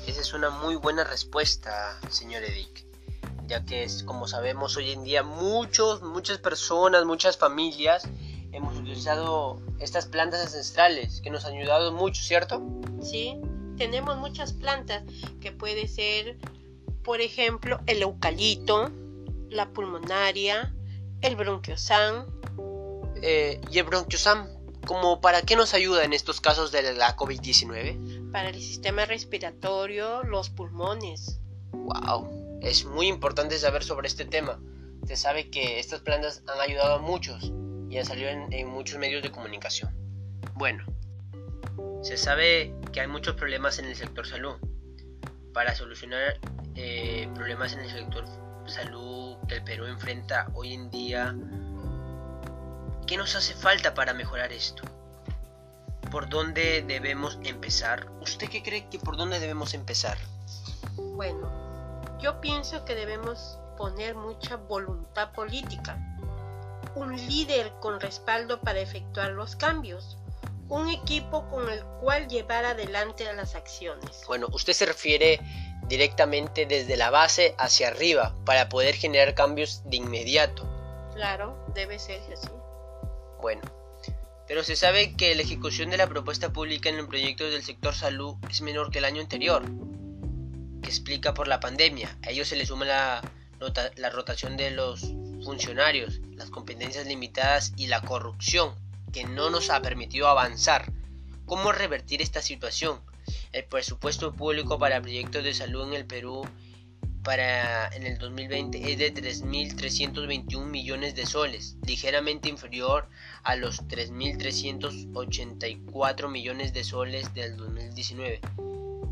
Esa 0.08 0.22
es 0.22 0.34
una 0.34 0.50
muy 0.50 0.76
buena 0.76 1.04
respuesta, 1.04 1.98
señor 2.10 2.44
Edic, 2.44 2.86
ya 3.48 3.66
que 3.66 3.84
es 3.84 4.04
como 4.04 4.28
sabemos 4.28 4.78
hoy 4.78 4.92
en 4.92 5.04
día 5.04 5.24
muchos, 5.24 6.02
muchas 6.02 6.38
personas, 6.38 7.06
muchas 7.06 7.38
familias 7.38 8.08
hemos 8.54 8.78
utilizado 8.78 9.60
estas 9.80 10.06
plantas 10.06 10.42
ancestrales 10.42 11.20
que 11.22 11.30
nos 11.30 11.46
han 11.46 11.54
ayudado 11.54 11.92
mucho, 11.92 12.22
¿cierto? 12.22 12.62
Sí, 13.02 13.38
tenemos 13.78 14.18
muchas 14.18 14.54
plantas 14.54 15.04
que 15.42 15.52
puede 15.52 15.88
ser, 15.88 16.38
por 17.04 17.20
ejemplo, 17.20 17.80
el 17.88 18.04
eucalipto, 18.04 18.92
la 19.50 19.70
pulmonaria, 19.70 20.74
el 21.22 21.36
bronquiosan. 21.36 22.28
Eh, 23.22 23.60
¿Y 23.72 23.80
el 23.80 23.86
bronquiosan? 23.86 24.50
¿Cómo 24.86 25.22
para 25.22 25.42
qué 25.42 25.56
nos 25.56 25.74
ayuda 25.74 26.04
en 26.04 26.14
estos 26.14 26.40
casos 26.40 26.72
de 26.72 26.94
la 26.94 27.16
COVID-19? 27.16 28.32
Para 28.32 28.50
el 28.50 28.62
sistema 28.62 29.06
respiratorio, 29.06 30.24
los 30.24 30.50
pulmones. 30.50 31.40
¡Wow! 31.72 32.60
Es 32.62 32.86
muy 32.86 33.08
importante 33.08 33.58
saber 33.58 33.84
sobre 33.84 34.08
este 34.08 34.26
tema. 34.26 34.60
Se 35.08 35.16
sabe 35.16 35.50
que 35.50 35.80
estas 35.80 36.02
plantas 36.02 36.44
han 36.48 36.60
ayudado 36.60 36.96
a 36.96 37.00
muchos 37.00 37.52
y 37.94 38.00
han 38.00 38.06
salido 38.06 38.30
en, 38.30 38.68
muchos 38.70 38.98
medios 38.98 39.22
de 39.22 39.30
comunicación. 39.30 39.94
Bueno, 40.56 40.84
se 42.02 42.18
sabe 42.18 42.74
que 42.92 43.02
hay 43.02 43.08
muchos 43.08 43.36
problemas 43.36 43.78
en 43.78 43.86
el 43.86 43.96
sector 43.96 44.26
salud. 44.26 44.56
Para 45.54 45.76
solucionar 45.76 46.40
eh, 46.74 47.30
problemas 47.36 47.74
en 47.74 47.82
el 47.82 47.92
sector 47.92 48.26
salud 48.66 49.38
que 49.48 49.56
el 49.56 49.64
Perú 49.64 49.86
enfrenta 49.86 50.48
hoy 50.56 50.74
en 50.74 50.90
día, 50.90 51.36
¿qué 53.06 53.16
nos 53.16 53.36
hace 53.36 53.54
falta 53.54 53.94
para 53.94 54.16
mejorar 54.16 54.52
esto? 54.52 54.82
¿Por 56.10 56.30
dónde 56.30 56.84
debemos 56.88 57.38
empezar? 57.44 58.10
¿Usted 58.22 58.50
qué 58.50 58.64
cree 58.64 58.90
que 58.90 58.98
por 58.98 59.18
dónde 59.18 59.40
debemos 59.40 59.76
empezar? 59.76 60.18
Bueno, 60.96 62.18
yo 62.20 62.42
pienso 62.42 62.86
que 62.86 62.96
debemos 62.96 63.60
poner 63.78 64.16
mucha 64.16 64.56
voluntad 64.56 65.32
política 65.34 66.13
un 66.96 67.16
líder 67.28 67.72
con 67.80 68.00
respaldo 68.00 68.62
para 68.62 68.80
efectuar 68.80 69.32
los 69.32 69.56
cambios, 69.56 70.18
un 70.70 70.90
equipo 70.90 71.48
con 71.50 71.70
el 71.70 71.84
cual 72.02 72.28
llevar 72.28 72.66
adelante 72.66 73.32
las 73.34 73.56
acciones. 73.56 74.24
Bueno, 74.28 74.48
usted 74.52 74.74
se 74.74 74.86
refiere 74.86 75.40
directamente 75.88 76.66
desde 76.66 76.98
la 76.98 77.10
base 77.10 77.56
hacia 77.58 77.90
arriba 77.90 78.36
para 78.46 78.70
poder 78.70 78.96
generar 78.96 79.36
cambios 79.36 79.82
de 79.86 79.98
inmediato. 79.98 80.68
Claro, 81.14 81.58
debe 81.74 82.00
ser 82.00 82.22
así. 82.32 82.48
Bueno, 83.42 83.62
pero 84.48 84.64
se 84.64 84.76
sabe 84.76 85.16
que 85.16 85.36
la 85.36 85.42
ejecución 85.42 85.90
de 85.90 85.98
la 85.98 86.08
propuesta 86.08 86.52
pública 86.52 86.90
en 86.90 86.96
el 86.96 87.08
proyecto 87.08 87.44
del 87.44 87.64
sector 87.64 87.94
salud 87.94 88.36
es 88.50 88.62
menor 88.62 88.92
que 88.92 89.00
el 89.00 89.06
año 89.06 89.22
anterior, 89.22 89.64
que 90.82 90.90
explica 90.90 91.34
por 91.34 91.48
la 91.48 91.60
pandemia. 91.60 92.18
A 92.26 92.32
ello 92.32 92.46
se 92.46 92.56
le 92.56 92.66
suma 92.66 92.86
la, 92.86 93.22
la 93.96 94.10
rotación 94.10 94.58
de 94.58 94.72
los 94.72 95.04
funcionarios, 95.44 96.20
las 96.36 96.50
competencias 96.50 97.06
limitadas 97.06 97.74
y 97.78 97.88
la 97.88 98.02
corrupción 98.02 98.74
que 99.12 99.24
no 99.24 99.50
nos 99.50 99.70
ha 99.70 99.82
permitido 99.82 100.28
avanzar. 100.28 100.92
¿Cómo 101.46 101.72
revertir 101.72 102.22
esta 102.22 102.42
situación? 102.42 103.00
El 103.52 103.66
presupuesto 103.66 104.34
público 104.34 104.80
para 104.80 105.02
proyectos 105.02 105.44
de 105.44 105.54
salud 105.54 105.88
en 105.88 105.94
el 105.94 106.06
Perú 106.06 106.48
para 107.24 107.88
en 107.90 108.06
el 108.06 108.18
2020 108.18 108.92
es 108.92 108.98
de 108.98 109.14
3.321 109.14 110.66
millones 110.66 111.16
de 111.16 111.26
soles, 111.26 111.78
ligeramente 111.86 112.50
inferior 112.50 113.08
a 113.44 113.56
los 113.56 113.88
3.384 113.88 116.30
millones 116.30 116.74
de 116.74 116.84
soles 116.84 117.34
del 117.34 117.56
2019. 117.56 118.42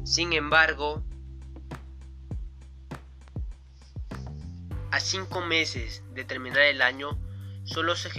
Sin 0.04 0.34
embargo, 0.34 1.02
A 4.92 5.00
cinco 5.00 5.40
meses 5.40 6.04
de 6.14 6.26
terminar 6.26 6.64
el 6.64 6.82
año, 6.82 7.18
solo 7.64 7.96
se, 7.96 8.10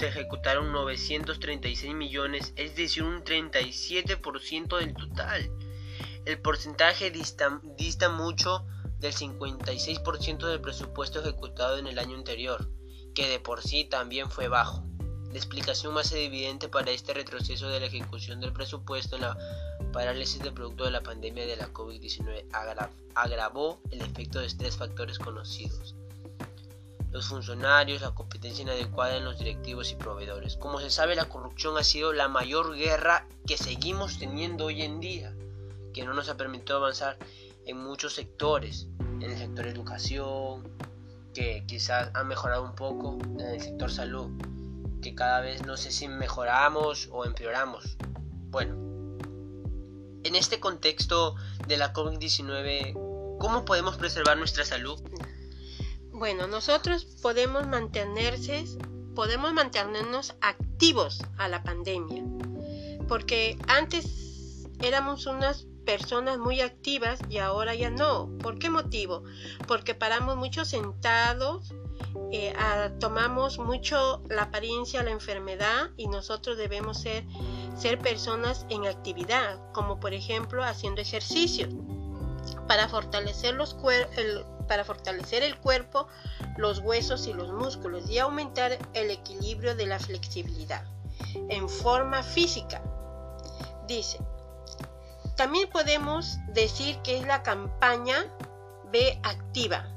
ejecutaron 0.00 0.72
936 0.72 1.94
millones, 1.94 2.54
es 2.56 2.74
decir, 2.74 3.02
un 3.02 3.22
37% 3.22 4.78
del 4.78 4.94
total. 4.94 5.50
El 6.24 6.40
porcentaje 6.40 7.10
dista, 7.10 7.60
dista 7.76 8.08
mucho 8.08 8.64
del 8.98 9.12
56% 9.12 10.46
del 10.46 10.62
presupuesto 10.62 11.20
ejecutado 11.20 11.76
en 11.76 11.86
el 11.86 11.98
año 11.98 12.16
anterior, 12.16 12.70
que 13.14 13.28
de 13.28 13.38
por 13.38 13.60
sí 13.60 13.84
también 13.84 14.30
fue 14.30 14.48
bajo. 14.48 14.89
La 15.32 15.38
explicación 15.38 15.94
más 15.94 16.10
evidente 16.12 16.68
para 16.68 16.90
este 16.90 17.14
retroceso 17.14 17.68
de 17.68 17.78
la 17.78 17.86
ejecución 17.86 18.40
del 18.40 18.52
presupuesto 18.52 19.14
en 19.14 19.22
la 19.22 19.38
parálisis 19.92 20.42
de 20.42 20.50
producto 20.50 20.84
de 20.84 20.90
la 20.90 21.02
pandemia 21.02 21.46
de 21.46 21.56
la 21.56 21.72
COVID-19 21.72 22.46
agravó 23.14 23.80
el 23.92 24.00
efecto 24.00 24.40
de 24.40 24.48
tres 24.48 24.76
factores 24.76 25.20
conocidos. 25.20 25.94
Los 27.12 27.28
funcionarios, 27.28 28.02
la 28.02 28.10
competencia 28.10 28.62
inadecuada 28.62 29.16
en 29.16 29.24
los 29.24 29.38
directivos 29.38 29.92
y 29.92 29.96
proveedores. 29.96 30.56
Como 30.56 30.80
se 30.80 30.90
sabe, 30.90 31.14
la 31.14 31.28
corrupción 31.28 31.78
ha 31.78 31.84
sido 31.84 32.12
la 32.12 32.28
mayor 32.28 32.74
guerra 32.74 33.26
que 33.46 33.56
seguimos 33.56 34.18
teniendo 34.18 34.66
hoy 34.66 34.82
en 34.82 34.98
día, 34.98 35.32
que 35.92 36.04
no 36.04 36.12
nos 36.12 36.28
ha 36.28 36.36
permitido 36.36 36.78
avanzar 36.78 37.18
en 37.66 37.78
muchos 37.78 38.14
sectores, 38.14 38.88
en 39.20 39.30
el 39.30 39.38
sector 39.38 39.66
educación, 39.68 40.68
que 41.34 41.64
quizás 41.68 42.10
ha 42.14 42.24
mejorado 42.24 42.64
un 42.64 42.74
poco, 42.74 43.18
en 43.38 43.40
el 43.40 43.60
sector 43.60 43.90
salud 43.92 44.30
que 45.00 45.14
cada 45.14 45.40
vez 45.40 45.64
no 45.66 45.76
sé 45.76 45.90
si 45.90 46.08
mejoramos 46.08 47.08
o 47.12 47.24
empeoramos. 47.24 47.96
Bueno, 48.50 48.74
en 50.24 50.34
este 50.34 50.60
contexto 50.60 51.34
de 51.66 51.76
la 51.76 51.92
COVID-19, 51.92 53.38
¿cómo 53.38 53.64
podemos 53.64 53.96
preservar 53.96 54.36
nuestra 54.36 54.64
salud? 54.64 55.00
Bueno, 56.12 56.46
nosotros 56.46 57.04
podemos 57.22 57.66
mantenerse, 57.66 58.64
podemos 59.14 59.52
mantenernos 59.52 60.34
activos 60.40 61.22
a 61.38 61.48
la 61.48 61.62
pandemia, 61.62 62.22
porque 63.08 63.56
antes 63.68 64.66
éramos 64.82 65.26
unas 65.26 65.66
personas 65.84 66.38
muy 66.38 66.60
activas 66.60 67.18
y 67.28 67.38
ahora 67.38 67.74
ya 67.74 67.90
no. 67.90 68.30
¿Por 68.38 68.58
qué 68.58 68.70
motivo? 68.70 69.24
Porque 69.66 69.94
paramos 69.94 70.36
mucho 70.36 70.64
sentados, 70.64 71.72
eh, 72.32 72.54
tomamos 72.98 73.58
mucho 73.58 74.22
la 74.28 74.42
apariencia 74.42 75.02
la 75.02 75.10
enfermedad 75.10 75.90
y 75.96 76.06
nosotros 76.06 76.56
debemos 76.56 77.00
ser, 77.00 77.24
ser 77.76 77.98
personas 77.98 78.66
en 78.68 78.86
actividad, 78.86 79.58
como 79.72 79.98
por 79.98 80.14
ejemplo 80.14 80.62
haciendo 80.64 81.00
ejercicio 81.00 81.68
para 82.66 82.88
fortalecer, 82.88 83.54
los 83.54 83.76
el, 84.16 84.44
para 84.68 84.84
fortalecer 84.84 85.42
el 85.42 85.58
cuerpo, 85.58 86.06
los 86.56 86.78
huesos 86.78 87.26
y 87.26 87.32
los 87.32 87.52
músculos 87.52 88.08
y 88.08 88.18
aumentar 88.18 88.78
el 88.94 89.10
equilibrio 89.10 89.74
de 89.74 89.86
la 89.86 89.98
flexibilidad 89.98 90.84
en 91.48 91.68
forma 91.68 92.22
física. 92.22 92.80
Dice, 93.88 94.20
también 95.36 95.68
podemos 95.70 96.38
decir 96.54 96.96
que 97.02 97.18
es 97.18 97.26
la 97.26 97.42
campaña 97.42 98.26
B 98.92 99.18
activa, 99.24 99.88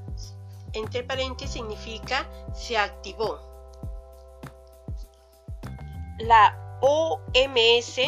entre 0.73 1.03
paréntesis 1.03 1.53
significa 1.53 2.29
se 2.53 2.77
activó. 2.77 3.39
La 6.19 6.79
OMS 6.81 7.99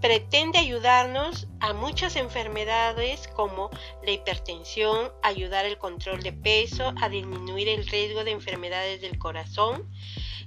pretende 0.00 0.58
ayudarnos 0.58 1.46
a 1.60 1.72
muchas 1.72 2.16
enfermedades 2.16 3.28
como 3.28 3.70
la 4.02 4.10
hipertensión, 4.10 5.12
ayudar 5.22 5.64
al 5.64 5.78
control 5.78 6.22
de 6.22 6.32
peso, 6.32 6.92
a 7.00 7.08
disminuir 7.08 7.68
el 7.68 7.86
riesgo 7.86 8.24
de 8.24 8.32
enfermedades 8.32 9.00
del 9.00 9.18
corazón, 9.18 9.88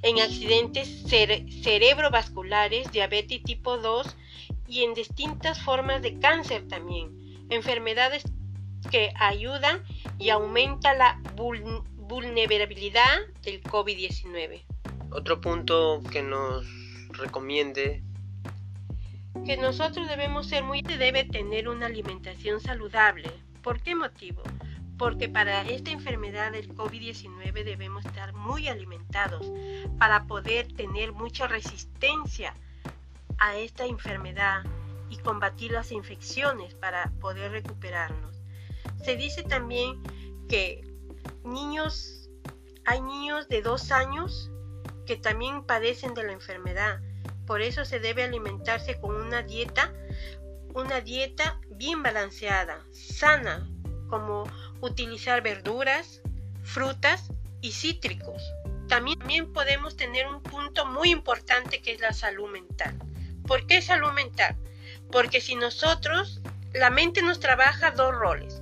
en 0.01 0.20
accidentes 0.20 1.03
cerebrovasculares, 1.07 2.91
diabetes 2.91 3.41
tipo 3.43 3.78
2 3.78 4.16
y 4.68 4.84
en 4.84 4.93
distintas 4.93 5.61
formas 5.61 6.01
de 6.01 6.20
cáncer 6.20 6.68
también. 6.68 7.47
Enfermedades 7.49 8.24
que 8.89 9.11
ayudan 9.19 9.83
y 10.17 10.29
aumenta 10.29 10.93
la 10.93 11.19
vulnerabilidad 11.36 13.21
del 13.43 13.61
COVID-19. 13.63 14.63
Otro 15.11 15.41
punto 15.41 16.01
que 16.11 16.21
nos 16.21 16.65
recomiende 17.09 18.03
que 19.45 19.57
nosotros 19.57 20.07
debemos 20.07 20.47
ser 20.47 20.63
muy 20.63 20.81
debe 20.81 21.25
tener 21.25 21.67
una 21.67 21.88
alimentación 21.88 22.59
saludable. 22.61 23.29
¿Por 23.61 23.81
qué 23.81 23.95
motivo? 23.95 24.41
Porque 24.97 25.27
para 25.27 25.61
esta 25.63 25.91
enfermedad 25.91 26.51
del 26.53 26.73
COVID-19 26.73 27.63
debemos 27.63 28.05
estar 28.05 28.33
muy 28.33 28.67
alimentados 28.67 29.51
para 29.99 30.23
poder 30.23 30.71
tener 30.73 31.11
mucha 31.11 31.47
resistencia 31.47 32.55
a 33.38 33.57
esta 33.57 33.86
enfermedad 33.86 34.63
y 35.09 35.17
combatir 35.17 35.71
las 35.71 35.91
infecciones 35.91 36.73
para 36.73 37.11
poder 37.19 37.51
recuperarnos. 37.51 38.34
Se 39.03 39.15
dice 39.15 39.43
también 39.43 40.01
que 40.49 40.81
niños, 41.43 42.29
hay 42.86 43.01
niños 43.01 43.47
de 43.47 43.61
dos 43.61 43.91
años 43.91 44.51
que 45.05 45.15
también 45.15 45.63
padecen 45.63 46.13
de 46.13 46.23
la 46.23 46.31
enfermedad. 46.31 46.99
Por 47.45 47.61
eso 47.61 47.86
se 47.86 47.99
debe 47.99 48.23
alimentarse 48.23 48.99
con 48.99 49.15
una 49.15 49.43
dieta, 49.43 49.93
una 50.73 51.01
dieta 51.01 51.59
bien 51.69 52.01
balanceada, 52.01 52.83
sana, 52.91 53.69
como 54.09 54.43
utilizar 54.81 55.41
verduras, 55.41 56.21
frutas 56.63 57.31
y 57.61 57.71
cítricos. 57.71 58.41
también, 58.88 59.19
también 59.19 59.53
podemos 59.53 59.95
tener 59.97 60.27
un 60.27 60.41
punto 60.41 60.86
muy 60.86 61.11
importante 61.11 61.81
que 61.81 61.93
es 61.93 62.01
la 62.01 62.13
salud 62.13 62.49
mental. 62.51 62.97
¿Por 63.47 63.65
qué 63.67 63.81
salud 63.81 64.11
mental? 64.11 64.55
Porque 65.11 65.41
si 65.41 65.55
nosotros, 65.55 66.41
la 66.73 66.89
mente 66.89 67.21
nos 67.21 67.39
trabaja 67.39 67.91
dos 67.91 68.13
roles. 68.13 68.61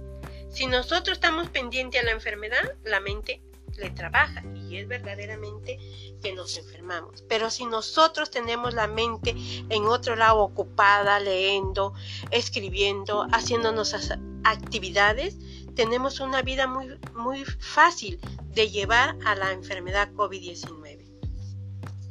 Si 0.53 0.67
nosotros 0.67 1.17
estamos 1.17 1.49
pendientes 1.49 1.99
a 1.99 2.05
la 2.05 2.11
enfermedad, 2.11 2.75
la 2.83 2.99
mente 2.99 3.41
le 3.75 3.89
trabaja 3.89 4.43
y 4.53 4.77
es 4.77 4.87
verdaderamente 4.87 5.79
que 6.21 6.31
nos 6.31 6.55
enfermamos. 6.59 7.23
Pero 7.27 7.49
si 7.49 7.65
nosotros 7.65 8.29
tenemos 8.29 8.75
la 8.75 8.85
mente 8.85 9.35
en 9.69 9.85
otro 9.85 10.15
lado 10.15 10.41
ocupada, 10.41 11.19
leyendo, 11.19 11.93
escribiendo, 12.29 13.25
haciéndonos 13.31 13.95
actividades, 14.43 15.37
tenemos 15.73 16.19
una 16.19 16.43
vida 16.43 16.67
muy, 16.67 16.99
muy 17.15 17.43
fácil 17.45 18.19
de 18.49 18.69
llevar 18.69 19.17
a 19.25 19.33
la 19.33 19.53
enfermedad 19.53 20.11
COVID-19. 20.13 21.03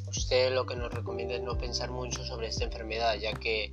Usted 0.09 0.53
lo 0.53 0.66
que 0.66 0.74
nos 0.74 0.93
recomienda 0.93 1.36
es 1.36 1.43
no 1.43 1.57
pensar 1.57 1.93
mucho 1.93 2.24
sobre 2.24 2.49
esta 2.49 2.64
enfermedad, 2.64 3.14
ya 3.20 3.34
que 3.34 3.72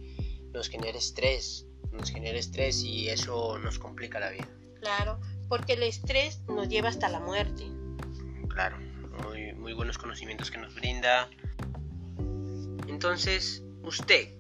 nos 0.54 0.70
genera 0.70 1.00
estrés, 1.00 1.66
nos 1.92 2.12
genera 2.12 2.38
estrés 2.38 2.84
y 2.84 3.10
eso 3.10 3.58
nos 3.58 3.80
complica 3.80 4.20
la 4.20 4.30
vida. 4.30 4.59
Claro, 4.82 5.20
porque 5.48 5.74
el 5.74 5.84
estrés 5.84 6.42
nos 6.48 6.70
lleva 6.70 6.90
hasta 6.90 7.10
la 7.10 7.20
muerte. 7.20 7.66
Claro, 8.50 8.78
muy, 9.24 9.54
muy 9.54 9.74
buenos 9.74 9.98
conocimientos 9.98 10.52
que 10.52 10.58
nos 10.58 10.74
brinda. 10.76 11.30
Entonces, 12.88 13.64
usted, 13.84 14.36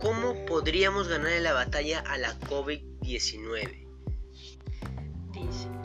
¿cómo 0.00 0.44
podríamos 0.46 1.08
ganar 1.08 1.40
la 1.40 1.52
batalla 1.52 2.00
a 2.00 2.18
la 2.18 2.38
COVID-19? 2.40 3.82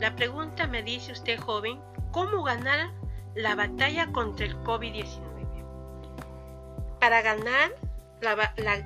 la 0.00 0.14
pregunta 0.14 0.66
me 0.68 0.82
dice 0.82 1.12
usted 1.12 1.38
joven, 1.40 1.80
¿cómo 2.12 2.44
ganar 2.44 2.92
la 3.34 3.54
batalla 3.56 4.12
contra 4.12 4.46
el 4.46 4.56
COVID-19? 4.58 5.18
Para 7.00 7.22
ganar 7.22 7.74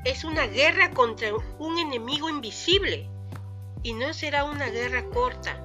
es 0.05 0.25
una 0.25 0.47
guerra 0.47 0.91
contra 0.91 1.29
un 1.59 1.79
enemigo 1.79 2.29
invisible 2.29 3.12
y 3.83 3.95
no 3.95 4.15
será 4.15 4.45
una 4.45 4.69
guerra 4.69 5.05
corta, 5.07 5.57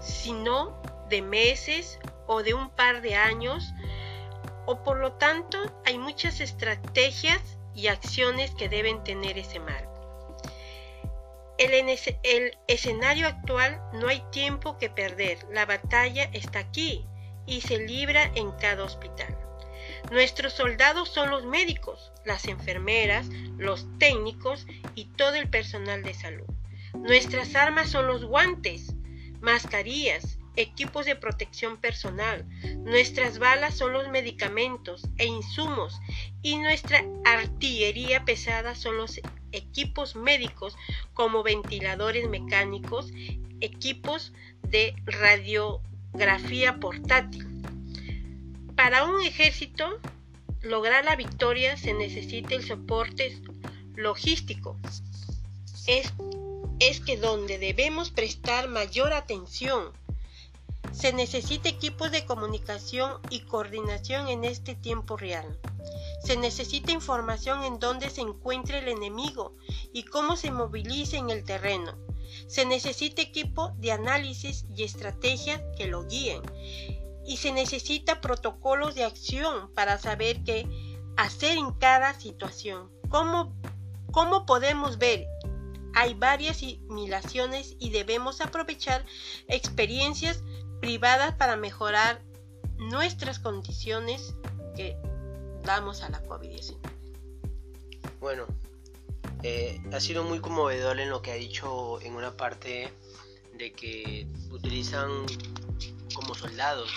sino 0.00 0.80
de 1.08 1.22
meses 1.22 1.98
o 2.26 2.42
de 2.42 2.54
un 2.54 2.70
par 2.70 3.02
de 3.02 3.14
años 3.14 3.72
o 4.66 4.82
por 4.82 4.98
lo 4.98 5.12
tanto 5.12 5.58
hay 5.84 5.98
muchas 5.98 6.40
estrategias 6.40 7.40
y 7.74 7.88
acciones 7.88 8.54
que 8.54 8.68
deben 8.68 9.02
tener 9.04 9.38
ese 9.38 9.60
marco. 9.60 9.92
El, 11.58 11.72
el 12.22 12.58
escenario 12.66 13.28
actual 13.28 13.80
no 13.92 14.08
hay 14.08 14.22
tiempo 14.32 14.76
que 14.78 14.90
perder, 14.90 15.38
la 15.50 15.66
batalla 15.66 16.28
está 16.32 16.60
aquí 16.60 17.06
y 17.46 17.60
se 17.60 17.78
libra 17.78 18.30
en 18.34 18.50
cada 18.52 18.84
hospital. 18.84 19.36
Nuestros 20.10 20.52
soldados 20.52 21.08
son 21.08 21.30
los 21.30 21.44
médicos, 21.44 22.12
las 22.24 22.46
enfermeras, 22.46 23.28
los 23.56 23.86
técnicos 23.98 24.66
y 24.94 25.06
todo 25.06 25.34
el 25.34 25.48
personal 25.48 26.02
de 26.02 26.14
salud. 26.14 26.53
Nuestras 26.94 27.54
armas 27.54 27.90
son 27.90 28.06
los 28.06 28.24
guantes, 28.24 28.94
mascarillas, 29.40 30.38
equipos 30.56 31.06
de 31.06 31.16
protección 31.16 31.76
personal. 31.76 32.46
Nuestras 32.78 33.38
balas 33.38 33.76
son 33.76 33.92
los 33.92 34.08
medicamentos 34.08 35.02
e 35.18 35.26
insumos 35.26 36.00
y 36.42 36.58
nuestra 36.58 37.04
artillería 37.24 38.24
pesada 38.24 38.74
son 38.74 38.96
los 38.96 39.20
equipos 39.52 40.16
médicos 40.16 40.76
como 41.12 41.42
ventiladores 41.42 42.28
mecánicos, 42.28 43.12
equipos 43.60 44.32
de 44.62 44.94
radiografía 45.04 46.78
portátil. 46.80 47.46
Para 48.76 49.04
un 49.04 49.22
ejército 49.22 50.00
lograr 50.62 51.04
la 51.04 51.16
victoria 51.16 51.76
se 51.76 51.92
necesita 51.92 52.54
el 52.54 52.64
soporte 52.64 53.40
logístico. 53.94 54.76
Es, 55.86 56.12
es 56.78 57.00
que 57.00 57.16
donde 57.16 57.58
debemos 57.58 58.10
prestar 58.10 58.68
mayor 58.68 59.12
atención 59.12 59.92
se 60.92 61.12
necesita 61.12 61.68
equipos 61.68 62.12
de 62.12 62.24
comunicación 62.24 63.20
y 63.28 63.40
coordinación 63.40 64.28
en 64.28 64.44
este 64.44 64.74
tiempo 64.74 65.16
real. 65.16 65.58
Se 66.22 66.36
necesita 66.36 66.92
información 66.92 67.64
en 67.64 67.78
dónde 67.78 68.10
se 68.10 68.20
encuentra 68.20 68.78
el 68.78 68.88
enemigo 68.88 69.56
y 69.92 70.04
cómo 70.04 70.36
se 70.36 70.50
moviliza 70.50 71.16
en 71.16 71.30
el 71.30 71.44
terreno. 71.44 71.96
Se 72.46 72.64
necesita 72.64 73.22
equipo 73.22 73.72
de 73.78 73.92
análisis 73.92 74.66
y 74.74 74.84
estrategia 74.84 75.62
que 75.76 75.86
lo 75.86 76.06
guíen. 76.06 76.42
Y 77.26 77.38
se 77.38 77.52
necesita 77.52 78.20
protocolos 78.20 78.94
de 78.94 79.04
acción 79.04 79.72
para 79.74 79.98
saber 79.98 80.44
qué 80.44 80.66
hacer 81.16 81.58
en 81.58 81.72
cada 81.72 82.18
situación. 82.18 82.90
¿Cómo, 83.08 83.52
cómo 84.12 84.46
podemos 84.46 84.98
ver? 84.98 85.26
Hay 85.94 86.14
varias 86.14 86.58
simulaciones 86.58 87.76
y 87.78 87.90
debemos 87.90 88.40
aprovechar 88.40 89.04
experiencias 89.48 90.42
privadas 90.80 91.34
para 91.34 91.56
mejorar 91.56 92.22
nuestras 92.78 93.38
condiciones 93.38 94.34
que 94.76 94.96
damos 95.62 96.02
a 96.02 96.10
la 96.10 96.22
COVID-19. 96.26 96.76
Bueno, 98.20 98.46
eh, 99.42 99.80
ha 99.92 100.00
sido 100.00 100.24
muy 100.24 100.40
conmovedor 100.40 100.98
en 100.98 101.10
lo 101.10 101.22
que 101.22 101.32
ha 101.32 101.36
dicho 101.36 102.00
en 102.00 102.14
una 102.14 102.36
parte 102.36 102.92
de 103.56 103.72
que 103.72 104.26
utilizan 104.50 105.26
como 106.14 106.34
soldados. 106.34 106.90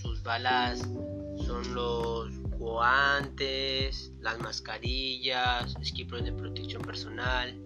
Sus 0.00 0.22
balas 0.22 0.80
son 1.44 1.74
los 1.74 2.30
guantes, 2.58 4.12
las 4.20 4.38
mascarillas, 4.38 5.74
equipos 5.82 6.22
de 6.22 6.32
protección 6.32 6.82
personal, 6.82 7.58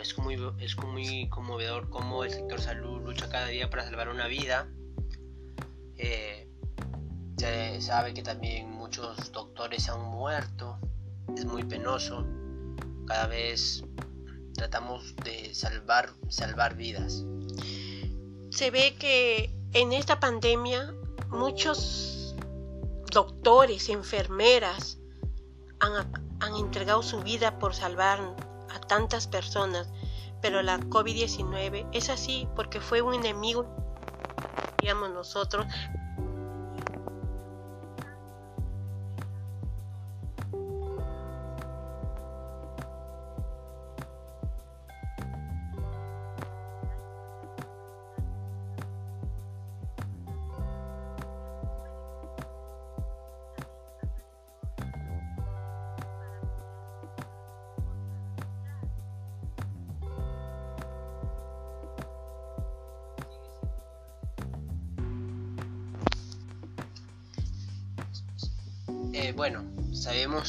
es 0.00 0.16
muy, 0.18 0.36
es 0.60 0.76
muy 0.76 1.28
conmovedor 1.28 1.88
cómo 1.90 2.24
el 2.24 2.30
sector 2.30 2.60
salud 2.60 3.02
lucha 3.02 3.28
cada 3.28 3.46
día 3.48 3.70
para 3.70 3.84
salvar 3.84 4.08
una 4.08 4.26
vida. 4.26 4.68
Eh, 5.96 6.48
se 7.36 7.80
sabe 7.80 8.14
que 8.14 8.22
también 8.22 8.70
muchos 8.70 9.32
doctores 9.32 9.88
han 9.88 10.02
muerto. 10.02 10.78
Es 11.36 11.44
muy 11.44 11.64
penoso. 11.64 12.26
Cada 13.06 13.26
vez 13.26 13.84
tratamos 14.54 15.14
de 15.16 15.54
salvar, 15.54 16.10
salvar 16.28 16.76
vidas. 16.76 17.24
Se 18.50 18.70
ve 18.70 18.96
que 18.98 19.54
en 19.72 19.92
esta 19.92 20.20
pandemia 20.20 20.94
muchos 21.28 22.34
doctores, 23.12 23.88
enfermeras 23.88 24.98
han, 25.80 26.12
han 26.40 26.54
entregado 26.56 27.02
su 27.02 27.20
vida 27.22 27.58
por 27.58 27.74
salvar 27.74 28.47
a 28.74 28.80
tantas 28.80 29.26
personas, 29.26 29.88
pero 30.40 30.62
la 30.62 30.78
COVID-19 30.78 31.88
es 31.92 32.10
así 32.10 32.48
porque 32.54 32.80
fue 32.80 33.02
un 33.02 33.14
enemigo, 33.14 33.66
digamos 34.80 35.10
nosotros, 35.10 35.66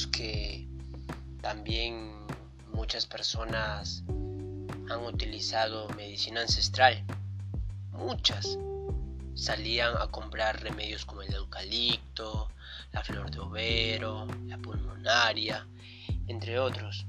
que 0.08 0.68
también 1.41 2.12
muchas 2.74 3.06
personas 3.06 4.04
han 4.08 5.06
utilizado 5.06 5.88
medicina 5.89 6.41
ancestral. 6.41 7.04
Muchas 7.91 8.58
salían 9.36 9.95
a 9.97 10.08
comprar 10.08 10.62
remedios 10.62 11.06
como 11.06 11.22
el 11.22 11.34
eucalipto, 11.34 12.50
la 12.91 13.04
flor 13.04 13.32
de 13.32 13.39
overo, 13.39 14.28
la 14.47 14.58
pulmonaria, 14.58 15.66
entre 16.28 16.60
otros. 16.60 17.06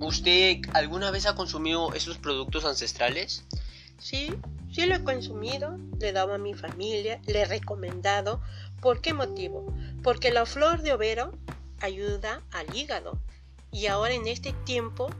¿Usted 0.00 0.60
alguna 0.74 1.10
vez 1.10 1.26
ha 1.26 1.34
consumido 1.34 1.92
esos 1.94 2.18
productos 2.18 2.64
ancestrales? 2.64 3.44
Sí, 3.98 4.32
sí 4.72 4.86
lo 4.86 4.94
he 4.94 5.04
consumido, 5.04 5.76
le 5.98 6.08
he 6.08 6.12
dado 6.12 6.34
a 6.34 6.38
mi 6.38 6.54
familia, 6.54 7.20
le 7.26 7.40
he 7.40 7.44
recomendado. 7.44 8.40
¿Por 8.80 9.00
qué 9.00 9.12
motivo? 9.12 9.72
porque 10.02 10.30
la 10.30 10.46
flor 10.46 10.82
de 10.82 10.92
overo 10.92 11.32
ayuda 11.80 12.42
al 12.50 12.74
hígado 12.74 13.20
y 13.70 13.86
ahora 13.86 14.14
en 14.14 14.26
este 14.26 14.52
tiempo 14.64 15.10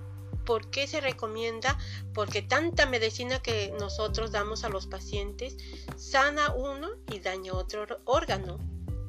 ¿Por 0.44 0.70
qué 0.70 0.86
se 0.86 1.02
recomienda? 1.02 1.76
Porque 2.14 2.40
tanta 2.40 2.86
medicina 2.86 3.42
que 3.42 3.70
nosotros 3.78 4.32
damos 4.32 4.64
a 4.64 4.70
los 4.70 4.86
pacientes 4.86 5.58
sana 5.94 6.54
uno 6.54 6.88
y 7.12 7.18
daña 7.18 7.52
otro 7.52 8.00
órgano. 8.06 8.58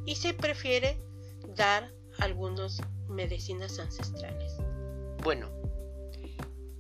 Y 0.05 0.17
se 0.17 0.33
prefiere 0.33 0.99
dar 1.55 1.93
algunas 2.17 2.81
medicinas 3.07 3.79
ancestrales. 3.79 4.57
Bueno, 5.23 5.49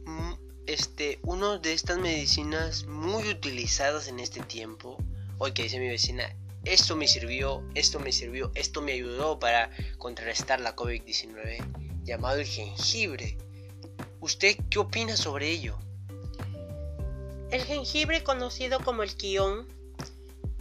mm, 0.05 0.33
este, 0.65 1.19
una 1.23 1.57
de 1.57 1.71
estas 1.71 1.97
medicinas 1.97 2.85
muy 2.85 3.29
utilizadas 3.29 4.09
en 4.09 4.19
este 4.19 4.41
tiempo, 4.41 4.97
hoy 5.37 5.53
que 5.53 5.63
dice 5.63 5.79
mi 5.79 5.87
vecina, 5.87 6.35
esto 6.65 6.95
me 6.95 7.07
sirvió, 7.07 7.63
esto 7.73 7.99
me 7.99 8.11
sirvió, 8.11 8.51
esto 8.55 8.81
me 8.81 8.93
ayudó 8.93 9.39
para 9.39 9.69
contrarrestar 9.97 10.59
la 10.59 10.75
COVID-19, 10.75 12.03
llamado 12.03 12.39
el 12.39 12.45
jengibre. 12.45 13.37
¿Usted 14.19 14.57
qué 14.69 14.79
opina 14.79 15.15
sobre 15.15 15.49
ello? 15.49 15.77
El 17.51 17.63
jengibre, 17.63 18.23
conocido 18.23 18.79
como 18.81 19.03
el 19.03 19.15
quión, 19.15 19.67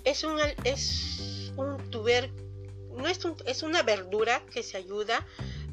es 0.04 0.24
un, 0.24 0.38
es 0.64 1.52
un 1.56 1.90
tuber, 1.90 2.30
no 2.96 3.08
es, 3.08 3.20
es 3.44 3.62
una 3.62 3.82
verdura 3.82 4.42
que 4.52 4.62
se 4.62 4.76
ayuda 4.76 5.26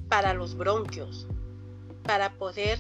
para 0.10 0.34
los 0.34 0.58
bronquios, 0.58 1.28
para 2.04 2.34
poder 2.34 2.80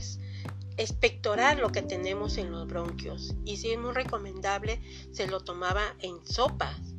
espectorar 0.77 1.59
lo 1.59 1.71
que 1.71 1.83
tenemos 1.83 2.37
en 2.37 2.51
los 2.51 2.67
bronquios. 2.67 3.35
Y 3.45 3.57
si 3.57 3.71
es 3.71 3.79
muy 3.79 3.93
recomendable, 3.93 4.81
se 5.11 5.27
lo 5.27 5.39
tomaba 5.39 5.95
en 6.01 6.25
sopas 6.25 6.94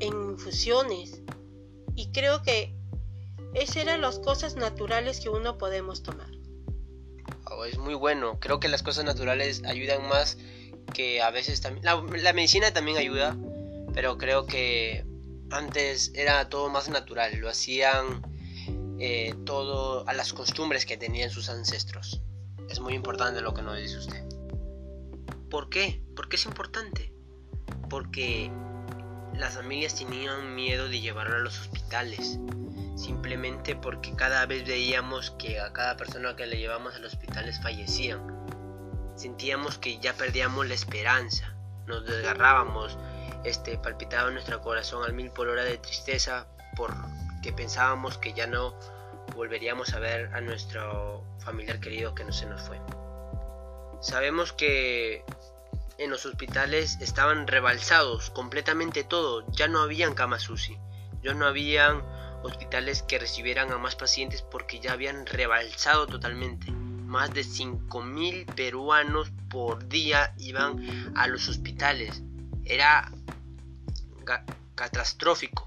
en 0.00 0.30
infusiones. 0.30 1.22
Y 1.94 2.12
creo 2.12 2.42
que 2.42 2.74
esas 3.54 3.76
eran 3.76 4.00
las 4.00 4.18
cosas 4.18 4.56
naturales 4.56 5.20
que 5.20 5.28
uno 5.28 5.58
podemos 5.58 6.02
tomar. 6.02 6.30
Oh, 7.50 7.64
es 7.64 7.78
muy 7.78 7.94
bueno. 7.94 8.38
Creo 8.40 8.60
que 8.60 8.68
las 8.68 8.82
cosas 8.82 9.04
naturales 9.04 9.62
ayudan 9.64 10.06
más 10.08 10.38
que 10.94 11.22
a 11.22 11.30
veces 11.30 11.60
también... 11.60 11.84
La, 11.84 12.32
medicina 12.32 12.72
también 12.72 12.98
ayuda, 12.98 13.36
pero 13.94 14.18
creo 14.18 14.46
que 14.46 15.04
antes 15.50 16.12
era 16.14 16.48
todo 16.48 16.68
más 16.68 16.88
natural. 16.88 17.36
Lo 17.36 17.48
hacían 17.48 18.22
eh, 18.98 19.34
todo 19.44 20.06
a 20.08 20.12
las 20.12 20.32
costumbres 20.32 20.86
que 20.86 20.96
tenían 20.96 21.30
sus 21.30 21.48
ancestros. 21.48 22.20
Es 22.68 22.80
muy 22.80 22.94
importante 22.94 23.40
lo 23.40 23.54
que 23.54 23.62
nos 23.62 23.78
dice 23.78 23.96
usted. 23.96 24.24
¿Por 25.50 25.70
qué? 25.70 26.02
¿Por 26.14 26.28
qué 26.28 26.36
es 26.36 26.44
importante? 26.44 27.12
Porque 27.88 28.50
las 29.38 29.54
familias 29.54 29.94
tenían 29.94 30.54
miedo 30.54 30.88
de 30.88 31.00
llevarlo 31.00 31.36
a 31.36 31.40
los 31.40 31.60
hospitales, 31.60 32.38
simplemente 32.96 33.76
porque 33.76 34.14
cada 34.16 34.44
vez 34.46 34.66
veíamos 34.66 35.30
que 35.32 35.60
a 35.60 35.72
cada 35.72 35.96
persona 35.96 36.34
que 36.34 36.46
le 36.46 36.58
llevamos 36.58 36.96
a 36.96 36.98
los 36.98 37.12
hospitales 37.12 37.60
fallecían. 37.62 38.20
Sentíamos 39.16 39.78
que 39.78 39.98
ya 39.98 40.12
perdíamos 40.14 40.66
la 40.66 40.74
esperanza, 40.74 41.54
nos 41.86 42.04
desgarrábamos, 42.04 42.98
este, 43.44 43.78
palpitaba 43.78 44.30
nuestro 44.30 44.60
corazón 44.60 45.04
al 45.04 45.12
mil 45.12 45.30
por 45.30 45.48
hora 45.48 45.64
de 45.64 45.78
tristeza 45.78 46.46
porque 46.76 47.52
pensábamos 47.52 48.18
que 48.18 48.32
ya 48.32 48.46
no 48.46 48.74
volveríamos 49.34 49.94
a 49.94 50.00
ver 50.00 50.34
a 50.34 50.40
nuestro 50.40 51.24
familiar 51.38 51.78
querido 51.78 52.14
que 52.14 52.24
no 52.24 52.32
se 52.32 52.46
nos 52.46 52.60
fue. 52.62 52.80
Sabemos 54.00 54.52
que 54.52 55.24
en 55.98 56.10
los 56.10 56.24
hospitales 56.24 56.96
estaban 57.00 57.46
rebalsados 57.46 58.30
completamente 58.30 59.04
todo, 59.04 59.44
ya 59.52 59.66
no 59.68 59.80
habían 59.80 60.14
camas 60.14 60.48
UCI, 60.48 60.78
ya 61.22 61.34
no 61.34 61.46
habían 61.46 62.02
hospitales 62.44 63.02
que 63.02 63.18
recibieran 63.18 63.72
a 63.72 63.78
más 63.78 63.96
pacientes 63.96 64.42
porque 64.42 64.78
ya 64.78 64.92
habían 64.92 65.26
rebalsado 65.26 66.06
totalmente. 66.06 66.70
Más 66.70 67.34
de 67.34 67.42
5.000 67.42 68.54
peruanos 68.54 69.30
por 69.48 69.88
día 69.88 70.34
iban 70.38 71.12
a 71.16 71.26
los 71.26 71.48
hospitales. 71.48 72.22
Era 72.64 73.10
catastrófico. 74.74 75.64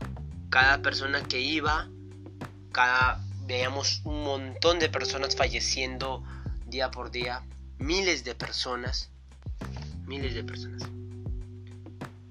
Cada 0.49 0.81
persona 0.81 1.23
que 1.23 1.39
iba, 1.39 1.89
cada 2.71 3.19
veíamos 3.45 4.01
un 4.05 4.23
montón 4.23 4.79
de 4.79 4.87
personas 4.87 5.35
falleciendo 5.35 6.23
día 6.67 6.91
por 6.91 7.11
día, 7.11 7.43
miles 7.79 8.23
de 8.23 8.35
personas 8.35 9.11
miles 10.11 10.35
de 10.35 10.43
personas. 10.43 10.83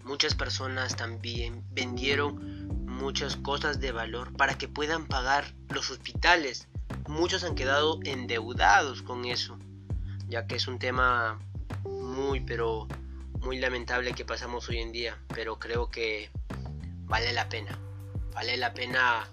Muchas 0.05 0.35
personas 0.35 0.97
también 0.97 1.65
vendieron 1.73 2.69
muchas 2.85 3.37
cosas 3.37 3.81
de 3.81 3.91
valor 3.91 4.37
para 4.37 4.59
que 4.59 4.69
puedan 4.69 5.07
pagar 5.07 5.55
los 5.71 5.91
hospitales. 5.91 6.69
Muchos 7.09 7.43
han 7.43 7.55
quedado 7.55 7.99
endeudados 8.05 9.01
con 9.01 9.25
eso, 9.25 9.59
ya 10.29 10.47
que 10.47 10.57
es 10.57 10.69
un 10.69 10.79
tema 10.79 11.41
muy, 11.85 12.41
pero 12.41 12.87
muy 13.41 13.59
lamentable 13.59 14.13
que 14.13 14.27
pasamos 14.27 14.69
hoy 14.69 14.81
en 14.81 14.93
día, 14.93 15.17
pero 15.35 15.59
creo 15.59 15.89
que 15.89 16.29
vale 17.07 17.33
la 17.33 17.49
pena. 17.49 17.79
Vale 18.35 18.59
la 18.59 18.75
pena 18.75 19.27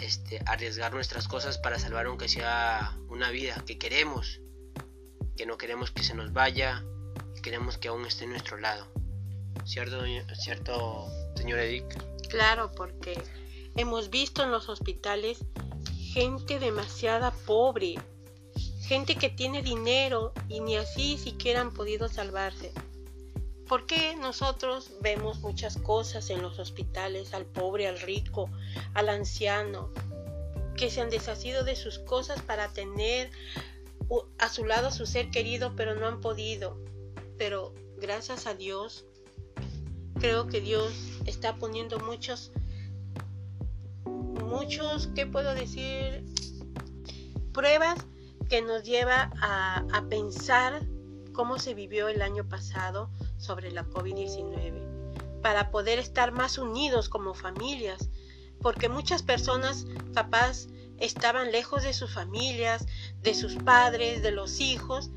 este, 0.00 0.40
arriesgar 0.46 0.94
nuestras 0.94 1.26
cosas 1.26 1.58
para 1.58 1.80
salvar 1.80 2.06
aunque 2.06 2.28
sea 2.28 2.96
una 3.08 3.32
vida 3.32 3.60
que 3.66 3.76
queremos, 3.76 4.40
que 5.36 5.46
no 5.46 5.58
queremos 5.58 5.90
que 5.90 6.04
se 6.04 6.14
nos 6.14 6.32
vaya, 6.32 6.84
queremos 7.40 7.78
que 7.78 7.88
aún 7.88 8.04
esté 8.06 8.24
a 8.24 8.28
nuestro 8.28 8.58
lado. 8.58 8.86
¿Cierto, 9.64 10.02
cierto 10.34 11.06
señor 11.34 11.58
Edic? 11.60 11.84
Claro, 12.28 12.70
porque 12.72 13.20
hemos 13.76 14.10
visto 14.10 14.42
en 14.42 14.50
los 14.50 14.68
hospitales 14.68 15.38
gente 16.12 16.58
demasiada 16.58 17.30
pobre, 17.30 17.96
gente 18.82 19.16
que 19.16 19.28
tiene 19.28 19.62
dinero 19.62 20.32
y 20.48 20.60
ni 20.60 20.76
así 20.76 21.18
siquiera 21.18 21.60
han 21.60 21.72
podido 21.72 22.08
salvarse. 22.08 22.72
¿Por 23.68 23.86
qué 23.86 24.14
nosotros 24.14 24.92
vemos 25.00 25.40
muchas 25.40 25.76
cosas 25.76 26.30
en 26.30 26.40
los 26.40 26.60
hospitales, 26.60 27.34
al 27.34 27.46
pobre, 27.46 27.88
al 27.88 27.98
rico, 27.98 28.48
al 28.94 29.08
anciano, 29.08 29.90
que 30.76 30.88
se 30.88 31.00
han 31.00 31.10
deshacido 31.10 31.64
de 31.64 31.74
sus 31.74 31.98
cosas 31.98 32.40
para 32.42 32.68
tener 32.68 33.30
a 34.38 34.48
su 34.48 34.64
lado 34.64 34.88
a 34.88 34.92
su 34.92 35.04
ser 35.04 35.30
querido, 35.30 35.74
pero 35.74 35.96
no 35.96 36.06
han 36.06 36.20
podido? 36.20 36.78
Pero 37.38 37.74
gracias 37.98 38.46
a 38.46 38.54
Dios, 38.54 39.04
creo 40.18 40.46
que 40.46 40.60
Dios 40.60 40.92
está 41.26 41.56
poniendo 41.56 41.98
muchos, 42.00 42.52
muchos, 44.04 45.08
¿qué 45.14 45.26
puedo 45.26 45.54
decir? 45.54 46.24
Pruebas 47.52 47.98
que 48.48 48.62
nos 48.62 48.82
lleva 48.82 49.30
a, 49.40 49.84
a 49.92 50.08
pensar 50.08 50.82
cómo 51.32 51.58
se 51.58 51.74
vivió 51.74 52.08
el 52.08 52.22
año 52.22 52.48
pasado 52.48 53.10
sobre 53.38 53.70
la 53.70 53.84
COVID-19, 53.84 55.40
para 55.42 55.70
poder 55.70 55.98
estar 55.98 56.32
más 56.32 56.58
unidos 56.58 57.08
como 57.08 57.34
familias, 57.34 58.08
porque 58.60 58.88
muchas 58.88 59.22
personas 59.22 59.86
capaz 60.14 60.68
estaban 60.98 61.52
lejos 61.52 61.82
de 61.82 61.92
sus 61.92 62.12
familias, 62.12 62.86
de 63.22 63.34
sus 63.34 63.56
padres, 63.56 64.22
de 64.22 64.30
los 64.30 64.60
hijos, 64.60 65.10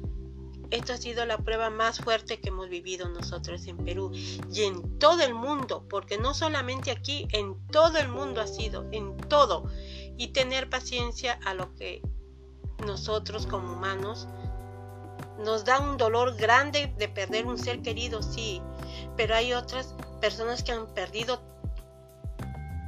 esta 0.71 0.93
ha 0.93 0.97
sido 0.97 1.25
la 1.25 1.37
prueba 1.39 1.69
más 1.69 1.99
fuerte 1.99 2.39
que 2.39 2.49
hemos 2.49 2.69
vivido 2.69 3.09
nosotros 3.09 3.65
en 3.65 3.77
Perú 3.77 4.11
y 4.13 4.63
en 4.63 4.99
todo 4.99 5.21
el 5.21 5.33
mundo, 5.33 5.85
porque 5.89 6.17
no 6.17 6.33
solamente 6.33 6.91
aquí, 6.91 7.27
en 7.31 7.55
todo 7.67 7.97
el 7.97 8.07
mundo 8.09 8.41
ha 8.41 8.47
sido, 8.47 8.87
en 8.91 9.17
todo. 9.17 9.69
Y 10.17 10.27
tener 10.27 10.69
paciencia 10.69 11.39
a 11.45 11.53
lo 11.53 11.73
que 11.75 12.01
nosotros 12.85 13.47
como 13.47 13.73
humanos 13.73 14.27
nos 15.39 15.65
da 15.65 15.79
un 15.79 15.97
dolor 15.97 16.35
grande 16.35 16.93
de 16.97 17.07
perder 17.07 17.45
un 17.45 17.57
ser 17.57 17.81
querido, 17.81 18.21
sí, 18.21 18.61
pero 19.15 19.35
hay 19.35 19.53
otras 19.53 19.95
personas 20.19 20.63
que 20.63 20.73
han 20.73 20.87
perdido 20.93 21.41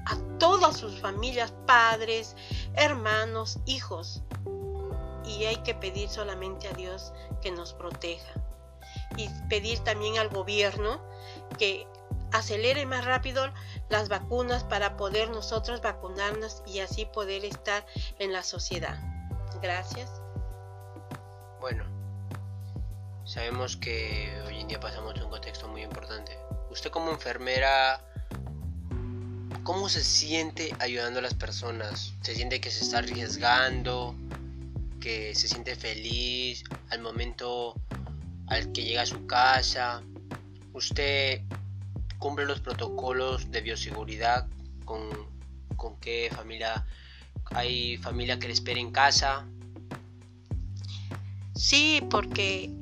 a 0.06 0.18
todas 0.38 0.78
sus 0.78 1.00
familias, 1.00 1.54
padres, 1.66 2.36
hermanos, 2.74 3.60
hijos 3.66 4.22
y 5.26 5.46
hay 5.46 5.58
que 5.58 5.74
pedir 5.74 6.10
solamente 6.10 6.68
a 6.68 6.74
Dios 6.74 7.14
que 7.42 7.52
nos 7.52 7.74
proteja. 7.74 8.32
Y 9.18 9.30
pedir 9.50 9.80
también 9.80 10.18
al 10.18 10.30
gobierno 10.30 11.02
que 11.58 11.88
acelere 12.32 12.86
más 12.86 13.06
rápido 13.06 13.52
las 13.90 14.10
vacunas 14.10 14.64
para 14.64 14.96
poder 14.98 15.30
nosotros 15.30 15.82
vacunarnos 15.82 16.64
y 16.66 16.80
así 16.80 17.06
poder 17.06 17.46
estar 17.46 17.86
en 18.20 18.32
la 18.32 18.44
sociedad. 18.44 18.98
Gracias. 19.62 20.10
Bueno, 21.60 21.84
sabemos 23.26 23.78
que 23.78 24.42
hoy 24.48 24.62
en 24.62 24.68
día 24.68 24.80
pasamos 24.80 25.20
un 25.22 25.30
contexto 25.30 25.68
muy 25.68 25.84
importante. 25.84 26.38
Usted 26.72 26.90
como 26.90 27.12
enfermera, 27.12 28.02
¿cómo 29.64 29.90
se 29.90 30.04
siente 30.04 30.74
ayudando 30.80 31.20
a 31.20 31.22
las 31.22 31.34
personas? 31.34 32.14
¿Se 32.22 32.34
siente 32.34 32.62
que 32.62 32.72
se 32.72 32.84
está 32.84 33.00
arriesgando? 33.00 34.16
Que 35.02 35.36
se 35.36 35.50
siente 35.50 35.76
feliz 35.76 36.64
al 36.90 37.02
momento 37.02 37.76
al 38.48 38.72
que 38.72 38.84
llega 38.84 39.02
a 39.02 39.06
su 39.06 39.26
casa. 39.26 40.02
Usted 40.72 41.42
cumple 42.20 42.46
los 42.46 42.62
protocolos 42.62 43.52
de 43.52 43.60
bioseguridad 43.60 44.48
con, 44.86 45.02
con 45.76 46.00
qué 46.00 46.30
familia 46.34 46.86
hay 47.54 47.98
familia 47.98 48.40
que 48.40 48.48
le 48.48 48.54
espera 48.54 48.80
en 48.80 48.92
casa. 48.92 49.46
Sí, 51.54 52.02
porque 52.10 52.74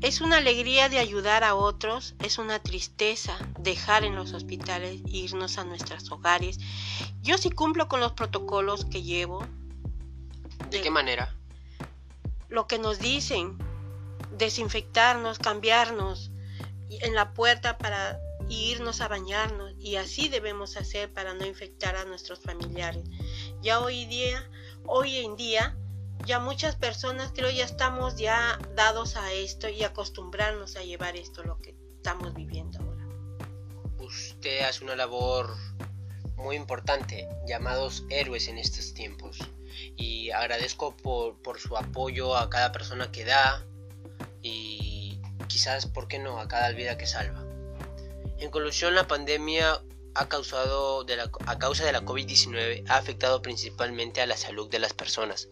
es 0.00 0.20
una 0.20 0.38
alegría 0.38 0.88
de 0.88 0.98
ayudar 0.98 1.44
a 1.44 1.54
otros, 1.54 2.14
es 2.24 2.38
una 2.38 2.58
tristeza 2.58 3.36
dejar 3.58 4.04
en 4.04 4.14
los 4.14 4.32
hospitales 4.32 5.00
irnos 5.06 5.58
a 5.58 5.64
nuestros 5.64 6.10
hogares. 6.10 6.58
Yo 7.22 7.36
sí 7.38 7.50
cumplo 7.50 7.88
con 7.88 8.00
los 8.00 8.12
protocolos 8.12 8.84
que 8.84 9.02
llevo. 9.02 9.46
¿De, 10.68 10.82
qué 10.82 10.90
manera? 10.90 11.34
Lo 12.48 12.66
que 12.66 12.78
nos 12.78 12.98
dicen, 12.98 13.58
desinfectarnos, 14.32 15.38
cambiarnos 15.38 16.30
en 16.88 17.14
la 17.14 17.32
puerta 17.32 17.78
para 17.78 18.18
irnos 18.48 19.00
a 19.00 19.08
bañarnos 19.08 19.72
y 19.78 19.96
así 19.96 20.28
debemos 20.28 20.76
hacer 20.76 21.12
para 21.12 21.34
no 21.34 21.46
infectar 21.46 21.96
a 21.96 22.04
nuestros 22.04 22.40
familiares. 22.40 23.04
Ya 23.62 23.80
hoy 23.80 24.06
día, 24.06 24.48
hoy 24.84 25.18
en 25.18 25.36
día 25.36 25.76
ya 26.26 26.38
muchas 26.38 26.76
personas 26.76 27.32
creo 27.34 27.50
ya 27.50 27.64
estamos 27.64 28.16
ya 28.16 28.58
dados 28.74 29.16
a 29.16 29.32
esto 29.32 29.68
y 29.68 29.84
acostumbrarnos 29.84 30.76
a 30.76 30.82
llevar 30.82 31.16
esto 31.16 31.42
lo 31.42 31.60
que 31.60 31.74
estamos 31.96 32.34
viviendo 32.34 32.78
ahora. 32.80 33.06
Usted 33.98 34.62
hace 34.62 34.84
una 34.84 34.96
labor 34.96 35.54
muy 36.36 36.56
importante, 36.56 37.28
llamados 37.46 38.04
héroes 38.10 38.48
en 38.48 38.58
estos 38.58 38.94
tiempos. 38.94 39.38
Y 39.96 40.30
agradezco 40.30 40.96
por, 40.96 41.60
su 41.60 41.76
apoyo 41.76 42.36
a 42.36 42.50
cada 42.50 42.72
persona 42.72 43.10
que 43.10 43.24
da 43.24 43.64
y 44.42 45.20
quizás, 45.48 45.86
¿por 45.86 46.08
qué 46.08 46.18
no?, 46.18 46.40
a 46.40 46.48
cada 46.48 46.70
vida 46.70 46.96
que 46.96 47.06
salva. 47.06 47.44
En 48.38 48.50
conclusión, 48.50 48.94
la 48.94 49.06
pandemia 49.06 49.82
ha 50.14 50.28
causado 50.28 51.04
a 51.46 51.58
causa 51.58 51.84
de 51.84 51.92
la 51.92 52.02
COVID-19 52.02 52.84
ha 52.88 52.96
afectado 52.96 53.42
principalmente 53.42 54.20
a 54.20 54.26
la 54.26 54.36
salud 54.36 54.68
de 54.68 54.78
las 54.78 54.92
personas, 54.92 55.48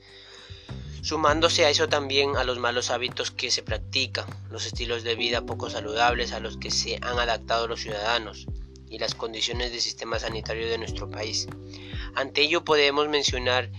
sumándose 1.03 1.65
a 1.65 1.71
eso 1.71 1.89
también 1.89 2.37
a 2.37 2.45
los 2.45 2.59
malos 2.59 2.91
hábitos 2.91 3.31
que 3.31 3.51
se 3.51 3.63
practican, 3.63 4.27
los 4.51 4.67
estilos 4.67 5.05
de 5.05 5.15
vida 5.15 5.47
poco 5.47 5.71
saludables 5.71 6.33
a 6.33 6.41
los 6.41 6.57
que 6.57 6.71
se 6.71 6.97
han 6.97 7.19
adaptado 7.19 7.69
los 7.69 7.81
ciudadanos 7.81 8.47
y 8.91 8.99
las 8.99 9.15
condiciones 9.15 9.71
del 9.71 9.81
sistema 9.81 10.19
sanitario 10.19 10.69
de 10.69 10.79
nuestro 10.79 11.11
país. 11.11 11.47
Ante 12.15 12.43
ello 12.43 12.65
podemos 12.65 13.09
mencionar 13.09 13.71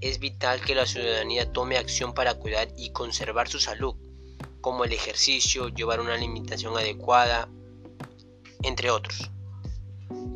es 0.00 0.18
vital 0.18 0.60
que 0.60 0.74
la 0.74 0.86
ciudadanía 0.86 1.52
tome 1.52 1.76
acción 1.76 2.14
para 2.14 2.34
cuidar 2.34 2.68
y 2.76 2.90
conservar 2.90 3.48
su 3.48 3.58
salud, 3.58 3.94
como 4.60 4.84
el 4.84 4.92
ejercicio, 4.92 5.68
llevar 5.68 6.00
una 6.00 6.14
alimentación 6.14 6.76
adecuada, 6.76 7.48
entre 8.62 8.90
otros 8.90 9.30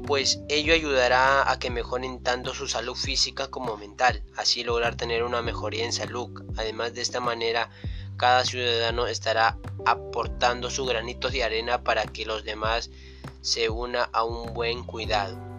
pues 0.06 0.40
ello 0.48 0.74
ayudará 0.74 1.50
a 1.50 1.58
que 1.58 1.70
mejoren 1.70 2.22
tanto 2.22 2.54
su 2.54 2.68
salud 2.68 2.94
física 2.94 3.48
como 3.48 3.76
mental, 3.76 4.22
así 4.36 4.62
lograr 4.62 4.96
tener 4.96 5.24
una 5.24 5.40
mejoría 5.40 5.84
en 5.84 5.92
salud. 5.92 6.42
Además 6.56 6.94
de 6.94 7.00
esta 7.00 7.20
manera, 7.20 7.70
cada 8.16 8.44
ciudadano 8.44 9.06
estará 9.06 9.58
aportando 9.86 10.70
su 10.70 10.84
granito 10.84 11.30
de 11.30 11.42
arena 11.42 11.82
para 11.82 12.04
que 12.04 12.26
los 12.26 12.44
demás 12.44 12.90
se 13.40 13.70
una 13.70 14.04
a 14.04 14.24
un 14.24 14.52
buen 14.52 14.84
cuidado. 14.84 15.53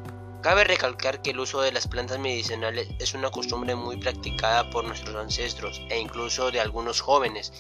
Cabe 0.45 0.63
recalcar 0.63 1.23
que 1.23 1.31
el 1.31 1.39
uso 1.39 1.61
de 1.61 1.71
las 1.71 1.87
plantas 1.87 2.19
medicinales 2.19 2.87
es 2.99 3.15
una 3.15 3.31
costumbre 3.31 3.73
muy 3.73 3.97
practicada 3.97 4.69
por 4.69 4.85
nuestros 4.85 5.15
ancestros 5.15 5.81
e 5.89 5.97
incluso 5.97 6.51
de 6.51 6.59
algunos 6.59 7.01
jóvenes 7.01 7.51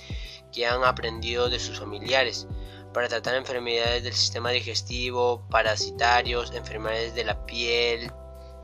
que 0.53 0.67
han 0.67 0.83
aprendido 0.83 1.49
de 1.49 1.57
sus 1.57 1.79
familiares 1.79 2.47
para 2.93 3.07
tratar 3.07 3.33
enfermedades 3.33 4.03
del 4.03 4.13
sistema 4.13 4.51
digestivo, 4.51 5.47
parasitarios, 5.49 6.53
enfermedades 6.53 7.15
de 7.15 7.23
la 7.23 7.43
piel, 7.47 8.11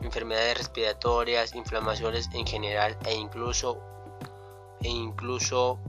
enfermedades 0.03 0.59
respiratorias, 0.59 1.55
inflamaciones 1.55 2.30
en 2.36 2.45
general 2.45 2.95
e 3.07 3.15
incluso, 3.15 3.82
e 4.82 4.89
incluso 4.89 5.80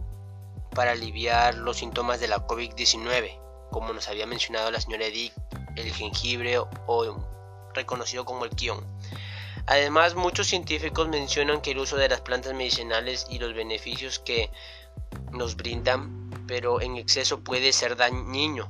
para 0.74 0.93
aliviar 0.93 1.55
los 1.57 1.76
síntomas 1.76 2.18
de 2.18 2.28
la 2.28 2.47
COVID-19, 2.47 3.68
como 3.70 3.93
nos 3.93 4.09
había 4.09 4.24
mencionado 4.24 4.70
la 4.70 4.80
señora 4.80 5.05
Edith, 5.05 5.35
el 5.76 5.93
jengibre 5.93 6.57
o 6.87 7.05
reconocido 7.75 8.25
como 8.25 8.45
el 8.45 8.51
kion. 8.51 8.85
Además, 9.66 10.14
muchos 10.14 10.49
científicos 10.49 11.09
mencionan 11.09 11.61
que 11.61 11.70
el 11.70 11.79
uso 11.79 11.97
de 11.97 12.09
las 12.09 12.20
plantas 12.20 12.55
medicinales 12.55 13.27
y 13.31 13.39
los 13.39 13.55
beneficios 13.55 14.18
que 14.18 14.51
nos 15.31 15.57
brindan 15.57 16.23
pero 16.47 16.81
en 16.81 16.97
exceso 16.97 17.41
puede 17.41 17.73
ser 17.73 17.97
dañino. 17.97 18.68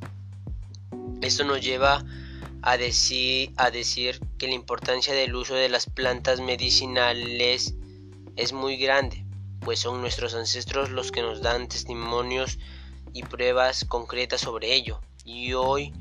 Esto 1.20 1.44
nos 1.44 1.60
lleva 1.60 2.04
a 2.62 2.76
decir, 2.76 3.52
a 3.56 3.70
decir 3.70 4.20
que 4.38 4.46
la 4.46 4.54
importancia 4.54 5.14
del 5.14 5.34
uso 5.34 5.54
de 5.54 5.68
las 5.68 5.86
plantas 5.86 6.40
medicinales 6.40 7.74
es 8.36 8.52
muy 8.52 8.76
grande, 8.76 9.24
pues 9.60 9.80
son 9.80 10.00
nuestros 10.00 10.34
ancestros 10.34 10.90
los 10.90 11.10
que 11.10 11.22
nos 11.22 11.42
dan 11.42 11.68
testimonios 11.68 12.58
y 13.12 13.22
pruebas 13.24 13.84
concretas 13.84 14.42
sobre 14.42 14.74
ello. 14.74 15.00
Y 15.24 15.52
hoy 15.54 15.92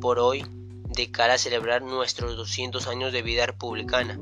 por 0.00 0.18
hoy, 0.18 0.44
de 1.00 1.10
cara 1.10 1.34
a 1.34 1.38
celebrar 1.38 1.80
nuestros 1.80 2.36
200 2.36 2.86
años 2.86 3.10
de 3.12 3.22
vida 3.22 3.46
republicana, 3.46 4.20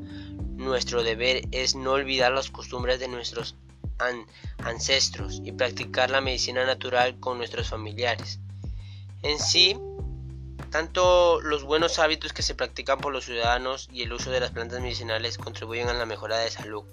nuestro 0.55 1.03
deber 1.03 1.41
es 1.51 1.75
no 1.75 1.91
olvidar 1.91 2.31
las 2.31 2.49
costumbres 2.49 3.01
de 3.01 3.09
nuestros 3.09 3.55
ancestros 4.59 5.41
y 5.43 5.51
practicar 5.51 6.09
la 6.09 6.21
medicina 6.21 6.65
natural 6.65 7.19
con 7.19 7.37
nuestros 7.37 7.67
familiares. 7.67 8.39
En 9.23 9.39
sí, 9.39 9.77
tanto 10.71 11.41
los 11.41 11.63
buenos 11.63 11.99
hábitos 11.99 12.31
que 12.31 12.43
se 12.43 12.55
practican 12.55 12.99
por 12.99 13.11
los 13.11 13.25
ciudadanos 13.25 13.89
y 13.91 14.03
el 14.03 14.13
uso 14.13 14.31
de 14.31 14.39
las 14.39 14.51
plantas 14.51 14.81
medicinales 14.81 15.37
contribuyen 15.37 15.89
a 15.89 15.93
la 15.93 16.05
mejora 16.05 16.37
de 16.37 16.49
salud 16.49 16.85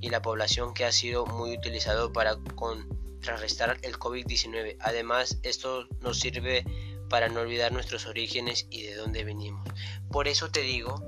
y 0.00 0.10
la 0.10 0.20
población 0.20 0.74
que 0.74 0.84
ha 0.84 0.90
sido 0.90 1.26
muy 1.26 1.56
utilizado 1.56 2.12
para 2.12 2.34
contrarrestar 2.56 3.78
el 3.82 3.98
COVID-19. 4.00 4.78
Además, 4.80 5.38
esto 5.44 5.86
nos 6.00 6.18
sirve 6.18 6.64
para 7.08 7.28
no 7.28 7.40
olvidar 7.40 7.72
nuestros 7.72 8.06
orígenes 8.06 8.66
y 8.70 8.82
de 8.82 8.94
dónde 8.94 9.24
venimos. 9.24 9.66
Por 10.10 10.28
eso 10.28 10.50
te 10.50 10.60
digo, 10.60 11.02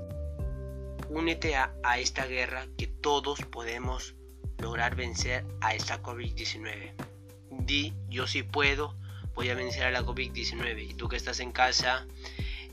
únete 1.09 1.55
a, 1.55 1.73
esta 1.97 2.25
guerra 2.25 2.67
que 2.77 2.87
todos 2.87 3.39
podemos 3.45 4.15
lograr 4.57 4.95
vencer 4.95 5.45
a 5.61 5.73
esta 5.73 6.01
COVID-19. 6.01 6.93
Di, 7.51 7.93
yo 8.09 8.27
sí 8.27 8.43
puedo, 8.43 8.95
voy 9.33 9.49
a 9.49 9.55
vencer 9.55 9.83
a 9.83 9.91
la 9.91 10.03
COVID-19. 10.03 10.89
Y 10.89 10.93
tú 10.93 11.09
que 11.09 11.15
estás 11.15 11.39
en 11.39 11.51
casa, 11.51 12.07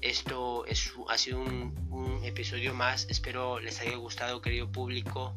esto 0.00 0.66
es, 0.66 0.92
ha 1.08 1.18
sido 1.18 1.40
un, 1.40 1.74
un 1.90 2.24
episodio 2.24 2.74
más. 2.74 3.06
Espero 3.08 3.60
les 3.60 3.80
haya 3.80 3.96
gustado, 3.96 4.42
querido 4.42 4.70
público. 4.70 5.34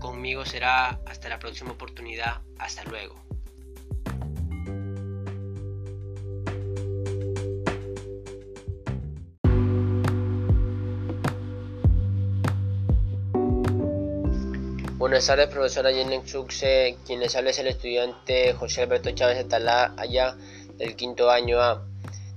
Conmigo 0.00 0.44
será 0.44 1.00
hasta 1.06 1.28
la 1.28 1.38
próxima 1.38 1.72
oportunidad. 1.72 2.40
Hasta 2.58 2.84
luego. 2.84 3.26
Buenas 15.06 15.28
tardes, 15.28 15.46
profesora 15.46 15.92
Jenny 15.92 16.20
Xuxe. 16.26 16.96
Quien 17.06 17.20
les 17.20 17.36
habla 17.36 17.50
es 17.50 17.60
el 17.60 17.68
estudiante 17.68 18.52
José 18.54 18.82
Alberto 18.82 19.12
Chávez 19.12 19.38
Atalá, 19.38 19.94
allá 19.96 20.36
del 20.78 20.96
quinto 20.96 21.30
año 21.30 21.60
A. 21.60 21.86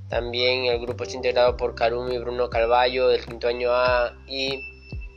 También 0.07 0.65
el 0.65 0.79
grupo 0.79 1.03
está 1.03 1.15
integrado 1.15 1.57
por 1.57 1.73
Karumi 1.73 2.19
Bruno 2.19 2.47
Carballo 2.47 3.07
del 3.07 3.25
quinto 3.25 3.47
año 3.47 3.71
A 3.71 4.13
y 4.27 4.61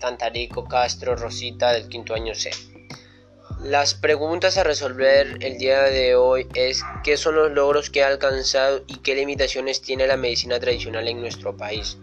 Tantarico 0.00 0.64
Castro 0.66 1.14
Rosita 1.14 1.72
del 1.74 1.90
quinto 1.90 2.14
año 2.14 2.34
C. 2.34 2.53
Las 3.62 3.92
preguntas 3.92 4.57
a 4.57 4.64
resolver 4.64 5.36
el 5.40 5.59
día 5.59 5.82
de 5.82 6.14
hoy 6.14 6.48
es 6.55 6.82
qué 7.05 7.18
son 7.18 7.34
los 7.34 7.53
logros 7.53 7.90
que 7.90 8.03
ha 8.03 8.09
alcanzado 8.09 8.82
y 8.86 9.00
qué 9.00 9.14
limitaciones 9.14 9.82
tiene 9.82 10.07
la 10.07 10.16
medicina 10.16 10.59
tradicional 10.59 11.07
en 11.07 11.20
nuestro 11.20 11.55
país. 11.55 11.98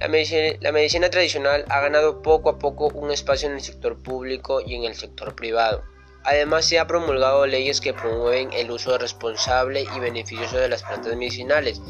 La 0.00 0.06
medicina, 0.06 1.10
tradicional 1.10 1.64
ha 1.68 1.80
ganado 1.80 2.22
poco 2.22 2.50
a 2.50 2.58
poco 2.60 2.86
un 2.86 3.10
espacio 3.10 3.48
en 3.48 3.56
el 3.56 3.60
sector 3.60 4.00
público 4.00 4.60
y 4.60 4.76
en 4.76 4.84
el 4.84 4.94
sector 4.94 5.34
privado. 5.34 5.82
Además, 6.22 6.66
se 6.66 6.78
ha 6.78 6.86
promulgado 6.86 7.46
leyes 7.46 7.80
que 7.80 7.92
promueven 7.92 8.52
el 8.52 8.70
uso 8.70 8.96
responsable 8.96 9.82
y 9.82 9.98
beneficioso 9.98 10.56
de 10.56 10.68
las 10.68 10.84
plantas 10.84 11.16
medicinales. 11.16 11.80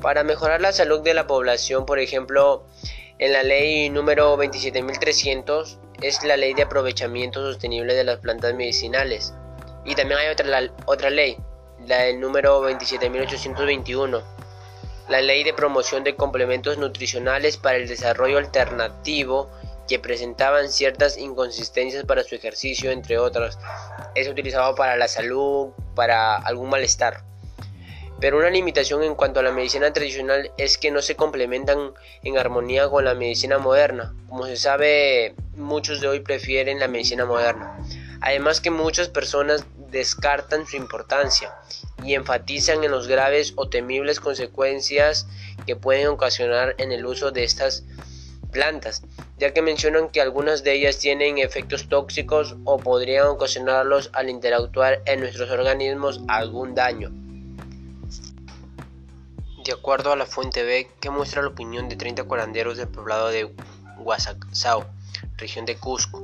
Para 0.00 0.22
mejorar 0.22 0.60
la 0.60 0.72
salud 0.72 1.00
de 1.00 1.12
la 1.12 1.26
población, 1.26 1.86
por 1.86 1.98
ejemplo, 1.98 2.66
en 3.18 3.32
la 3.32 3.42
ley 3.42 3.90
número 3.90 4.36
27300 4.36 5.80
es 6.02 6.22
la 6.22 6.36
ley 6.36 6.54
de 6.54 6.62
aprovechamiento 6.62 7.40
sostenible 7.40 7.94
de 7.94 8.04
las 8.04 8.18
plantas 8.18 8.54
medicinales. 8.54 9.34
Y 9.84 9.96
también 9.96 10.20
hay 10.20 10.28
otra, 10.28 10.70
otra 10.86 11.10
ley, 11.10 11.36
la 11.84 12.02
del 12.02 12.20
número 12.20 12.60
27821 12.60 14.39
la 15.10 15.20
Ley 15.20 15.42
de 15.42 15.52
Promoción 15.52 16.04
de 16.04 16.14
Complementos 16.14 16.78
Nutricionales 16.78 17.56
para 17.56 17.78
el 17.78 17.88
Desarrollo 17.88 18.38
Alternativo 18.38 19.50
que 19.88 19.98
presentaban 19.98 20.70
ciertas 20.70 21.18
inconsistencias 21.18 22.04
para 22.04 22.22
su 22.22 22.36
ejercicio, 22.36 22.92
entre 22.92 23.18
otras. 23.18 23.58
Es 24.14 24.28
utilizado 24.28 24.76
para 24.76 24.96
la 24.96 25.08
salud, 25.08 25.70
para 25.96 26.36
algún 26.36 26.70
malestar. 26.70 27.24
Pero 28.20 28.38
una 28.38 28.50
limitación 28.50 29.02
en 29.02 29.16
cuanto 29.16 29.40
a 29.40 29.42
la 29.42 29.50
medicina 29.50 29.92
tradicional 29.92 30.52
es 30.56 30.78
que 30.78 30.92
no 30.92 31.02
se 31.02 31.16
complementan 31.16 31.92
en 32.22 32.38
armonía 32.38 32.88
con 32.88 33.04
la 33.04 33.14
medicina 33.14 33.58
moderna. 33.58 34.14
Como 34.28 34.46
se 34.46 34.56
sabe, 34.56 35.34
muchos 35.56 36.00
de 36.00 36.06
hoy 36.06 36.20
prefieren 36.20 36.78
la 36.78 36.86
medicina 36.86 37.24
moderna. 37.24 37.76
Además 38.20 38.60
que 38.60 38.70
muchas 38.70 39.08
personas 39.08 39.64
descartan 39.90 40.68
su 40.68 40.76
importancia 40.76 41.52
y 42.04 42.14
enfatizan 42.14 42.84
en 42.84 42.90
los 42.90 43.08
graves 43.08 43.52
o 43.56 43.68
temibles 43.68 44.20
consecuencias 44.20 45.26
que 45.66 45.76
pueden 45.76 46.08
ocasionar 46.08 46.74
en 46.78 46.92
el 46.92 47.06
uso 47.06 47.30
de 47.30 47.44
estas 47.44 47.84
plantas, 48.50 49.02
ya 49.38 49.52
que 49.52 49.62
mencionan 49.62 50.08
que 50.08 50.20
algunas 50.20 50.64
de 50.64 50.74
ellas 50.74 50.98
tienen 50.98 51.38
efectos 51.38 51.88
tóxicos 51.88 52.56
o 52.64 52.78
podrían 52.78 53.28
ocasionarlos 53.28 54.10
al 54.12 54.28
interactuar 54.28 55.02
en 55.06 55.20
nuestros 55.20 55.50
organismos 55.50 56.20
algún 56.28 56.74
daño. 56.74 57.10
De 59.64 59.72
acuerdo 59.72 60.12
a 60.12 60.16
la 60.16 60.26
fuente 60.26 60.64
B, 60.64 60.88
que 61.00 61.10
muestra 61.10 61.42
la 61.42 61.48
opinión 61.48 61.88
de 61.88 61.96
30 61.96 62.24
curanderos 62.24 62.76
del 62.76 62.88
poblado 62.88 63.28
de 63.28 63.52
Huasaxao, 63.98 64.86
región 65.36 65.66
de 65.66 65.76
Cusco, 65.76 66.22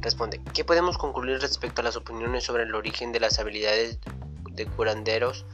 responde, 0.00 0.40
¿qué 0.54 0.64
podemos 0.64 0.96
concluir 0.96 1.38
respecto 1.40 1.80
a 1.80 1.84
las 1.84 1.96
opiniones 1.96 2.44
sobre 2.44 2.62
el 2.64 2.74
origen 2.74 3.12
de 3.12 3.20
las 3.20 3.38
habilidades 3.38 3.98
de 4.58 4.66
curanderos? 4.66 5.46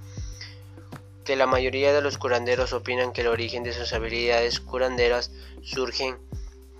Que 1.24 1.36
la 1.36 1.46
mayoría 1.46 1.92
de 1.92 2.02
los 2.02 2.18
curanderos 2.18 2.72
opinan 2.72 3.12
que 3.12 3.20
el 3.20 3.28
origen 3.28 3.62
de 3.62 3.72
sus 3.72 3.92
habilidades 3.92 4.58
curanderas 4.58 5.30
surgen 5.62 6.18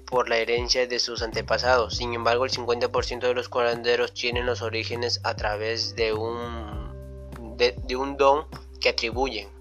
por 0.05 0.29
la 0.29 0.39
herencia 0.39 0.87
de 0.87 0.99
sus 0.99 1.23
antepasados. 1.23 1.97
Sin 1.97 2.13
embargo, 2.13 2.45
el 2.45 2.51
50% 2.51 3.21
de 3.21 3.35
los 3.35 3.49
curanderos 3.49 4.13
tienen 4.13 4.47
los 4.47 4.61
orígenes 4.61 5.21
a 5.23 5.35
través 5.35 5.95
de 5.95 6.13
un, 6.13 6.93
de 7.57 7.97
un 7.97 8.17
don 8.17 8.47
que 8.81 8.89
atribuyen. 8.89 9.54